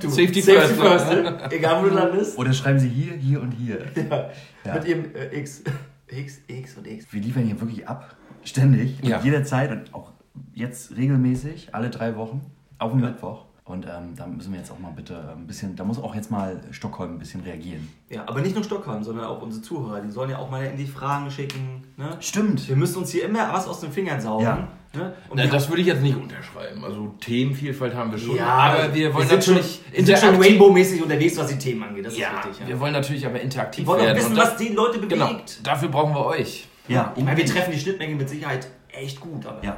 Du, 0.00 0.08
Safety 0.08 0.40
Safety 0.40 0.74
first, 0.74 0.80
first, 0.80 1.10
ne? 1.10 1.22
ne? 1.22 1.38
Egal 1.50 1.82
wo 1.82 1.88
du 1.90 1.94
landest. 1.94 2.38
Oder 2.38 2.54
schreiben 2.54 2.78
sie 2.78 2.88
hier, 2.88 3.12
hier 3.12 3.42
und 3.42 3.52
hier. 3.52 3.84
Ja. 3.94 4.30
Ja. 4.64 4.74
Mit 4.74 4.84
ihrem 4.86 5.04
äh, 5.14 5.38
X. 5.38 5.62
X, 6.06 6.40
X 6.46 6.76
und 6.78 6.86
X. 6.86 7.06
Wir 7.10 7.20
liefern 7.20 7.44
hier 7.44 7.60
wirklich 7.60 7.86
ab. 7.86 8.16
Ständig. 8.44 8.98
Ja. 9.02 9.18
Und 9.18 9.24
jederzeit 9.24 9.70
und 9.72 9.92
auch 9.94 10.12
jetzt 10.54 10.96
regelmäßig, 10.96 11.74
alle 11.74 11.90
drei 11.90 12.16
Wochen, 12.16 12.40
auf 12.78 12.92
den 12.92 13.00
Mittwoch. 13.02 13.44
Und 13.64 13.86
ähm, 13.86 14.16
da 14.16 14.26
müssen 14.26 14.52
wir 14.52 14.58
jetzt 14.58 14.72
auch 14.72 14.78
mal 14.80 14.90
bitte 14.90 15.34
ein 15.36 15.46
bisschen, 15.46 15.76
da 15.76 15.84
muss 15.84 15.96
auch 16.02 16.16
jetzt 16.16 16.32
mal 16.32 16.60
Stockholm 16.72 17.14
ein 17.14 17.18
bisschen 17.20 17.42
reagieren. 17.42 17.88
Ja, 18.10 18.24
aber 18.26 18.40
nicht 18.40 18.56
nur 18.56 18.64
Stockholm, 18.64 19.04
sondern 19.04 19.26
auch 19.26 19.40
unsere 19.40 19.62
Zuhörer. 19.62 20.00
Die 20.00 20.10
sollen 20.10 20.30
ja 20.30 20.38
auch 20.38 20.50
mal 20.50 20.64
endlich 20.64 20.90
Fragen 20.90 21.30
schicken. 21.30 21.84
Ne? 21.96 22.16
Stimmt. 22.18 22.68
Wir 22.68 22.74
müssen 22.74 22.98
uns 22.98 23.10
hier 23.12 23.24
immer 23.24 23.52
was 23.52 23.68
aus 23.68 23.78
den 23.80 23.92
Fingern 23.92 24.20
saugen. 24.20 24.42
Ja. 24.44 24.68
Ne? 24.94 25.14
Und 25.30 25.36
Na, 25.36 25.44
wir- 25.44 25.50
das 25.50 25.68
würde 25.68 25.80
ich 25.80 25.86
jetzt 25.86 26.02
nicht 26.02 26.16
unterschreiben. 26.16 26.84
Also 26.84 27.14
Themenvielfalt 27.20 27.94
haben 27.94 28.10
wir 28.10 28.18
schon. 28.18 28.34
ja, 28.36 28.46
aber 28.46 28.92
wir 28.92 29.14
wollen 29.14 29.28
sind 29.28 29.44
schon, 29.44 29.54
natürlich 29.54 29.80
wir 29.92 30.04
sind 30.04 30.18
schon 30.18 30.28
interaktiv- 30.34 30.50
Rainbow-mäßig 30.50 31.02
unterwegs, 31.02 31.36
was 31.38 31.46
die 31.46 31.58
Themen 31.58 31.82
angeht. 31.84 32.04
Das 32.04 32.18
Ja, 32.18 32.30
ist 32.40 32.46
richtig. 32.46 32.60
Ja. 32.62 32.66
wir 32.68 32.80
wollen 32.80 32.92
natürlich 32.92 33.24
aber 33.24 33.40
interaktiv 33.40 33.84
Die 33.84 33.86
wollen 33.86 34.00
auch 34.00 34.04
werden. 34.06 34.18
wissen, 34.18 34.30
und 34.32 34.36
das- 34.38 34.50
was 34.50 34.56
die 34.56 34.68
Leute 34.70 34.98
bewegt. 34.98 35.12
Genau, 35.12 35.30
dafür 35.62 35.88
brauchen 35.88 36.12
wir 36.14 36.26
euch. 36.26 36.66
Ja, 36.88 37.12
Ich 37.16 37.22
meine, 37.24 37.36
wir 37.38 37.46
treffen 37.46 37.70
die 37.72 37.78
Schnittmenge 37.78 38.16
mit 38.16 38.28
Sicherheit 38.28 38.66
echt 38.90 39.20
gut, 39.20 39.46
aber 39.46 39.64
Ja, 39.64 39.76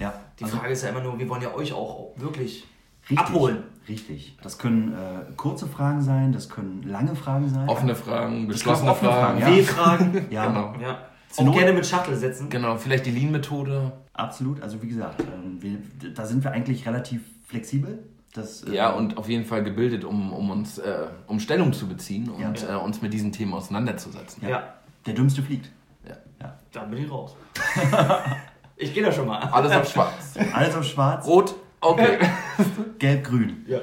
ja. 0.00 0.14
die 0.40 0.44
Also, 0.44 0.56
Frage 0.56 0.72
ist 0.72 0.82
ja 0.82 0.88
immer 0.88 1.02
nur, 1.02 1.16
wir 1.18 1.28
wollen 1.28 1.42
ja 1.42 1.54
euch 1.54 1.72
auch 1.74 2.12
wirklich 2.16 2.64
richtig, 3.10 3.18
abholen. 3.18 3.62
Richtig. 3.88 4.36
Das 4.42 4.58
können 4.58 4.92
äh, 4.94 5.32
kurze 5.36 5.66
Fragen 5.66 6.00
sein, 6.02 6.32
das 6.32 6.48
können 6.48 6.82
lange 6.82 7.14
Fragen 7.14 7.48
sein. 7.48 7.68
Offene 7.68 7.94
Fragen, 7.94 8.48
geschlossene 8.48 8.90
offene 8.90 9.10
Fragen. 9.12 9.40
Fragen, 9.40 9.52
ja. 9.52 9.58
W-Fragen. 9.58 10.26
Ja, 10.30 10.46
Genau. 10.46 10.74
ja. 10.80 10.98
Auch 11.38 11.52
gerne 11.54 11.72
mit 11.72 11.84
Shuttle 11.86 12.16
setzen. 12.16 12.48
Genau, 12.48 12.76
vielleicht 12.76 13.04
die 13.06 13.10
Lean-Methode. 13.10 13.92
absolut. 14.14 14.62
Also 14.62 14.80
wie 14.82 14.88
gesagt, 14.88 15.20
ähm, 15.20 15.60
wir, 15.60 15.78
da 16.14 16.24
sind 16.24 16.42
wir 16.42 16.50
eigentlich 16.52 16.86
relativ 16.86 17.22
flexibel. 17.46 17.98
Das, 18.34 18.62
äh, 18.64 18.74
Ja, 18.74 18.90
und 18.90 19.18
auf 19.18 19.28
jeden 19.28 19.44
Fall 19.44 19.62
gebildet, 19.62 20.04
um, 20.04 20.32
um 20.32 20.50
uns 20.50 20.78
äh, 20.78 21.06
um 21.26 21.38
Stellung 21.38 21.72
zu 21.72 21.86
beziehen 21.88 22.28
und 22.30 22.62
Ja. 22.62 22.76
äh, 22.76 22.82
uns 22.82 23.02
mit 23.02 23.12
diesen 23.12 23.32
Themen 23.32 23.52
auseinanderzusetzen. 23.54 24.42
ja. 24.44 24.48
Ja. 24.48 24.72
Der 25.06 25.14
Dümmste 25.14 25.42
fliegt. 25.42 25.70
Ja. 26.08 26.16
Ja. 26.40 26.54
Dann 26.72 26.90
bin 26.90 27.04
ich 27.04 27.10
raus. 27.10 27.36
ich 28.76 28.92
gehe 28.94 29.02
da 29.02 29.12
schon 29.12 29.26
mal. 29.28 29.38
Alles 29.38 29.72
auf 29.72 29.88
schwarz. 29.90 30.34
Alles 30.52 30.74
auf 30.74 30.84
schwarz, 30.84 31.26
Rot, 31.26 31.54
okay. 31.90 32.18
gelb, 32.98 33.24
grün. 33.24 33.64
Ja. 33.66 33.78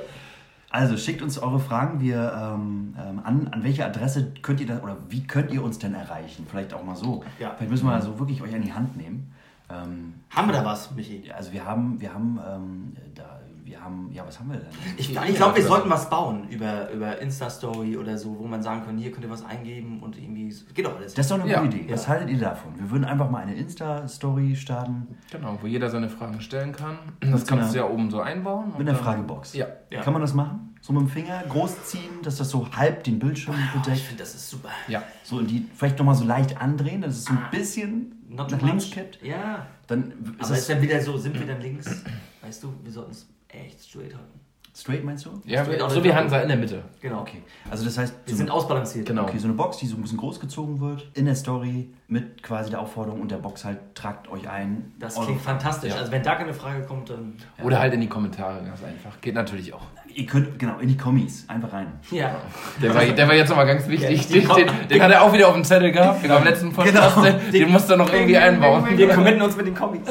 Also 0.70 0.98
schickt 0.98 1.22
uns 1.22 1.38
eure 1.38 1.60
Fragen 1.60 2.02
wir, 2.02 2.34
ähm, 2.36 2.96
ähm, 3.00 3.22
an. 3.24 3.48
An 3.52 3.64
welche 3.64 3.86
Adresse 3.86 4.34
könnt 4.42 4.60
ihr 4.60 4.66
das 4.66 4.82
oder 4.82 4.98
wie 5.08 5.22
könnt 5.24 5.52
ihr 5.52 5.64
uns 5.64 5.78
denn 5.78 5.94
erreichen? 5.94 6.48
Vielleicht 6.50 6.74
auch 6.74 6.84
mal 6.84 6.96
so. 6.96 7.24
Ja. 7.40 7.54
Vielleicht 7.56 7.70
müssen 7.70 7.86
wir 7.86 7.94
also 7.94 8.18
wirklich 8.18 8.42
euch 8.42 8.56
an 8.56 8.64
die 8.64 8.74
Hand 8.74 8.98
nehmen. 8.98 9.32
Ähm, 9.70 10.16
Haben 10.32 10.48
wir 10.48 10.54
da 10.54 10.66
was, 10.66 10.92
Michi? 10.92 11.32
also 11.32 11.54
wir 11.54 11.66
haben, 11.66 12.02
wir 12.02 12.14
haben, 12.14 12.40
ähm, 12.48 12.94
da, 13.16 13.33
wir 13.66 13.82
haben, 13.82 14.10
ja, 14.12 14.26
was 14.28 14.40
haben 14.40 14.52
wir 14.52 14.58
denn? 14.60 14.68
Ich, 14.98 15.10
Ja, 15.14 15.24
ich 15.26 15.36
glaube, 15.36 15.56
wir 15.56 15.62
ja. 15.64 15.68
sollten 15.68 15.90
was 15.90 16.10
bauen 16.10 16.48
über, 16.50 16.92
über 16.92 17.20
Insta-Story 17.22 17.98
oder 17.98 18.18
so, 18.18 18.38
wo 18.38 18.46
man 18.46 18.62
sagen 18.62 18.84
kann, 18.86 18.98
hier 18.98 19.12
könnt 19.12 19.24
ihr 19.26 19.30
was 19.32 19.46
eingeben 19.46 20.02
und 20.02 20.18
irgendwie. 20.18 20.54
Geht 20.74 20.86
doch 20.86 20.98
alles. 20.98 21.14
Das 21.14 21.26
ist 21.26 21.32
doch 21.32 21.40
eine 21.40 21.50
Ja. 21.50 21.62
gute 21.62 21.78
Idee. 21.78 21.94
Was 21.94 22.08
haltet 22.08 22.30
ihr 22.30 22.40
davon? 22.40 22.78
Wir 22.78 22.90
würden 22.92 23.06
einfach 23.06 23.30
mal 23.30 23.40
eine 23.44 23.56
Insta-Story 23.56 24.56
starten 24.56 25.08
Genau, 25.32 25.58
wo 25.62 25.68
jeder 25.68 25.90
seine 25.90 26.10
Fragen 26.10 26.42
stellen 26.42 26.72
kann. 26.74 26.98
Das 27.22 27.46
kannst 27.46 27.74
du 27.74 27.78
ja 27.80 27.88
oben 27.90 28.10
so 28.12 28.20
einbauen. 28.22 28.74
mit 28.78 28.88
einer 28.88 28.98
Fragebox. 28.98 29.54
Ja. 29.54 29.68
Ja. 29.90 30.02
Kann 30.02 30.14
man 30.14 30.22
das 30.22 30.34
machen? 30.34 30.76
So 30.82 30.92
mit 30.92 31.04
dem 31.04 31.08
Finger 31.10 31.42
groß 31.48 31.84
ziehen, 31.86 32.22
dass 32.24 32.38
das 32.38 32.50
so 32.50 32.68
halb 32.76 33.06
den 33.06 33.18
Bildschirm 33.20 33.56
Oh, 33.56 33.62
ich 33.78 33.82
bedeckt. 33.82 34.02
finde, 34.06 34.24
das 34.24 34.36
ist 34.36 34.50
super. 34.50 34.70
Ja. 34.90 35.02
So 35.24 35.40
in 35.40 35.48
die, 35.48 35.66
vielleicht 35.76 35.98
nochmal 35.98 36.16
so 36.16 36.26
leicht 36.26 36.60
andrehen, 36.62 37.02
dass 37.02 37.16
es 37.16 37.26
so 37.26 37.32
ein 37.32 37.40
Ah. 37.40 37.50
bisschen 37.50 38.20
Not 38.28 38.52
nach 38.52 38.62
links 38.62 38.90
kippt. 38.92 39.20
Ja. 39.24 39.66
Dann 39.88 40.12
Aber 40.40 40.44
ist 40.44 40.50
ist 40.50 40.58
es 40.60 40.68
dann 40.68 40.82
wieder 40.82 41.00
so, 41.02 41.18
sind 41.18 41.40
wir 41.40 41.46
dann 41.48 41.62
links? 41.62 42.04
Weißt 42.42 42.64
du, 42.64 42.74
wir 42.84 42.92
sollten 42.92 43.12
es 43.12 43.28
echt 43.54 43.84
straight 43.84 44.14
halten. 44.14 44.40
straight, 44.76 45.04
meinst 45.04 45.26
du? 45.26 45.30
Ja, 45.46 45.64
Straight 45.64 45.92
so 45.92 46.04
wie 46.04 46.12
Hansa 46.14 46.40
in 46.40 46.48
der 46.48 46.58
Mitte. 46.58 46.84
Genau. 47.00 47.22
Okay. 47.22 47.44
Also 47.70 47.86
das 47.86 47.98
heißt, 47.98 48.16
Wir 48.26 48.32
so 48.34 48.38
sind 48.38 48.50
ausbalanciert. 48.50 49.06
Genau. 49.06 49.24
okay, 49.24 49.38
so 49.38 49.46
eine 49.48 49.54
Box, 49.54 49.78
die 49.78 49.86
so 49.86 49.96
ein 49.96 50.02
bisschen 50.02 50.18
groß 50.18 50.40
gezogen 50.40 50.80
wird, 50.82 51.08
in 51.14 51.26
der 51.26 51.36
Story 51.36 51.90
mit 52.08 52.42
quasi 52.42 52.72
der 52.72 52.80
Aufforderung 52.82 53.22
und 53.22 53.30
der 53.30 53.38
Box 53.38 53.66
halt, 53.66 53.78
tragt 53.94 54.30
euch 54.32 54.50
ein. 54.50 54.94
Das 55.00 55.14
klingt 55.20 55.42
fantastisch. 55.42 55.92
Ja. 55.94 56.00
Also 56.00 56.12
wenn 56.12 56.24
da 56.24 56.36
keine 56.36 56.54
Frage 56.56 56.84
kommt, 56.86 57.10
dann. 57.12 57.36
Oder 57.64 57.80
halt 57.80 57.94
in 57.94 58.02
die 58.02 58.08
Kommentare, 58.10 58.64
ganz 58.66 58.84
einfach. 58.84 59.22
Geht 59.22 59.36
natürlich 59.36 59.74
auch. 59.74 59.84
Ihr 60.16 60.26
könnt, 60.26 60.58
genau, 60.60 60.80
in 60.80 60.88
die 60.88 60.98
Kommis, 60.98 61.46
einfach 61.48 61.74
rein. 61.74 61.88
Ja. 62.12 62.36
Der 62.82 62.94
war, 62.94 63.04
der 63.04 63.28
war 63.28 63.36
jetzt 63.36 63.50
nochmal 63.50 63.66
ganz 63.68 63.88
wichtig. 63.88 64.30
Ja, 64.30 64.56
Den, 64.56 64.68
den, 64.68 64.88
den 64.90 65.02
hat 65.04 65.12
er 65.12 65.24
auch 65.24 65.34
wieder 65.34 65.48
auf 65.48 65.54
dem 65.56 65.64
Zettel 65.64 65.92
gehabt. 65.92 66.22
Genau, 66.24 66.38
am 66.38 66.44
letzten 66.44 66.72
Podcast. 66.74 67.16
Genau. 67.16 67.30
Den, 67.30 67.52
den 67.52 67.72
musst 67.72 67.90
du 67.90 67.96
noch 67.96 68.12
irgendwie 68.12 68.38
einbauen. 68.38 68.86
Wir 68.98 69.10
committen 69.10 69.42
uns 69.42 69.56
mit 69.56 69.68
den 69.68 69.76
Kommis. 69.76 70.02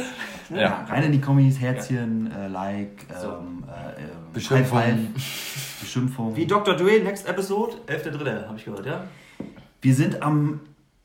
Ja. 0.50 0.84
Rein 0.88 1.04
in 1.04 1.12
die 1.12 1.20
Kommis, 1.20 1.60
Herzchen, 1.60 2.30
äh, 2.32 2.48
Like, 2.48 3.06
So. 3.20 3.28
ähm, 3.28 3.64
äh, 3.68 4.00
äh, 4.02 4.06
Beschimpfung. 4.32 5.14
Beschimpfung. 5.80 6.36
Wie 6.36 6.46
Dr. 6.46 6.74
Dre, 6.76 7.00
next 7.02 7.28
episode, 7.28 7.76
11.3. 7.86 8.46
habe 8.46 8.56
ich 8.58 8.64
gehört, 8.64 8.86
ja? 8.86 9.04
Wir 9.80 9.94
sind 9.94 10.22
am 10.22 10.60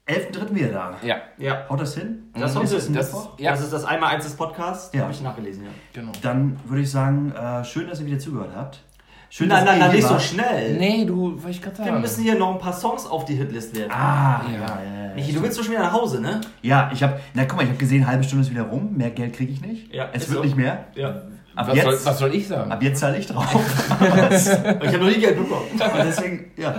11.3. 0.07 0.53
wieder 0.55 0.69
da. 0.69 0.95
Ja, 1.03 1.17
Ja. 1.37 1.65
Haut 1.69 1.81
das 1.81 1.95
hin? 1.95 2.29
Das, 2.33 2.55
Ist 2.55 2.71
ist 2.73 2.87
ein 2.89 2.93
das- 2.93 3.11
Mittwoch? 3.13 3.39
Ja. 3.39 3.51
das 3.51 3.61
ist 3.61 3.73
das 3.73 3.83
einmal 3.85 4.13
eins 4.15 4.23
des 4.25 4.35
Podcasts, 4.35 4.93
Ja. 4.93 5.01
habe 5.03 5.11
ich 5.11 5.21
nachgelesen, 5.21 5.65
ja. 5.65 5.69
genau. 5.93 6.11
Dann 6.21 6.57
würde 6.65 6.83
ich 6.83 6.91
sagen, 6.91 7.31
äh, 7.33 7.63
schön, 7.65 7.87
dass 7.89 7.99
ihr 7.99 8.05
wieder 8.05 8.19
zugehört 8.19 8.51
habt. 8.55 8.83
Schön, 9.29 9.49
ihr 9.49 9.61
nein, 9.63 9.81
hier 9.83 9.91
nicht 9.93 10.07
so 10.07 10.17
schnell. 10.19 10.77
Nee, 10.77 11.05
du, 11.05 11.33
wollte 11.33 11.49
ich 11.49 11.61
gerade 11.61 11.83
Wir 11.83 11.91
müssen 11.93 12.23
hier 12.23 12.35
noch 12.37 12.53
ein 12.53 12.59
paar 12.59 12.73
Songs 12.73 13.05
auf 13.05 13.25
die 13.25 13.35
Hitlist 13.35 13.75
werfen. 13.75 13.91
Ah, 13.91 14.41
ja, 14.51 14.53
Ja. 14.53 14.59
ja, 14.59 15.07
ja. 15.09 15.15
Michi, 15.15 15.33
du 15.33 15.41
willst 15.41 15.57
doch 15.57 15.63
schon 15.63 15.73
wieder 15.73 15.83
nach 15.83 15.93
Hause, 15.93 16.21
ne? 16.21 16.39
Ja, 16.61 16.89
ich 16.93 17.01
habe, 17.03 17.19
na 17.33 17.43
guck 17.45 17.57
mal, 17.57 17.63
ich 17.63 17.69
habe 17.69 17.77
gesehen, 17.79 18.05
halbe 18.07 18.23
Stunde 18.23 18.45
ist 18.45 18.51
wieder 18.51 18.63
rum, 18.63 18.95
mehr 18.95 19.09
Geld 19.11 19.33
kriege 19.35 19.51
ich 19.51 19.61
nicht. 19.61 19.93
Ja, 19.93 20.09
es 20.13 20.23
ist 20.23 20.29
wird 20.29 20.39
so. 20.39 20.43
nicht 20.45 20.55
mehr. 20.55 20.85
Ja. 20.95 21.09
Ab 21.55 21.67
was, 21.69 21.75
jetzt, 21.75 21.85
soll, 21.85 21.99
was 22.05 22.19
soll 22.19 22.35
ich 22.35 22.47
sagen? 22.47 22.71
ab 22.71 22.81
jetzt 22.83 22.99
zahle 22.99 23.17
ich 23.17 23.25
drauf. 23.27 23.45
Ich 23.99 24.47
habe 24.93 24.97
noch 24.99 25.07
nie 25.07 25.19
Geld 25.19 25.37
bekommen. 25.37 25.65
Und 25.71 25.81
deswegen, 26.05 26.51
ja. 26.55 26.75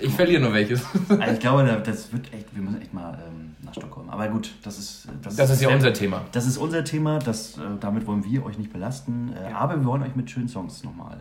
Ich 0.00 0.14
verliere 0.14 0.40
nur 0.40 0.52
welches. 0.54 0.82
Also 1.18 1.34
ich 1.34 1.40
glaube, 1.40 1.64
da- 1.66 1.76
das 1.76 2.12
wird 2.12 2.32
echt, 2.32 2.54
wir 2.54 2.62
müssen 2.62 2.80
echt 2.80 2.94
mal 2.94 3.18
ähm, 3.26 3.56
nach 3.62 3.74
Stockholm. 3.74 4.08
Aber 4.08 4.28
gut, 4.28 4.54
das 4.62 4.78
ist 4.78 5.08
Das 5.36 5.50
ist 5.50 5.60
ja 5.60 5.68
unser 5.68 5.92
Thema. 5.92 6.22
Das 6.32 6.46
ist 6.46 6.56
unser 6.56 6.84
Thema, 6.84 7.18
das, 7.18 7.58
äh, 7.58 7.60
damit 7.80 8.06
wollen 8.06 8.24
wir 8.24 8.46
euch 8.46 8.56
nicht 8.56 8.72
belasten. 8.72 9.32
Äh, 9.36 9.50
Ja. 9.50 9.56
Aber 9.58 9.74
wir 9.76 9.84
wollen 9.84 10.02
euch 10.04 10.14
mit 10.16 10.30
schönen 10.30 10.48
Songs 10.48 10.84
nochmal 10.84 11.18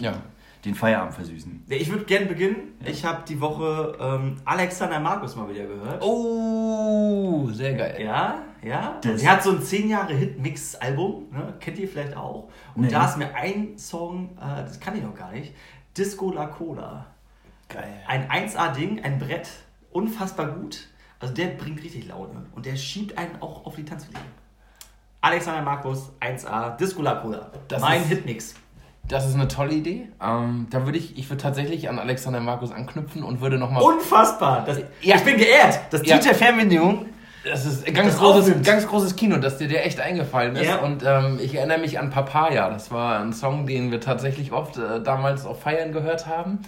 Ja. 0.00 0.12
Ja. 0.12 0.22
den 0.64 0.74
Feierabend 0.74 1.14
versüßen. 1.14 1.64
Ja, 1.68 1.76
Ich 1.76 1.90
würde 1.90 2.04
gerne 2.04 2.26
beginnen. 2.26 2.74
Ich 2.84 3.04
habe 3.04 3.22
die 3.28 3.40
Woche 3.40 3.96
ähm, 4.00 4.36
Alexander 4.44 4.98
Markus 4.98 5.36
mal 5.36 5.48
wieder 5.48 5.64
gehört. 5.66 6.02
Oh, 6.02 7.48
sehr 7.52 7.74
geil. 7.74 7.96
Ja, 8.02 8.42
ja. 8.62 8.98
Das- 9.02 9.22
Er 9.22 9.32
hat 9.32 9.42
so 9.44 9.50
ein 9.52 9.62
10 9.62 9.88
Jahre 9.88 10.12
Hit-Mix-Album, 10.14 11.26
ne? 11.30 11.54
kennt 11.60 11.78
ihr 11.78 11.86
vielleicht 11.88 12.16
auch. 12.16 12.48
Und 12.74 12.82
Nee. 12.82 12.88
da 12.88 13.06
ist 13.06 13.16
mir 13.16 13.32
ein 13.34 13.78
Song, 13.78 14.30
äh, 14.38 14.62
das 14.64 14.80
kann 14.80 14.96
ich 14.96 15.02
noch 15.04 15.14
gar 15.14 15.30
nicht, 15.32 15.54
Disco 15.96 16.32
La 16.32 16.46
Cola. 16.46 17.06
Geil. 17.68 18.02
Ein 18.08 18.28
1A-Ding, 18.30 19.02
ein 19.04 19.18
Brett, 19.18 19.48
unfassbar 19.92 20.48
gut. 20.48 20.88
Also 21.20 21.32
der 21.32 21.46
bringt 21.48 21.82
richtig 21.82 22.08
Laune 22.08 22.44
und 22.54 22.66
der 22.66 22.76
schiebt 22.76 23.16
einen 23.16 23.40
auch 23.40 23.64
auf 23.66 23.76
die 23.76 23.84
Tanzfläche. 23.84 24.20
Alexander 25.20 25.62
Markus, 25.62 26.10
1A, 26.20 26.76
Disco 26.76 27.02
La 27.02 27.14
Cola. 27.16 27.50
Das 27.68 27.80
mein 27.80 28.02
Hitmix. 28.04 28.54
Das 29.08 29.26
ist 29.28 29.34
eine 29.34 29.46
tolle 29.48 29.72
Idee. 29.72 30.08
Ähm, 30.22 30.66
da 30.70 30.84
würde 30.84 30.98
ich, 30.98 31.16
ich 31.18 31.28
würde 31.30 31.42
tatsächlich 31.42 31.88
an 31.88 31.98
Alexander 31.98 32.40
Markus 32.40 32.72
anknüpfen 32.72 33.22
und 33.22 33.40
würde 33.40 33.56
nochmal. 33.58 33.82
Unfassbar. 33.82 34.64
Das, 34.66 34.78
Ja. 35.00 35.16
Ich 35.16 35.22
bin 35.22 35.36
geehrt, 35.36 35.78
dass 35.90 36.04
Ja. 36.06 36.18
Dieter 36.18 36.34
Fernbedienung 36.34 37.06
Das 37.44 37.64
ist 37.64 37.86
ein 37.86 37.94
ganz 37.94 38.08
Das 38.14 38.18
großes, 38.18 38.40
aufnimmt. 38.46 38.66
ganz 38.66 38.86
großes 38.88 39.14
Kino, 39.14 39.36
dass 39.36 39.58
dir 39.58 39.68
der 39.68 39.86
echt 39.86 40.00
eingefallen 40.00 40.56
ist. 40.56 40.66
Ja. 40.66 40.78
Und 40.78 41.04
ähm, 41.06 41.38
ich 41.40 41.54
erinnere 41.54 41.78
mich 41.78 42.00
an 42.00 42.10
Papaya. 42.10 42.68
Das 42.70 42.90
war 42.90 43.20
ein 43.20 43.32
Song, 43.32 43.66
den 43.66 43.92
wir 43.92 44.00
tatsächlich 44.00 44.50
oft 44.50 44.76
äh, 44.78 45.00
damals 45.02 45.46
auf 45.46 45.60
Feiern 45.62 45.92
gehört 45.92 46.26
haben. 46.26 46.58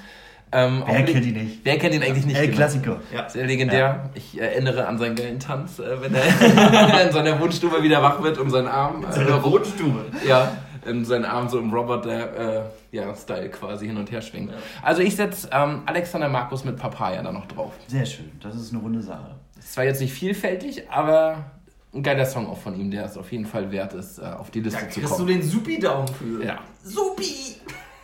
Ähm, 0.50 0.82
Wer 0.86 1.04
kennt 1.04 1.26
ihn 1.26 1.34
nicht? 1.34 1.60
Wer 1.64 1.76
kennt 1.78 1.94
ihn 1.94 2.02
eigentlich 2.02 2.24
nicht? 2.24 2.36
El 2.38 2.46
genau. 2.46 2.56
Klassiker. 2.56 2.96
Ja. 3.12 3.28
Sehr 3.28 3.44
legendär. 3.46 4.08
Ich 4.14 4.40
erinnere 4.40 4.86
an 4.86 4.96
seinen 4.96 5.14
geilen 5.16 5.40
Tanz, 5.40 5.78
äh, 5.80 6.00
wenn 6.00 6.14
er 6.14 7.02
in 7.06 7.12
seiner 7.12 7.38
Wohnstube 7.40 7.82
wieder 7.82 8.00
wach 8.02 8.22
wird 8.22 8.38
und 8.38 8.48
seinen 8.50 8.68
Arm. 8.68 9.04
Äh, 9.04 9.42
Wohnstube. 9.42 10.06
ja, 10.26 10.52
in 10.88 11.04
seinen 11.04 11.24
Arm 11.24 11.48
so 11.48 11.58
im 11.58 11.72
Roboter 11.72 12.64
äh, 12.66 12.70
ja, 12.92 13.14
Style 13.14 13.50
quasi 13.50 13.86
hin 13.86 13.96
und 13.96 14.10
her 14.10 14.22
schwingt. 14.22 14.52
Also 14.82 15.02
ich 15.02 15.16
setze 15.16 15.48
ähm, 15.52 15.82
Alexander 15.86 16.28
Markus 16.28 16.64
mit 16.64 16.76
Papaya 16.76 17.22
da 17.22 17.32
noch 17.32 17.46
drauf. 17.46 17.72
Sehr 17.86 18.06
schön, 18.06 18.30
das 18.40 18.54
ist 18.56 18.72
eine 18.72 18.82
runde 18.82 19.02
Sache. 19.02 19.36
Ist 19.58 19.72
zwar 19.74 19.84
jetzt 19.84 20.00
nicht 20.00 20.12
vielfältig, 20.12 20.90
aber 20.90 21.50
ein 21.94 22.02
geiler 22.02 22.26
Song 22.26 22.46
auch 22.46 22.58
von 22.58 22.78
ihm, 22.78 22.90
der 22.90 23.04
es 23.04 23.16
auf 23.16 23.32
jeden 23.32 23.46
Fall 23.46 23.70
wert 23.70 23.94
ist, 23.94 24.18
äh, 24.18 24.22
auf 24.22 24.50
die 24.50 24.60
Liste 24.60 24.80
zu 24.88 25.00
Kriegst 25.00 25.12
du 25.12 25.16
kommen. 25.16 25.28
den 25.28 25.42
Supi-Daumen 25.42 26.08
für? 26.08 26.44
Ja. 26.44 26.58
Supi! 26.82 27.56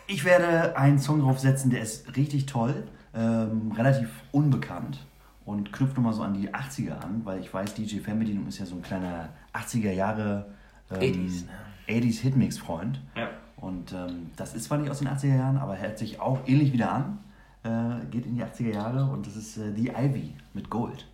Ich 0.07 0.25
werde 0.25 0.77
einen 0.77 0.99
Song 0.99 1.21
draufsetzen, 1.21 1.71
der 1.71 1.81
ist 1.83 2.17
richtig 2.17 2.47
toll, 2.47 2.85
ähm, 3.15 3.73
relativ 3.77 4.09
unbekannt 4.33 4.99
und 5.47 5.73
knüpft 5.73 5.97
nochmal 5.97 6.13
so 6.13 6.23
an 6.23 6.35
die 6.35 6.51
80er 6.51 7.01
an, 7.01 7.23
weil 7.25 7.41
ich 7.41 7.53
weiß, 7.53 7.75
DJ 7.75 7.99
Fernbedienung 7.99 8.47
ist 8.49 8.59
ja 8.59 8.67
so 8.67 8.75
ein 8.75 8.83
kleiner 8.83 9.31
80er 9.55 9.93
Jahre 9.93 10.47
ähm, 10.91 11.01
80s, 11.01 11.47
ne? 11.47 11.53
80s 11.89 12.21
Hitmix-Freund. 12.21 13.01
Ja. 13.17 13.29
Und 13.57 13.93
ähm, 13.93 14.31
das 14.37 14.55
ist 14.55 14.65
zwar 14.65 14.79
nicht 14.79 14.91
aus 14.91 14.99
den 14.99 15.09
80er 15.09 15.37
Jahren, 15.37 15.57
aber 15.59 15.79
hört 15.79 15.99
sich 15.99 16.21
auch 16.21 16.39
ähnlich 16.47 16.73
wieder 16.73 16.93
an. 16.93 17.19
Äh, 17.65 18.05
geht 18.11 18.27
in 18.27 18.37
die 18.37 18.43
80er 18.45 18.75
Jahre 18.75 19.05
und 19.11 19.27
das 19.27 19.37
ist 19.37 19.57
äh, 19.57 19.73
The 19.75 19.89
Ivy 19.97 20.35
mit 20.53 20.69
Gold. 20.69 21.07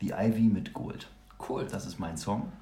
The 0.00 0.12
Ivy 0.16 0.42
mit 0.42 0.72
Gold. 0.72 1.08
Cool. 1.48 1.66
Das 1.70 1.86
ist 1.86 1.98
mein 1.98 2.16
Song. 2.16 2.52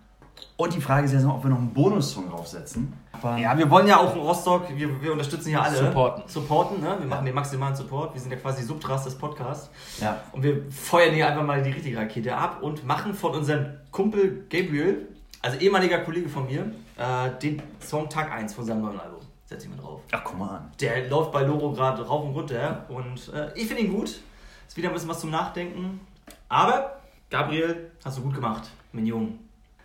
Und 0.56 0.74
die 0.74 0.80
Frage 0.80 1.06
ist 1.06 1.12
jetzt 1.12 1.24
noch, 1.24 1.36
ob 1.36 1.44
wir 1.44 1.50
noch 1.50 1.58
einen 1.58 1.72
Bonussong 1.72 2.28
draufsetzen. 2.30 2.92
Aber 3.12 3.36
Ja, 3.38 3.56
wir 3.56 3.70
wollen 3.70 3.86
ja 3.86 3.98
auch 3.98 4.14
in 4.14 4.20
Rostock, 4.20 4.64
wir, 4.74 5.02
wir 5.02 5.12
unterstützen 5.12 5.50
ja 5.50 5.60
alle. 5.60 5.76
Supporten. 5.76 6.24
Supporten, 6.26 6.80
ne? 6.80 6.96
Wir 6.98 7.06
machen 7.06 7.24
den 7.26 7.34
maximalen 7.34 7.74
Support. 7.74 8.14
Wir 8.14 8.20
sind 8.20 8.30
ja 8.30 8.36
quasi 8.38 8.62
Subtras 8.62 9.04
des 9.04 9.16
Podcasts. 9.16 9.70
ja, 10.00 10.20
Und 10.32 10.42
wir 10.42 10.70
feuern 10.70 11.14
hier 11.14 11.26
einfach 11.28 11.42
mal 11.42 11.62
die 11.62 11.70
richtige 11.70 11.98
Rakete 11.98 12.36
ab 12.36 12.62
und 12.62 12.84
machen 12.86 13.14
von 13.14 13.32
unserem 13.34 13.66
Kumpel 13.90 14.46
Gabriel, 14.50 15.08
also 15.42 15.58
ehemaliger 15.58 15.98
Kollege 16.00 16.28
von 16.28 16.46
mir, 16.46 16.70
äh, 16.96 17.30
den 17.42 17.62
Song 17.80 18.08
Tag 18.08 18.30
1 18.32 18.54
von 18.54 18.64
seinem 18.64 18.82
neuen 18.82 18.98
Album. 19.00 19.20
Setz 19.46 19.64
ich 19.64 19.70
mal 19.70 19.76
drauf. 19.76 20.00
ach 20.10 20.22
guck 20.24 20.38
mal 20.38 20.56
an. 20.56 20.72
Der 20.80 21.08
läuft 21.08 21.30
bei 21.32 21.42
Loro 21.42 21.72
gerade 21.72 22.04
rauf 22.06 22.24
und 22.24 22.32
runter 22.34 22.84
und 22.88 23.32
äh, 23.32 23.52
ich 23.54 23.66
finde 23.66 23.82
ihn 23.82 23.92
gut. 23.92 24.20
Ist 24.66 24.76
wieder 24.76 24.88
ein 24.88 24.94
bisschen 24.94 25.08
was 25.08 25.20
zum 25.20 25.30
Nachdenken. 25.30 26.00
Aber, 26.48 27.00
Gabriel, 27.30 27.92
hast 28.04 28.18
du 28.18 28.22
gut 28.22 28.34
gemacht, 28.34 28.68
mein 28.92 29.06
Jungen. 29.06 29.38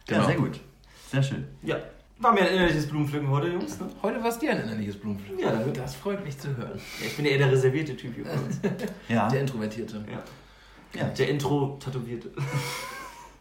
Ja, 0.08 0.16
Genau. 0.16 0.26
sehr 0.28 0.36
gut. 0.38 0.60
Sehr 1.12 1.22
schön. 1.22 1.48
Ja, 1.62 1.78
war 2.18 2.34
mir 2.34 2.42
ein 2.42 2.54
innerliches 2.56 2.88
Blumenpflücken 2.88 3.30
heute, 3.30 3.48
Jungs. 3.50 3.80
Ne? 3.80 3.88
Heute 4.02 4.20
war 4.24 4.30
es 4.30 4.40
dir 4.40 4.52
ein 4.52 4.62
innerliches 4.62 5.00
Blumenpflücken. 5.00 5.44
Ja, 5.44 5.52
danke. 5.52 5.72
das 5.74 5.94
freut 5.96 6.24
mich 6.24 6.38
zu 6.40 6.56
hören. 6.58 6.80
Ja, 7.00 7.06
ich 7.08 7.16
bin 7.16 7.26
ja 7.26 7.32
eher 7.32 7.38
der 7.40 7.52
reservierte 7.52 7.96
Typ 7.96 8.16
hier 8.16 8.24
bei 8.24 8.34
uns. 8.34 8.60
Ja, 9.10 9.28
Der 9.30 9.42
Introvertierte. 9.42 10.04
Ja. 10.12 11.00
ja. 11.02 11.08
Der 11.10 11.30
Intro-Tätowierte. 11.30 12.32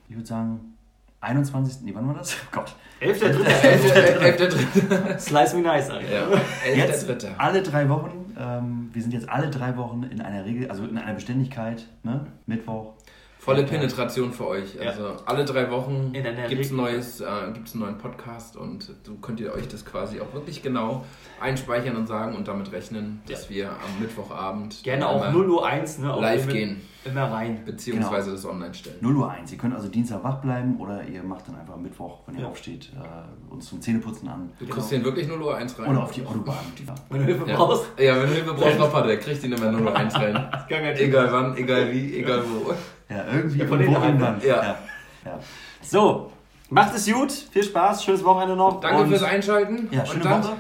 ich 0.08 0.14
würde 0.16 0.26
sagen, 0.26 0.76
21. 1.20 1.82
Nee, 1.82 1.94
wann 1.94 2.06
war 2.08 2.14
das? 2.14 2.34
Oh 2.34 2.48
Gott. 2.52 2.74
11. 3.00 3.22
Elfter 3.22 4.20
Elfter 4.22 4.48
Dritter. 4.48 5.18
Slice 5.18 5.56
me 5.56 5.62
nice, 5.62 5.90
Alter. 5.90 6.10
Ja, 6.10 6.74
Jetzt 6.74 7.08
alle 7.38 7.62
drei 7.62 7.88
Wochen. 7.88 8.34
Ähm, 8.38 8.90
wir 8.92 9.02
sind 9.02 9.12
jetzt 9.12 9.28
alle 9.28 9.50
drei 9.50 9.76
Wochen 9.76 10.02
in 10.04 10.20
einer 10.20 10.44
Regel, 10.44 10.70
also 10.70 10.84
in 10.84 10.96
einer 10.98 11.14
Beständigkeit. 11.14 11.86
Ne? 12.02 12.26
Mittwoch. 12.46 12.94
Volle 13.40 13.62
Penetration 13.62 14.32
für 14.32 14.46
euch. 14.48 14.78
Also 14.78 15.16
alle 15.24 15.46
drei 15.46 15.70
Wochen 15.70 16.12
gibt 16.12 16.60
es 16.60 16.70
neues, 16.72 17.22
äh, 17.22 17.24
gibt's 17.54 17.72
einen 17.72 17.84
neuen 17.84 17.96
Podcast 17.98 18.54
und 18.54 18.94
so 19.02 19.14
könnt 19.14 19.40
ihr 19.40 19.54
euch 19.54 19.66
das 19.66 19.86
quasi 19.86 20.20
auch 20.20 20.34
wirklich 20.34 20.62
genau 20.62 21.06
einspeichern 21.40 21.96
und 21.96 22.06
sagen 22.06 22.36
und 22.36 22.46
damit 22.48 22.70
rechnen, 22.70 23.22
dass 23.26 23.48
wir 23.48 23.70
am 23.70 23.98
Mittwochabend 23.98 24.82
Gerne 24.82 25.08
auch 25.08 25.22
immer 25.22 25.32
0 25.32 25.50
Uhr 25.50 25.66
1, 25.66 25.98
ne? 26.00 26.14
Live 26.20 26.42
immer, 26.44 26.52
gehen, 26.52 26.80
Immer 27.06 27.32
rein. 27.32 27.62
beziehungsweise 27.64 28.32
das 28.32 28.44
online 28.44 28.74
stellen. 28.74 28.98
0 29.00 29.16
Uhr 29.16 29.30
1. 29.30 29.50
Ihr 29.52 29.56
könnt 29.58 29.74
also 29.74 29.88
Dienstag 29.88 30.22
wach 30.22 30.42
bleiben 30.42 30.76
oder 30.78 31.02
ihr 31.08 31.22
macht 31.22 31.48
dann 31.48 31.56
einfach 31.58 31.78
Mittwoch, 31.78 32.18
wenn 32.26 32.34
ihr 32.34 32.42
Ja. 32.42 32.48
aufsteht, 32.48 32.92
äh, 32.94 33.52
uns 33.52 33.70
zum 33.70 33.80
Zähneputzen 33.80 34.28
an. 34.28 34.50
Du 34.58 34.66
kriegst 34.66 34.92
den 34.92 35.02
wirklich 35.02 35.26
0 35.26 35.40
Uhr 35.40 35.56
1 35.56 35.78
rein. 35.78 35.88
Oder 35.88 36.02
auf 36.02 36.12
die 36.12 36.26
Autobahn. 36.26 36.56
Wenn 37.08 37.20
du 37.20 37.24
Hilfe 37.24 37.48
ja. 37.48 37.56
brauchst. 37.56 37.86
ja, 37.98 38.16
wenn 38.16 38.28
du 38.28 38.34
Hilfe 38.34 38.52
brauchst, 38.52 38.76
Papa, 38.76 39.00
der 39.06 39.18
kriegt 39.18 39.42
ihn 39.44 39.52
immer 39.52 39.72
0 39.72 39.80
Uhr 39.82 39.96
1 39.96 40.14
rein. 40.14 40.46
Egal 40.68 41.32
wann, 41.32 41.56
egal 41.56 41.90
wie, 41.90 42.18
egal 42.18 42.42
wo. 42.46 42.74
Ja, 43.10 43.24
irgendwie 43.32 43.58
Ja, 43.58 43.66
von 43.66 43.80
irgendwo 43.80 44.00
irgendwann. 44.02 44.40
Ja. 44.40 44.62
ja. 44.62 44.76
ja. 45.24 45.38
So, 45.82 46.32
macht 46.70 46.94
es 46.94 47.10
gut. 47.10 47.32
Viel 47.32 47.64
Spaß. 47.64 48.04
Schönes 48.04 48.24
Wochenende 48.24 48.56
noch. 48.56 48.80
Danke 48.80 49.02
und 49.02 49.08
fürs 49.08 49.22
Einschalten. 49.22 49.88
Ja, 49.90 50.00
und 50.00 50.08
schöne 50.08 50.24
dann 50.24 50.44
Woche. 50.44 50.52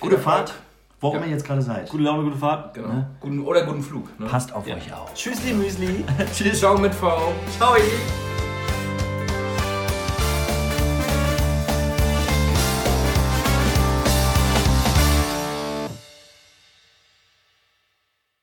Gute. 0.00 0.18
Fahrt, 0.18 0.54
wo 1.00 1.08
auch 1.08 1.14
immer 1.14 1.26
ihr 1.26 1.32
jetzt 1.32 1.46
gerade 1.46 1.62
seid. 1.62 1.88
Gute 1.88 2.02
Laune, 2.02 2.24
gute 2.24 2.36
Fahrt. 2.36 2.74
Genau. 2.74 2.88
Ne? 2.88 3.10
Guten, 3.20 3.40
oder 3.40 3.64
guten 3.64 3.82
Flug. 3.82 4.18
Ne? 4.18 4.26
Passt 4.26 4.52
auf 4.52 4.66
Ja. 4.66 4.74
euch 4.76 4.92
auf. 4.92 5.14
Tschüssli, 5.14 5.52
Müsli. 5.52 6.04
Tschüss. 6.34 6.58
Ciao 6.58 6.76
mit 6.76 6.94
V. 6.94 7.32
Ciao. 7.58 7.76